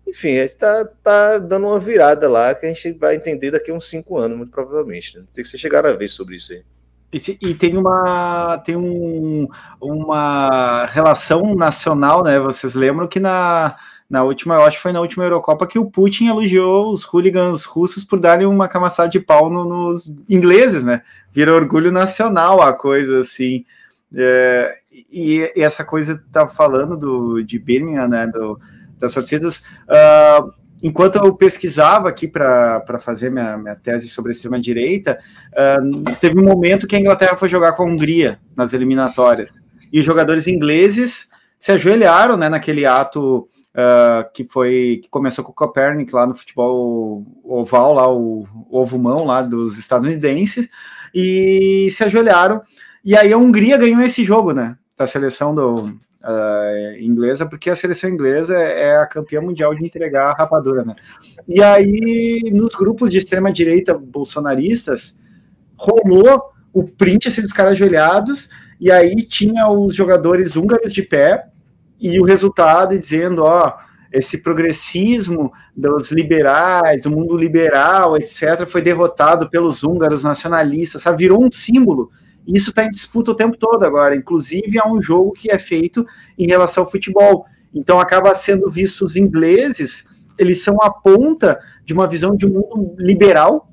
[0.07, 3.89] Enfim, está tá dando uma virada lá que a gente vai entender daqui a uns
[3.89, 5.19] cinco anos, muito provavelmente.
[5.19, 5.25] Né?
[5.33, 6.65] Tem que chegaram a ver sobre isso aí.
[7.13, 9.49] E, tem uma tem um,
[9.81, 12.39] uma relação nacional, né?
[12.39, 13.77] Vocês lembram que na,
[14.11, 17.65] na última, eu acho que foi na última Eurocopa que o Putin elogiou os hooligans
[17.65, 21.03] russos por darem uma camaçada de pau no, nos ingleses, né?
[21.33, 23.65] Vira orgulho nacional a coisa assim.
[24.13, 28.27] É, e, e, essa coisa tá falando do de Birmingham, né?
[28.27, 28.61] Do,
[28.99, 29.61] das torcidas.
[29.89, 35.21] Uh, enquanto eu pesquisava aqui para fazer minha, minha tese sobre a extrema-direita,
[35.53, 39.55] uh, teve um momento que a Inglaterra foi jogar com a Hungria nas eliminatórias.
[39.93, 41.31] E os jogadores ingleses
[41.61, 43.49] se ajoelharam né, naquele ato
[43.81, 48.79] uh, que foi que começou com o Copernic lá no futebol oval, lá, o, o
[48.79, 50.69] ovo mão lá dos estadunidenses,
[51.15, 52.61] e se ajoelharam.
[53.05, 54.77] E aí a Hungria ganhou esse jogo, né?
[54.97, 55.87] Da seleção do,
[56.21, 60.95] uh, inglesa, porque a seleção inglesa é a campeã mundial de entregar a rapadura, né?
[61.49, 65.19] E aí, nos grupos de extrema-direita bolsonaristas,
[65.77, 68.49] rolou o print assim, dos caras ajoelhados,
[68.81, 71.47] e aí tinha os jogadores húngaros de pé,
[72.01, 73.75] e o resultado dizendo, ó,
[74.13, 81.19] esse progressismo dos liberais, do mundo liberal, etc., foi derrotado pelos húngaros nacionalistas, sabe?
[81.19, 82.11] virou um símbolo
[82.47, 84.15] isso está em disputa o tempo todo agora.
[84.15, 86.07] Inclusive, é um jogo que é feito
[86.39, 87.47] em relação ao futebol.
[87.75, 90.09] Então, acaba sendo visto os ingleses,
[90.39, 93.70] eles são a ponta de uma visão de um mundo liberal,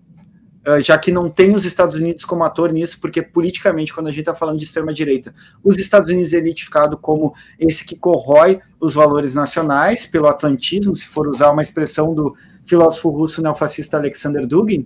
[0.82, 4.20] já que não tem os Estados Unidos como ator nisso, porque politicamente, quando a gente
[4.20, 5.34] está falando de extrema-direita,
[5.64, 11.08] os Estados Unidos é identificado como esse que corrói os valores nacionais pelo atlantismo, se
[11.08, 12.36] for usar uma expressão do
[12.66, 14.86] filósofo russo neofascista Alexander Dugin,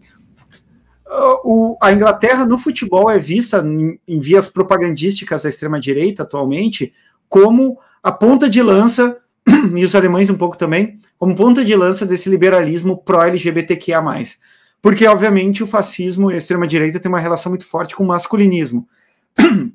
[1.43, 6.93] o, a Inglaterra no futebol é vista em, em vias propagandísticas da extrema-direita atualmente
[7.27, 9.17] como a ponta de lança,
[9.75, 14.01] e os alemães um pouco também, como ponta de lança desse liberalismo pró-LGBTQIA.
[14.81, 18.87] Porque, obviamente, o fascismo e a extrema-direita têm uma relação muito forte com o masculinismo.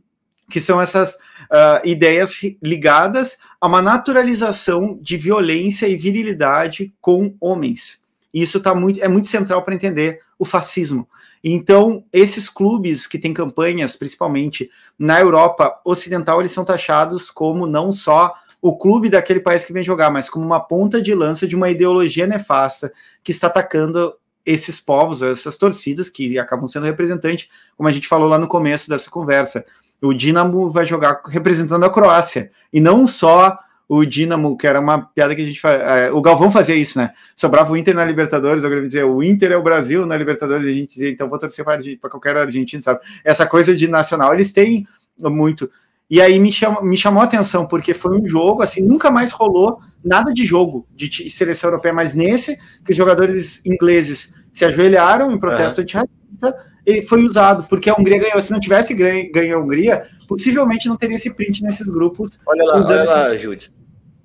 [0.49, 8.05] que são essas uh, ideias ligadas a uma naturalização de violência e virilidade com homens.
[8.33, 11.09] Isso tá muito, é muito central para entender o fascismo.
[11.43, 17.93] Então, esses clubes que têm campanhas, principalmente na Europa Ocidental, eles são taxados como não
[17.93, 21.55] só o clube daquele país que vem jogar, mas como uma ponta de lança de
[21.55, 22.93] uma ideologia nefasta
[23.23, 24.13] que está atacando
[24.47, 28.89] esses povos, essas torcidas que acabam sendo representantes, como a gente falou lá no começo
[28.89, 29.67] dessa conversa.
[30.01, 33.59] O Dinamo vai jogar representando a Croácia, e não só
[33.89, 35.81] o Dinamo, que era uma piada que a gente faz.
[35.81, 37.13] É, o Galvão fazia isso, né?
[37.35, 40.67] Sobrava o Inter na Libertadores, eu queria dizer, o Inter é o Brasil na Libertadores,
[40.67, 43.01] a gente dizia, então vou torcer para qualquer argentino, sabe?
[43.25, 44.87] Essa coisa de nacional, eles têm
[45.19, 45.71] muito.
[46.09, 49.33] E aí me, chama, me chamou a atenção, porque foi um jogo, assim, nunca mais
[49.33, 55.33] rolou nada de jogo de seleção europeia, mas nesse, que os jogadores ingleses se ajoelharam
[55.33, 55.83] em protesto é.
[55.83, 56.57] antirracista,
[56.87, 58.41] ele foi usado, porque a Hungria ganhou.
[58.41, 62.41] Se não tivesse ganho, ganho a Hungria, possivelmente não teria esse print nesses grupos.
[62.47, 63.75] Olha lá, olha lá, esses...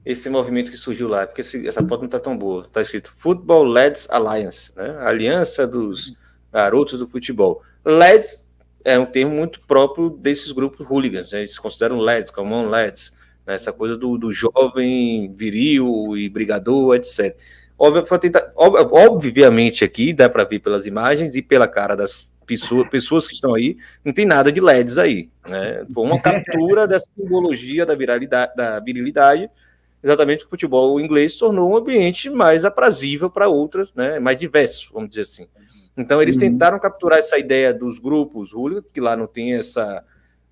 [0.05, 2.61] esse movimento que surgiu lá, porque esse, essa foto não está tão boa.
[2.61, 4.95] Está escrito Football Lads Alliance, né?
[4.99, 6.15] Aliança dos
[6.53, 7.63] garotos do futebol.
[7.83, 8.50] Lads
[8.83, 11.39] é um termo muito próprio desses grupos hooligans, né?
[11.39, 13.55] eles consideram lads, common lads, né?
[13.55, 17.35] essa coisa do, do jovem viril e brigador, etc.
[17.77, 23.55] Obviamente aqui dá para ver pelas imagens e pela cara das pessoa, pessoas que estão
[23.55, 25.29] aí, não tem nada de LEDs aí.
[25.47, 25.85] Né?
[25.93, 29.49] Foi uma captura dessa simbologia da virilidade, da virilidade,
[30.03, 34.19] exatamente que o futebol inglês tornou um ambiente mais aprazível para outras, né?
[34.19, 35.47] mais diverso, vamos dizer assim.
[36.01, 36.41] Então eles uhum.
[36.41, 40.03] tentaram capturar essa ideia dos grupos hooligan, que lá não tem essa,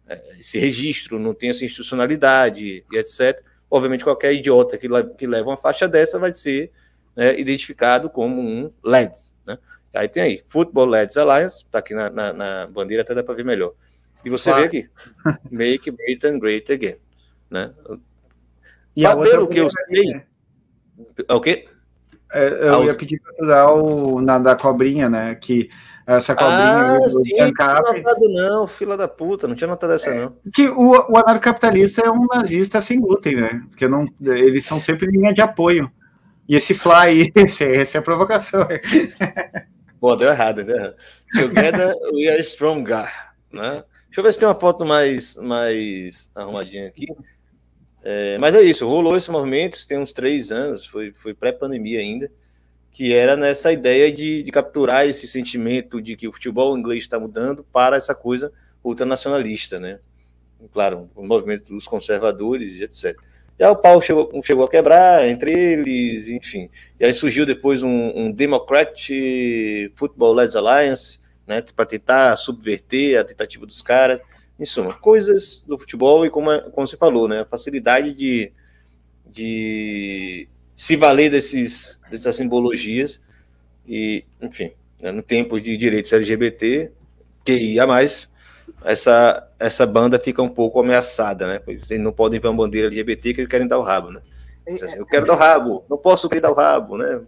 [0.07, 3.43] é, esse registro, não tem essa institucionalidade e etc.
[3.69, 6.71] Obviamente qualquer idiota que, que leva uma faixa dessa vai ser
[7.15, 9.29] né, identificado como um LED,
[9.93, 13.33] Aí tem aí, Football Lads Alliance, tá aqui na, na, na bandeira, até dá para
[13.33, 13.73] ver melhor.
[14.23, 14.69] E você claro.
[14.69, 14.89] vê aqui,
[15.49, 16.97] Make Britain Great Again,
[17.49, 17.73] né?
[18.95, 20.05] E a outra o que eu sei...
[20.05, 20.25] Né?
[21.27, 21.67] É o quê?
[22.31, 25.35] É, eu ia pedir para tu dar o na da cobrinha, né?
[25.35, 25.69] Que
[26.05, 30.09] essa cobrinha ah, sim, não tinha notado não, fila da puta, não tinha notado essa
[30.09, 30.35] é, não.
[30.53, 33.61] Que o, o anarcocapitalista é um nazista sem glúten, né?
[33.69, 35.91] Porque não, eles são sempre linha de apoio.
[36.47, 38.67] E esse fly, esse, essa é a provocação.
[40.01, 40.95] Pô, deu errado, deu errado.
[41.33, 43.07] Together we are stronger,
[43.51, 43.83] né?
[44.07, 47.05] Deixa eu ver se tem uma foto mais, mais arrumadinha aqui.
[48.03, 52.31] É, mas é isso, rolou esse movimento, tem uns três anos, foi, foi pré-pandemia ainda,
[52.91, 57.19] que era nessa ideia de, de, capturar esse sentimento de que o futebol inglês está
[57.19, 58.51] mudando para essa coisa
[58.83, 59.99] ultranacionalista, né?
[60.73, 63.17] Claro, o movimento dos conservadores, etc.
[63.57, 66.69] E aí o pau chegou, chegou a quebrar entre eles, enfim.
[66.99, 73.23] E aí surgiu depois um, um Democratic Football Lads Alliance, né, para tentar subverter a
[73.23, 74.21] tentativa dos caras.
[74.59, 78.51] Em suma, coisas do futebol e como, como você falou, né, a facilidade de,
[79.25, 83.21] de se valer desses, dessas simbologias
[83.87, 86.91] e, enfim, né, no tempo de direitos LGBT,
[87.45, 88.29] que ia mais,
[88.83, 91.61] essa, essa banda fica um pouco ameaçada, né?
[91.79, 94.21] Vocês não podem ver uma bandeira LGBT que eles querem dar o rabo, né?
[94.81, 97.21] Assim, eu quero dar o rabo, não posso querer dar o rabo, né?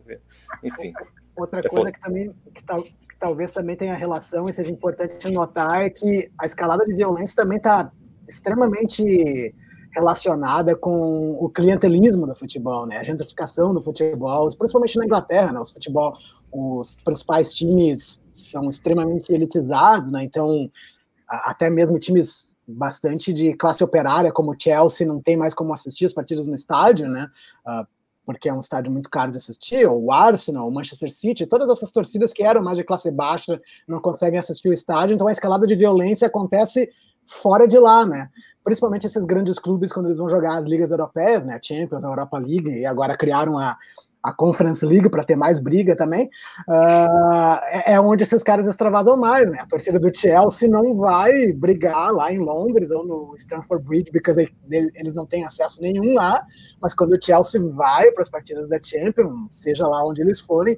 [0.63, 0.93] Enfim.
[1.35, 5.85] Outra é coisa que também que, que, talvez também tenha relação e seja importante notar
[5.85, 7.91] é que a escalada de violência também está
[8.27, 9.53] extremamente
[9.93, 12.97] relacionada com o clientelismo do futebol, né?
[12.97, 15.59] A gentrificação do futebol, principalmente na Inglaterra, né?
[15.59, 16.17] Os futebol,
[16.51, 20.23] os principais times são extremamente elitizados, né?
[20.23, 20.69] Então
[21.27, 26.05] até mesmo times bastante de classe operária, como o Chelsea, não tem mais como assistir
[26.05, 27.29] as partidas no estádio, né?
[27.67, 27.85] Uh,
[28.25, 31.91] porque é um estádio muito caro de assistir, o Arsenal, o Manchester City, todas essas
[31.91, 35.65] torcidas que eram mais de classe baixa não conseguem assistir o estádio, então a escalada
[35.65, 36.89] de violência acontece
[37.27, 38.29] fora de lá, né?
[38.63, 41.59] Principalmente esses grandes clubes quando eles vão jogar as ligas europeias, né?
[41.61, 43.77] Champions, a Europa League, e agora criaram a,
[44.23, 46.29] a Conference League para ter mais briga também,
[46.67, 49.59] uh, é, onde esses caras extravasam mais, né?
[49.61, 54.31] A torcida do Chelsea não vai brigar lá em Londres ou no Stamford Bridge, porque
[54.69, 56.45] eles não têm acesso nenhum lá,
[56.81, 60.77] mas quando o Chelsea vai para as partidas da Champions, seja lá onde eles forem,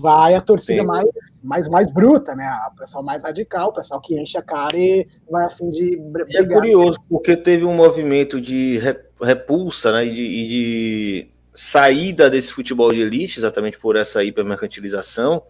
[0.00, 1.08] vai a torcida mais,
[1.42, 2.48] mais, mais bruta, né?
[2.72, 5.96] O pessoal mais radical, o pessoal que enche a cara e vai a fim de
[5.96, 6.30] brigar.
[6.30, 8.80] E é curioso, porque teve um movimento de
[9.20, 10.06] repulsa, né?
[10.06, 15.42] E de, e de saída desse futebol de elite, exatamente por essa hipermercantilização,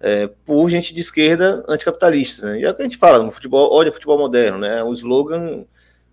[0.00, 2.46] é, por gente de esquerda anticapitalista.
[2.46, 2.60] Né?
[2.60, 4.82] E é o que a gente fala no futebol, olha futebol moderno, né?
[4.82, 5.64] o slogan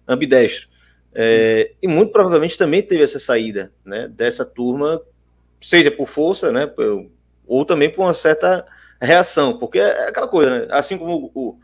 [0.07, 0.69] ambidestro.
[1.13, 5.01] É, e muito provavelmente também teve essa saída né, dessa turma,
[5.61, 6.69] seja por força, né,
[7.47, 8.65] ou também por uma certa
[9.01, 10.67] reação, porque é aquela coisa, né?
[10.71, 11.57] assim como o,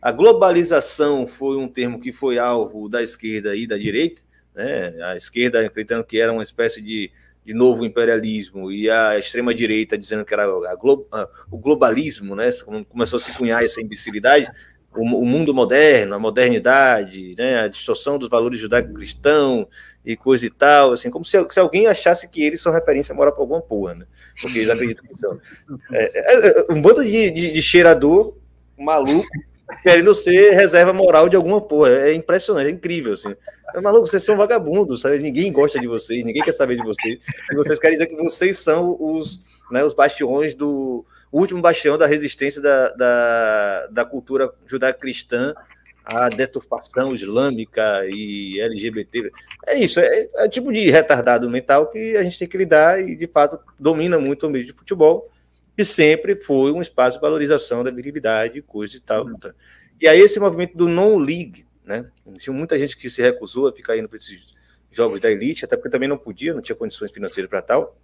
[0.00, 4.20] a globalização foi um termo que foi alvo da esquerda e da direita,
[4.54, 4.94] né?
[5.04, 7.10] A esquerda acreditando que era uma espécie de,
[7.48, 10.44] de novo imperialismo e a extrema direita dizendo que era
[10.74, 12.50] glo, a, o globalismo, né?
[12.90, 14.52] Começou a se cunhar essa imbecilidade,
[14.94, 17.60] o, o mundo moderno, a modernidade, né?
[17.60, 19.66] A distorção dos valores judaico-cristão
[20.04, 23.32] e coisa e tal, assim, como se, se, alguém achasse que eles são referência moral
[23.32, 24.06] para alguma porra, né?
[24.42, 25.40] Porque eles acreditam que são.
[25.90, 28.36] É, é, é, um bando de, de, de cheirador
[28.76, 29.26] maluco
[29.82, 31.90] querendo ser reserva moral de alguma porra.
[31.90, 33.34] É impressionante, é incrível, assim.
[33.74, 35.18] É maluco, vocês são vagabundos, sabe?
[35.18, 37.18] Ninguém gosta de vocês, ninguém quer saber de vocês.
[37.50, 39.40] E vocês querem dizer que vocês são os,
[39.70, 41.04] né, os bastiões do.
[41.30, 45.54] Último bastião da resistência da, da, da cultura judaico-cristã
[46.02, 49.30] à deturpação islâmica e LGBT.
[49.66, 53.14] É isso, é, é tipo de retardado mental que a gente tem que lidar e,
[53.14, 55.28] de fato, domina muito o meio de futebol
[55.78, 59.24] que sempre foi um espaço de valorização da virilidade, coisa e tal.
[59.24, 59.38] Uhum.
[60.00, 62.04] E aí esse movimento do non-league, né?
[62.36, 64.56] Tinha muita gente que se recusou a ficar indo para esses
[64.90, 67.96] jogos da elite, até porque também não podia, não tinha condições financeiras para tal,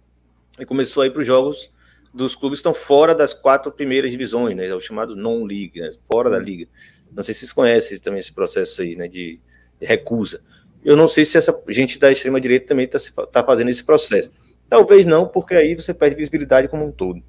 [0.57, 1.69] e começou a ir para os jogos
[2.13, 4.67] dos clubes que estão fora das quatro primeiras divisões, né?
[4.67, 5.91] É o chamado non-league, né?
[6.09, 6.69] fora da liga.
[7.11, 9.09] Não sei se vocês conhecem também esse processo aí, né?
[9.09, 9.37] De,
[9.81, 10.41] de recusa.
[10.81, 14.31] Eu não sei se essa gente da extrema direita também está tá fazendo esse processo.
[14.69, 17.21] Talvez não, porque aí você perde visibilidade como um todo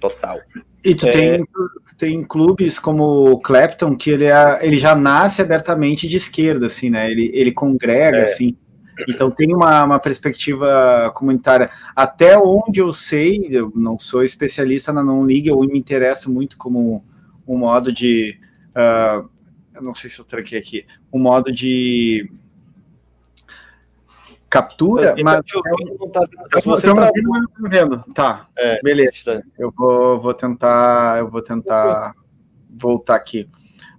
[0.00, 0.40] total.
[0.82, 1.12] E tu é...
[1.12, 1.44] tem,
[1.98, 6.90] tem clubes como o Clapton, que ele, é, ele já nasce abertamente de esquerda, assim,
[6.90, 7.10] né?
[7.10, 8.24] Ele, ele congrega, é.
[8.24, 8.56] assim.
[9.08, 11.70] Então tem uma, uma perspectiva comunitária.
[11.94, 17.04] Até onde eu sei, eu não sou especialista na non-league, eu me interesso muito como
[17.46, 18.38] um modo de.
[18.70, 19.28] Uh,
[19.74, 20.84] eu não sei se eu tranquei aqui.
[21.12, 22.30] Um modo de
[24.50, 25.40] captura, mas.
[25.98, 27.10] Não tá, tá, você tá
[27.70, 29.44] vendo, Tá, é, beleza.
[29.56, 32.14] Eu vou, vou tentar, eu vou tentar
[32.68, 33.48] voltar aqui.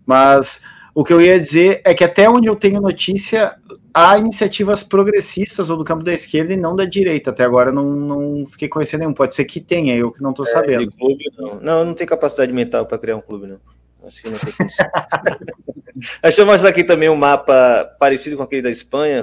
[0.06, 0.62] Mas
[0.94, 3.56] o que eu ia dizer é que até onde eu tenho notícia,
[3.94, 7.30] há iniciativas progressistas ou do campo da esquerda e não da direita.
[7.30, 9.14] Até agora não, não fiquei conhecendo nenhum.
[9.14, 10.92] Pode ser que tenha, eu que não estou é, sabendo.
[10.92, 11.60] Clube, não.
[11.62, 13.60] não, não tem capacidade mental para criar um clube, não.
[14.06, 14.54] Acho que não tem
[16.24, 19.22] Deixa eu mostrar aqui também um mapa parecido com aquele da Espanha,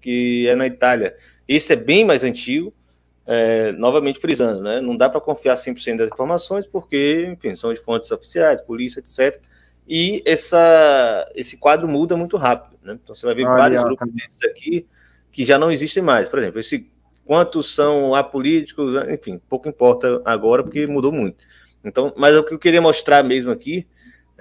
[0.00, 1.16] que é na Itália.
[1.46, 2.72] Esse é bem mais antigo,
[3.26, 4.80] é, novamente frisando, né?
[4.80, 9.40] Não dá para confiar 100% das informações, porque, enfim, são de fontes oficiais, polícia, etc.
[9.86, 12.98] E essa, esse quadro muda muito rápido, né?
[13.02, 14.14] Então você vai ver vários grupos tá.
[14.14, 14.86] desses aqui
[15.32, 16.28] que já não existem mais.
[16.28, 16.88] Por exemplo, esse
[17.24, 21.44] quantos são apolíticos, enfim, pouco importa agora, porque mudou muito.
[21.84, 23.86] Então, mas o que eu queria mostrar mesmo aqui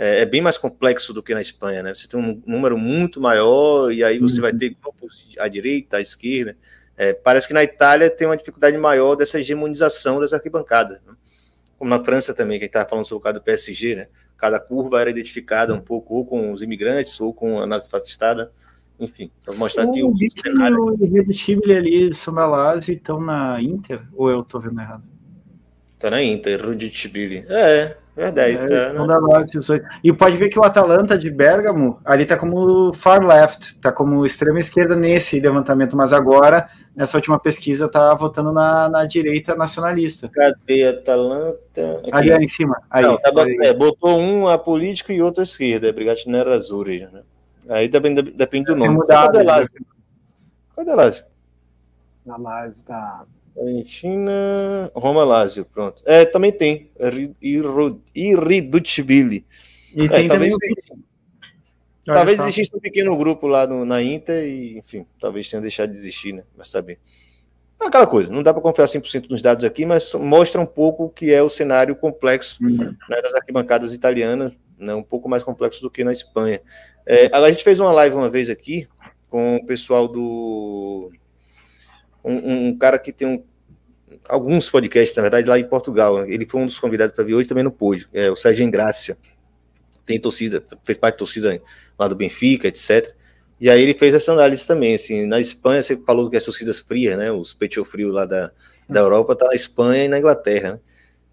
[0.02, 1.94] é, é, bem mais complexo do que na Espanha, né?
[1.94, 4.44] Você tem um número muito maior e aí você uhum.
[4.44, 6.56] vai ter grupos à direita, à esquerda.
[6.96, 11.14] É, parece que na Itália tem uma dificuldade maior dessa hegemonização das arquibancadas, né?
[11.78, 14.08] como na França também, que a gente estava falando sobre o caso do PSG, né?
[14.38, 18.54] Cada curva era identificada um pouco ou com os imigrantes ou com a nazifascistada.
[18.98, 20.78] Enfim, só mostrar aqui o, cenário.
[20.78, 25.04] O Irredutível ali são da Lazio estão na Inter, ou eu estou vendo errado?
[25.96, 27.44] Está na Inter, Irredutível.
[27.50, 28.58] É, Verdade.
[28.58, 29.90] É, né?
[30.04, 34.26] E pode ver que o Atalanta de Bergamo ali tá como far left, tá como
[34.26, 40.28] extrema esquerda nesse levantamento, mas agora, nessa última pesquisa, tá votando na, na direita nacionalista.
[40.28, 42.00] Cadê Atalanta?
[42.00, 42.10] Aqui.
[42.12, 42.82] Ali, ali em cima.
[42.90, 43.32] Aí, Não, tá
[43.64, 46.84] é, botou um a político e outro a esquerda, Brigatinera Azul.
[46.84, 47.22] Né?
[47.70, 48.96] Aí depende, depende do nome.
[48.96, 49.72] Mudado, Cadê Lázio?
[50.76, 51.24] Cadê Lázio?
[52.26, 53.24] Na Lázio tá.
[53.58, 56.02] Argentina, Roma, Lazio, pronto.
[56.06, 56.90] É, também tem.
[58.14, 59.46] Irredutibili.
[59.96, 61.04] E é, tem talvez, também
[62.06, 65.98] talvez existisse um pequeno grupo lá no, na Inter e, enfim, talvez tenha deixado de
[65.98, 66.44] existir, né?
[66.56, 67.00] Vai saber.
[67.82, 71.06] É aquela coisa, não dá para confiar 100% nos dados aqui, mas mostra um pouco
[71.06, 72.94] o que é o cenário complexo uhum.
[73.10, 76.62] né, das arquibancadas italianas, né, um pouco mais complexo do que na Espanha.
[77.06, 78.88] É, a gente fez uma live uma vez aqui
[79.30, 81.12] com o pessoal do.
[82.24, 83.44] Um, um cara que tem um
[84.28, 86.26] alguns podcasts, na verdade, lá em Portugal.
[86.26, 88.08] Ele foi um dos convidados para vir hoje, também não pôde.
[88.14, 89.18] É o Sérgio Engrácia.
[90.06, 91.62] Tem torcida, fez parte da torcida
[91.98, 93.14] lá do Benfica, etc.
[93.60, 96.80] E aí ele fez essa análise também, assim, na Espanha, você falou que as torcidas
[96.80, 98.52] frias, né, os pecho frio lá da,
[98.88, 100.80] da Europa, tá na Espanha e na Inglaterra, né?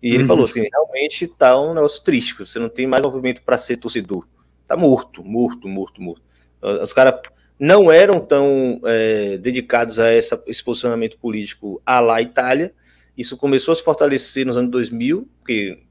[0.03, 0.29] E ele uhum.
[0.29, 4.27] falou assim, realmente tá um negócio triste, você não tem mais movimento para ser torcedor.
[4.67, 6.23] Tá morto, morto, morto, morto.
[6.61, 7.21] Os caras
[7.59, 12.73] não eram tão é, dedicados a essa, esse posicionamento político à la Itália,
[13.17, 15.83] isso começou a se fortalecer nos anos 2000, porque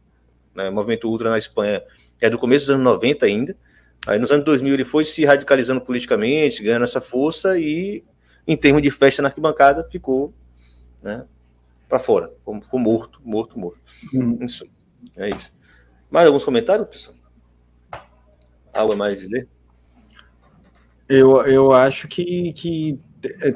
[0.54, 1.82] né, o movimento ultra na Espanha
[2.22, 3.58] é do começo dos anos 90 ainda.
[4.06, 8.04] Aí nos anos 2000 ele foi se radicalizando politicamente, ganhando essa força e,
[8.48, 10.32] em termos de festa na arquibancada, ficou
[11.02, 11.26] né,
[11.90, 12.32] para fora.
[12.62, 13.80] Ficou morto, morto, morto.
[14.14, 14.38] Hum.
[14.42, 14.68] Isso.
[15.18, 15.52] É isso.
[16.12, 17.16] Mais alguns comentários, pessoal?
[18.76, 19.48] algo a mais a dizer?
[21.08, 23.00] Eu, eu acho que, que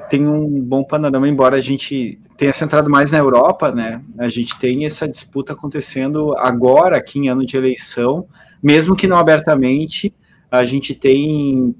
[0.09, 4.01] tem um bom panorama, embora a gente tenha centrado mais na Europa, né?
[4.17, 8.27] A gente tem essa disputa acontecendo agora, aqui em ano de eleição,
[8.61, 10.13] mesmo que não abertamente,
[10.51, 11.75] a gente tem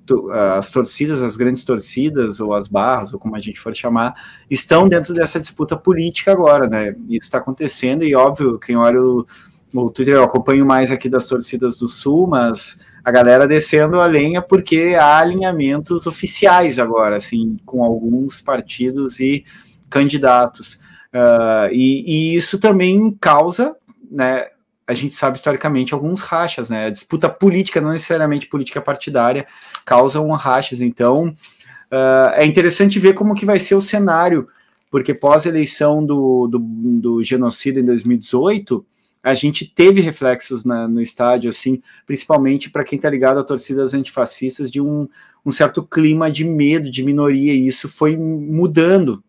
[0.58, 4.14] as torcidas, as grandes torcidas, ou as barras, ou como a gente for chamar,
[4.50, 6.96] estão dentro dessa disputa política agora, né?
[7.10, 9.26] Isso está acontecendo, e óbvio, quem olha o,
[9.74, 14.06] o Twitter, eu acompanho mais aqui das torcidas do Sul, mas a galera descendo a
[14.06, 19.46] lenha porque há alinhamentos oficiais agora, assim, com alguns partidos e
[19.90, 20.76] candidatos.
[21.14, 23.76] Uh, e, e, isso também causa,
[24.12, 24.48] né,
[24.90, 26.88] a gente sabe historicamente alguns rachas, né?
[26.88, 29.46] A disputa política, não necessariamente política partidária,
[29.86, 30.82] causam rachas.
[30.82, 34.48] Então, uh, é interessante ver como que vai ser o cenário,
[34.90, 38.84] porque pós-eleição do, do, do genocídio em 2018,
[39.22, 43.94] a gente teve reflexos na, no estádio, assim, principalmente para quem está ligado a torcidas
[43.94, 45.08] antifascistas, de um,
[45.46, 49.24] um certo clima de medo, de minoria, e isso foi mudando.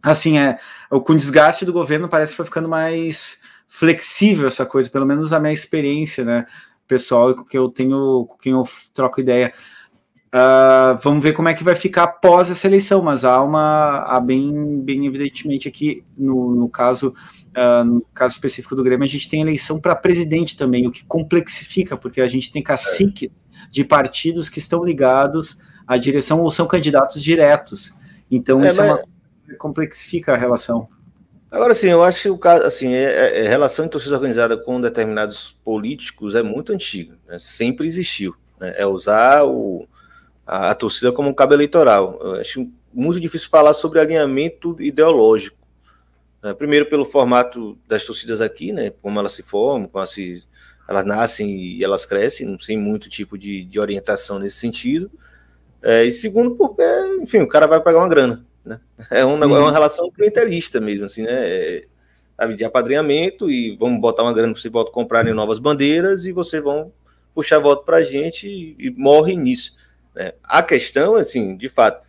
[0.00, 4.88] Assim, é, com o desgaste do governo parece que foi ficando mais flexível essa coisa,
[4.88, 6.46] pelo menos a minha experiência, né,
[6.86, 9.52] pessoal, que eu tenho, com quem eu troco ideia.
[10.28, 14.20] Uh, vamos ver como é que vai ficar após essa eleição, mas há uma, há
[14.20, 17.14] bem, bem evidentemente aqui, no, no caso,
[17.58, 21.04] uh, no caso específico do Grêmio, a gente tem eleição para presidente também, o que
[21.04, 23.30] complexifica, porque a gente tem caciques
[23.70, 27.92] de partidos que estão ligados à direção ou são candidatos diretos.
[28.30, 28.90] Então, é, isso mas...
[28.90, 30.88] é uma, complexifica a relação.
[31.50, 34.56] Agora, sim, eu acho que o caso, assim, é, é, é, relação em torcida organizada
[34.56, 37.38] com determinados políticos é muito antiga, né?
[37.38, 38.34] sempre existiu.
[38.60, 38.74] Né?
[38.76, 39.88] É usar o,
[40.46, 42.18] a, a, torcida como um cabo eleitoral.
[42.20, 45.56] Eu acho muito difícil falar sobre alinhamento ideológico.
[46.42, 46.54] Né?
[46.54, 48.90] Primeiro, pelo formato das torcidas aqui, né?
[49.02, 50.44] como elas se formam, como elas, se,
[50.88, 55.10] elas nascem e elas crescem, sem muito tipo de, de orientação nesse sentido.
[55.82, 56.82] É, e segundo, porque,
[57.20, 58.44] enfim, o cara vai pegar uma grana.
[58.64, 58.80] Né?
[59.10, 61.30] É, um, é uma relação clientelista mesmo, assim, né?
[61.30, 61.84] É,
[62.36, 66.32] sabe, de apadrinhamento e vamos botar uma grana para você volta comprarem novas bandeiras e
[66.32, 66.92] vocês vão
[67.34, 69.76] puxar voto para a gente e, e morre nisso.
[70.14, 70.32] Né?
[70.44, 72.06] A questão, assim, de fato,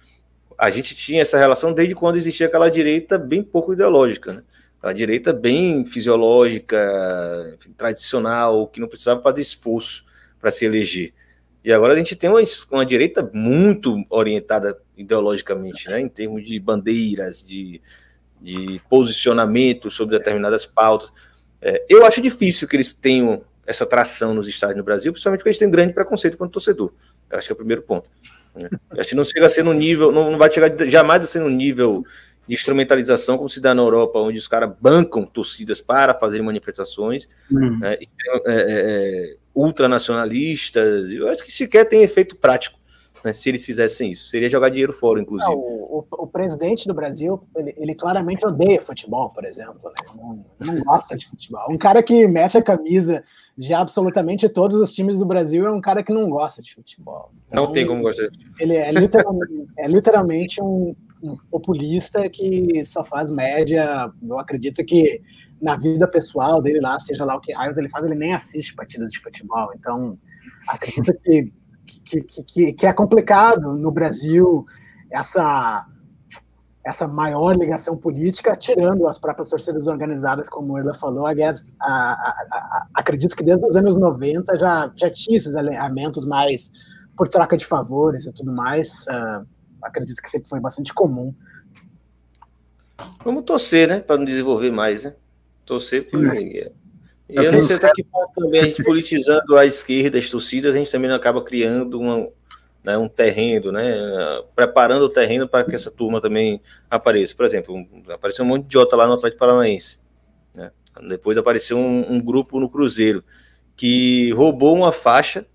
[0.59, 4.43] a gente tinha essa relação desde quando existia aquela direita bem pouco ideológica, né?
[4.77, 10.05] Aquela direita bem fisiológica, enfim, tradicional, que não precisava fazer esforço
[10.37, 11.13] para se eleger.
[11.63, 16.59] E agora a gente tem uma, uma direita muito orientada ideologicamente, né, em termos de
[16.59, 17.81] bandeiras, de,
[18.41, 21.11] de posicionamento sobre determinadas pautas.
[21.61, 25.49] É, eu acho difícil que eles tenham essa tração nos estádios no Brasil, principalmente porque
[25.49, 26.91] eles têm grande preconceito contra o torcedor.
[27.29, 28.09] Eu acho que é o primeiro ponto.
[28.55, 28.69] Né?
[28.97, 31.49] Acho que não chega a ser no nível, não, vai chegar jamais a ser no
[31.49, 32.05] nível
[32.47, 37.27] de instrumentalização como se dá na Europa, onde os caras bancam torcidas para fazer manifestações.
[37.51, 37.77] Hum.
[37.79, 42.78] Né, é, é, é, ultranacionalistas, eu acho que sequer tem efeito prático
[43.23, 44.27] né, se eles fizessem isso.
[44.27, 45.49] Seria jogar dinheiro fora, inclusive.
[45.49, 49.79] Não, o, o, o, presidente do Brasil, ele, ele, claramente odeia futebol, por exemplo.
[49.83, 50.13] Né?
[50.15, 51.65] Não, não, gosta de futebol.
[51.69, 53.23] Um cara que mete a camisa
[53.57, 57.31] de absolutamente todos os times do Brasil é um cara que não gosta de futebol.
[57.47, 58.29] Então, não tem como gostar.
[58.59, 64.11] Ele é literalmente, é literalmente um, um populista que só faz média.
[64.21, 65.21] Eu acredito que
[65.61, 68.73] na vida pessoal dele lá, seja lá o que raios ele faz, ele nem assiste
[68.73, 69.71] partidas de futebol.
[69.75, 70.17] Então,
[70.67, 71.51] acredito que,
[71.89, 74.65] que, que, que é complicado no Brasil
[75.11, 75.85] essa
[76.85, 81.83] essa maior ligação política, tirando as próprias torcidas organizadas, como o Erla falou, a, a,
[81.83, 86.71] a, acredito que desde os anos 90 já, já tinha esses alinhamentos mais
[87.15, 89.05] por troca de favores e tudo mais.
[89.07, 89.45] Uh,
[89.83, 91.33] acredito que sempre foi bastante comum.
[93.23, 95.13] Vamos torcer, né, para não desenvolver mais, né?
[95.65, 96.19] Torcer por.
[97.29, 100.73] E eu não sei até que ponto também a gente politizando a esquerda, as torcidas,
[100.73, 102.27] a gente também acaba criando uma,
[102.83, 103.93] né, um terreno, né?
[104.55, 106.59] Preparando o terreno para que essa turma também
[106.89, 107.35] apareça.
[107.35, 109.99] Por exemplo, apareceu um monte de idiota lá no Atlético Paranaense.
[110.55, 110.71] Né?
[111.07, 113.23] Depois apareceu um, um, grupo no Cruzeiro
[113.75, 115.45] que roubou uma faixa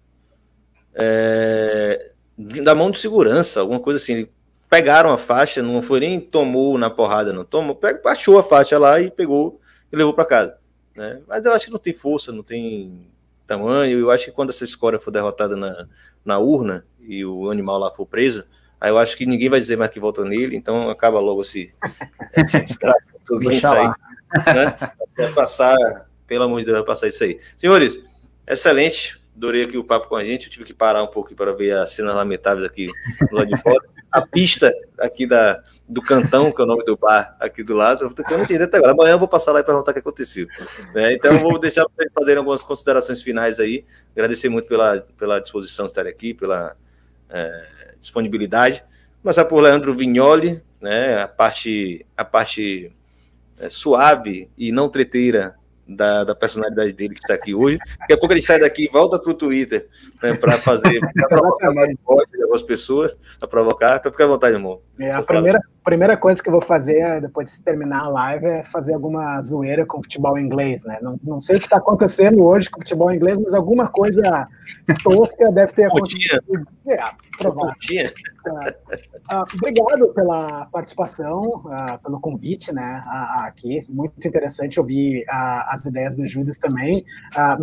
[0.94, 4.28] é, da mão de segurança, alguma coisa assim.
[4.70, 9.00] Pegaram a faixa, não foi nem tomou na porrada, não tomou, achou a faixa lá
[9.00, 9.60] e pegou
[9.92, 10.63] e levou para casa.
[10.94, 11.20] Né?
[11.26, 13.08] Mas eu acho que não tem força, não tem
[13.46, 13.98] tamanho.
[13.98, 15.86] Eu acho que quando essa escória for derrotada na,
[16.24, 18.44] na urna e o animal lá for preso,
[18.80, 21.74] aí eu acho que ninguém vai dizer mais que volta nele, então acaba logo esse,
[22.36, 23.14] esse desgraça.
[23.60, 25.28] Tá aí, né?
[25.34, 25.76] Passar,
[26.26, 27.40] pelo amor de Deus, vai passar isso aí.
[27.58, 28.02] Senhores,
[28.46, 29.22] excelente.
[29.36, 30.46] Adorei aqui o papo com a gente.
[30.46, 32.86] Eu tive que parar um pouco para ver as cenas lamentáveis aqui
[33.28, 33.84] do lado de fora.
[34.12, 38.04] A pista aqui da, do Cantão, que é o nome do bar aqui do lado.
[38.04, 38.92] Eu não entendi até agora.
[38.92, 40.46] Amanhã eu vou passar lá e perguntar o que aconteceu.
[40.94, 41.14] Né?
[41.14, 43.84] Então, vou deixar vocês fazerem algumas considerações finais aí.
[44.12, 46.74] Agradecer muito pela, pela disposição de estar aqui, pela
[47.28, 48.82] é, disponibilidade.
[49.22, 51.22] Começar por Leandro Vignoli, né?
[51.22, 52.92] a parte, a parte
[53.58, 55.54] é, suave e não treteira
[55.86, 57.78] da, da, personalidade dele que está aqui hoje.
[58.00, 59.88] Daqui a pouco ele sai daqui volta para o Twitter
[60.24, 63.96] né, para fazer, para provocar mais de algumas pessoas, para provocar.
[63.96, 64.80] Então fica à vontade, irmão.
[64.98, 68.64] É, a primeira, primeira coisa que eu vou fazer depois de terminar a live é
[68.64, 70.98] fazer alguma zoeira com futebol inglês, né?
[71.02, 74.48] Não, não sei o que está acontecendo hoje com futebol inglês, mas alguma coisa
[75.02, 76.42] tosca deve ter acontecido.
[76.88, 76.96] É,
[77.38, 77.74] provável.
[78.46, 83.02] Uh, obrigado pela participação, uh, pelo convite, né,
[83.44, 83.84] aqui.
[83.88, 87.04] Muito interessante ouvir as ideias do Judas também.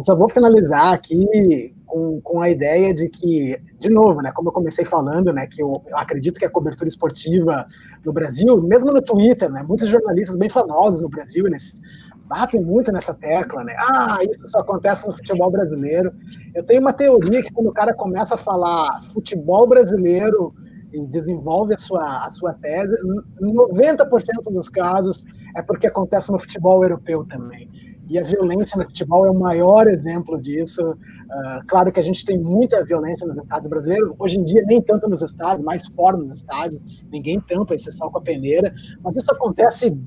[0.03, 4.53] só vou finalizar aqui com, com a ideia de que, de novo, né, como eu
[4.53, 7.67] comecei falando, né, que eu, eu acredito que a cobertura esportiva
[8.05, 11.81] no Brasil, mesmo no Twitter, né, muitos jornalistas bem famosos no Brasil, eles
[12.25, 13.75] batem muito nessa tecla, né?
[13.77, 16.13] Ah, isso só acontece no futebol brasileiro.
[16.55, 20.55] Eu tenho uma teoria que quando o cara começa a falar futebol brasileiro
[20.93, 22.95] e desenvolve a sua, a sua tese,
[23.41, 25.25] 90% dos casos
[25.57, 27.69] é porque acontece no futebol europeu também.
[28.11, 30.97] E a violência no futebol é o maior exemplo disso.
[31.31, 34.81] Uh, claro que a gente tem muita violência nos estados brasileiros, hoje em dia nem
[34.81, 39.31] tanto nos estados, mais fora nos estádios, ninguém tampa, exceção com a peneira, mas isso
[39.31, 39.97] acontece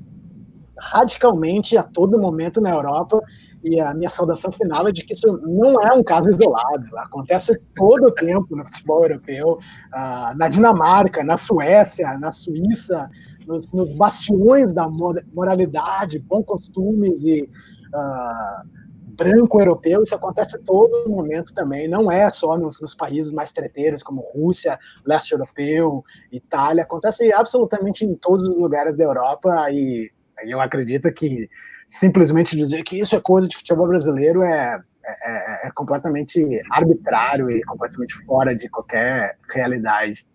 [0.77, 3.21] radicalmente a todo momento na Europa.
[3.63, 7.59] E a minha saudação final é de que isso não é um caso isolado, acontece
[7.75, 13.09] todo o tempo no futebol europeu, uh, na Dinamarca, na Suécia, na Suíça,
[13.47, 14.87] nos, nos bastiões da
[15.33, 17.49] moralidade, bons costumes e
[17.95, 18.74] uh,
[19.15, 24.03] branco europeu, isso acontece todo momento também, não é só nos, nos, países mais treteiros,
[24.03, 30.11] como Rússia, leste europeu, Itália, acontece absolutamente em todos os lugares da Europa e
[30.43, 31.49] eu acredito que
[31.87, 36.39] simplesmente dizer que isso é coisa de futebol brasileiro é, é, é, é completamente
[36.71, 40.25] arbitrário e completamente fora de qualquer realidade.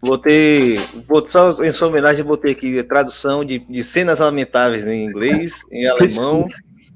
[0.00, 0.76] Botei,
[1.08, 5.86] vou, só em sua homenagem, botei aqui tradução de, de cenas lamentáveis em inglês, em
[5.88, 6.44] alemão.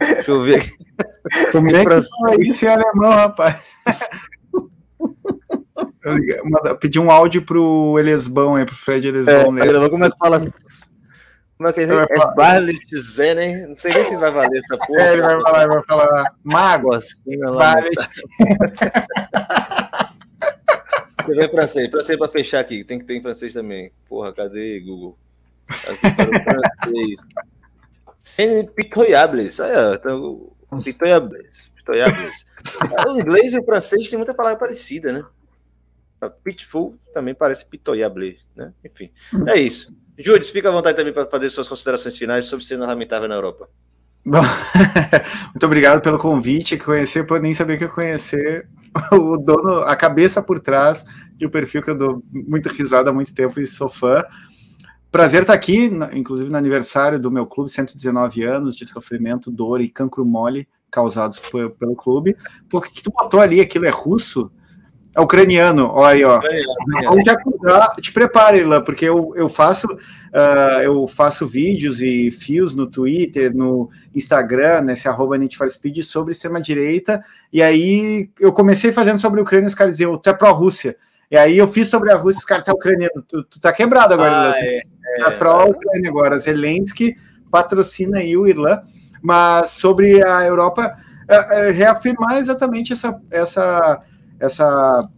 [0.00, 0.70] Deixa eu ver aqui.
[1.52, 3.62] Como é que isso em alemão, rapaz?
[6.64, 9.58] Eu pedi um áudio pro Elesbão aí, pro Fred Elesbão.
[9.58, 10.40] É, como é que fala
[11.60, 11.84] como é que é?
[11.84, 12.80] É Barlet
[13.68, 15.02] Não sei nem se vai valer essa porra.
[15.02, 16.34] É, ele vai falar, vai falar.
[16.42, 16.94] Mago.
[16.94, 17.94] Assim, Barlet.
[21.18, 21.90] Você vê francês.
[21.90, 22.82] Francês para fechar aqui.
[22.82, 23.92] Tem que ter em francês também.
[24.08, 25.18] Porra, cadê Google?
[25.68, 27.26] Assim, para o francês.
[28.20, 29.58] Sem pitoyables.
[29.58, 30.52] Olha, então,
[30.84, 31.70] pitoyables.
[31.74, 32.46] Pitoyables.
[33.08, 35.24] O inglês e o francês tem muita palavra parecida, né?
[36.44, 38.74] Pitful também parece pitoyable, né?
[38.84, 39.10] Enfim,
[39.46, 39.96] é isso.
[40.18, 43.66] Júlio, fica à vontade também para fazer suas considerações finais sobre cena lamentável na Europa.
[44.22, 44.42] Bom,
[45.54, 46.76] muito obrigado pelo convite.
[46.76, 48.68] Conhecer, eu nem sabia que eu conhecer
[49.12, 53.12] o dono, a cabeça por trás de um perfil que eu dou muita risada há
[53.12, 54.22] muito tempo e sou fã.
[55.10, 59.88] Prazer estar aqui, inclusive no aniversário do meu clube, 119 anos de sofrimento, dor e
[59.88, 61.40] cancro mole causados
[61.78, 62.36] pelo clube.
[62.68, 63.60] Por que tu botou ali?
[63.60, 64.50] Aquilo é russo?
[65.14, 66.40] É ucraniano, olha aí, ó.
[67.04, 72.30] Vamos te acusar, te prepare, Ilan, porque eu, eu faço uh, eu faço vídeos e
[72.30, 75.36] fios no Twitter, no Instagram, nesse arroba
[75.68, 77.20] Speed sobre extrema-direita,
[77.52, 80.96] e aí eu comecei fazendo sobre a Ucrânia, os caras diziam, tu é pró-Rússia.
[81.28, 84.14] E aí eu fiz sobre a Rússia, os caras tá ucraniano, tu, tu tá quebrado
[84.14, 84.54] agora, ah.
[85.20, 87.16] É, é, é pró-Ucrânia agora, Zelensky
[87.50, 88.80] patrocina aí o Irlan,
[89.20, 90.94] mas sobre a Europa,
[91.28, 94.04] uh, uh, reafirmar exatamente essa, essa
[94.40, 95.08] essa,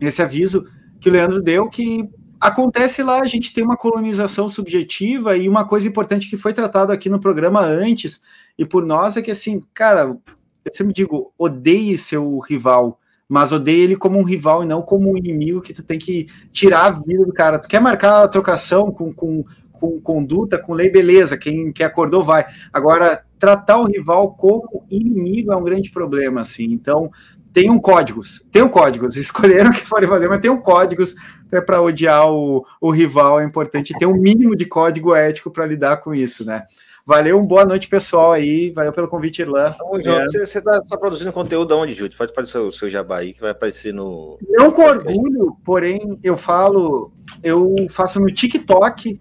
[0.00, 0.66] esse aviso
[1.00, 2.10] que o Leandro deu, que
[2.40, 6.92] acontece lá, a gente tem uma colonização subjetiva e uma coisa importante que foi tratado
[6.92, 8.20] aqui no programa antes
[8.58, 10.16] e por nós é que assim, cara,
[10.64, 12.98] eu sempre digo, odeie seu rival,
[13.28, 16.28] mas odeie ele como um rival e não como um inimigo que tu tem que
[16.52, 17.58] tirar a vida do cara.
[17.58, 22.22] Tu quer marcar a trocação com, com, com conduta, com lei, beleza, quem, quem acordou
[22.22, 22.46] vai.
[22.72, 26.66] Agora, tratar o rival como inimigo é um grande problema, assim.
[26.72, 27.10] Então,
[27.52, 31.14] tenham códigos, tenham códigos, escolheram o que forem fazer, mas tenham códigos
[31.50, 35.64] é para odiar o, o rival, é importante ter um mínimo de código ético para
[35.64, 36.64] lidar com isso, né?
[37.06, 39.72] Valeu, uma boa noite, pessoal, aí, valeu pelo convite, Irlan.
[39.94, 40.26] Então, é.
[40.26, 42.16] Você está tá produzindo conteúdo onde, Júlio?
[42.16, 44.36] Pode fazer o seu, seu jabá aí, que vai aparecer no...
[44.48, 47.12] Não com orgulho, porém, eu falo,
[47.44, 49.20] eu faço no TikTok,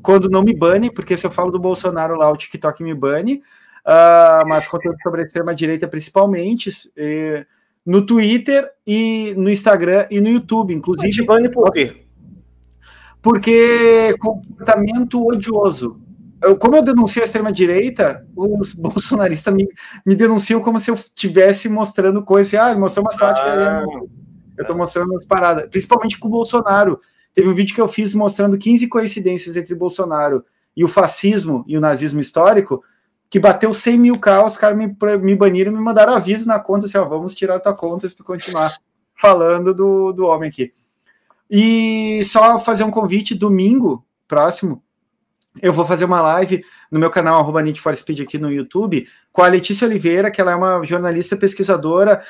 [0.00, 3.42] quando não me bane, porque se eu falo do Bolsonaro lá, o TikTok me bane,
[3.84, 7.44] uh, mas conteúdo sobre a extrema-direita principalmente, e,
[7.84, 11.10] no Twitter e no Instagram e no YouTube, inclusive.
[11.10, 12.04] Te bane por quê?
[13.24, 15.98] porque comportamento odioso.
[16.44, 19.66] Eu, como eu denuncio a extrema-direita, os bolsonaristas me,
[20.04, 22.62] me denunciam como se eu estivesse mostrando coisa.
[22.62, 23.40] Ah, ele mostrou uma sorte.
[23.40, 23.82] Ah,
[24.56, 25.68] eu estou mostrando umas paradas.
[25.68, 27.00] Principalmente com o Bolsonaro.
[27.32, 30.44] Teve um vídeo que eu fiz mostrando 15 coincidências entre Bolsonaro
[30.76, 32.82] e o fascismo e o nazismo histórico,
[33.28, 36.60] que bateu 100 mil k, os caras me, me baniram e me mandaram aviso na
[36.60, 38.76] conta, assim, ó, vamos tirar tua conta se tu continuar
[39.16, 40.72] falando do, do homem aqui.
[41.50, 44.83] E só fazer um convite, domingo próximo,
[45.62, 49.06] eu vou fazer uma live no meu canal, arroba Need for Speed aqui no YouTube,
[49.32, 52.22] com a Letícia Oliveira, que ela é uma jornalista pesquisadora.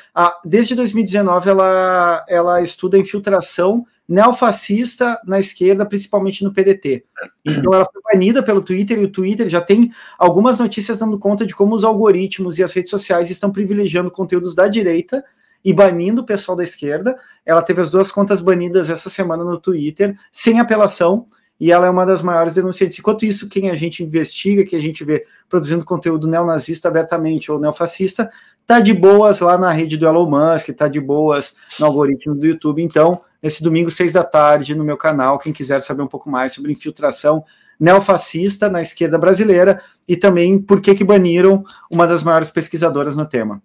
[0.43, 7.03] Desde 2019, ela, ela estuda infiltração neofascista na esquerda, principalmente no PDT.
[7.43, 11.45] Então ela foi banida pelo Twitter, e o Twitter já tem algumas notícias dando conta
[11.45, 15.23] de como os algoritmos e as redes sociais estão privilegiando conteúdos da direita
[15.63, 17.17] e banindo o pessoal da esquerda.
[17.43, 21.27] Ela teve as duas contas banidas essa semana no Twitter, sem apelação,
[21.59, 22.99] e ela é uma das maiores denunciantes.
[22.99, 27.59] Enquanto isso, quem a gente investiga, que a gente vê produzindo conteúdo neonazista abertamente ou
[27.59, 28.29] neofascista,
[28.65, 32.45] tá de boas lá na rede do Elon Musk, tá de boas no algoritmo do
[32.45, 32.83] YouTube.
[32.83, 36.53] Então, nesse domingo, seis da tarde, no meu canal, quem quiser saber um pouco mais
[36.53, 37.43] sobre infiltração
[37.79, 43.25] neofascista na esquerda brasileira e também por que que baniram uma das maiores pesquisadoras no
[43.25, 43.61] tema.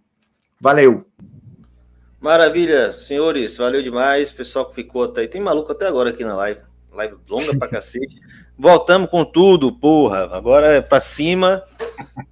[0.60, 1.06] Valeu!
[2.20, 4.30] Maravilha, senhores, valeu demais.
[4.30, 5.28] Pessoal que ficou até aí.
[5.28, 6.60] Tem maluco até agora aqui na live.
[7.00, 8.20] Live longa pra cacete.
[8.58, 10.28] Voltamos com tudo, porra.
[10.32, 11.64] Agora é pra cima.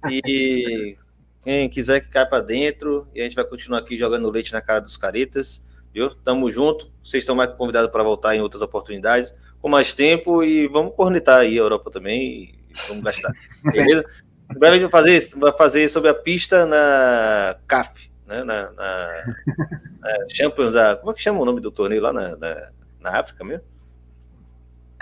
[0.09, 0.95] E
[1.43, 3.07] quem quiser que caia pra dentro.
[3.13, 5.65] E a gente vai continuar aqui jogando leite na cara dos caretas.
[5.93, 6.13] Viu?
[6.15, 6.91] Tamo junto.
[7.03, 9.33] Vocês estão mais convidados para voltar em outras oportunidades.
[9.59, 10.43] Com mais tempo.
[10.43, 12.53] E vamos cornetar aí a Europa também.
[12.87, 13.31] vamos gastar.
[13.73, 14.05] Beleza?
[14.55, 18.71] Em breve a gente vai fazer, vai fazer sobre a pista na CAF né, na,
[18.71, 19.25] na,
[19.99, 20.95] na, Champions da.
[20.95, 23.63] Como é que chama o nome do torneio lá na, na, na África mesmo?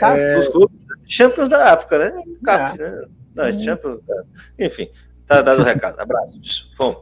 [0.01, 0.37] É...
[0.37, 2.23] Os clubes, Champions da África, né?
[2.43, 2.91] CAF, é.
[2.91, 3.05] né?
[3.35, 3.59] Não, uhum.
[3.59, 3.99] Champions.
[4.57, 4.89] Enfim,
[5.25, 5.99] tá dado o recado.
[5.99, 6.71] Abraços.
[6.75, 7.01] Fomos.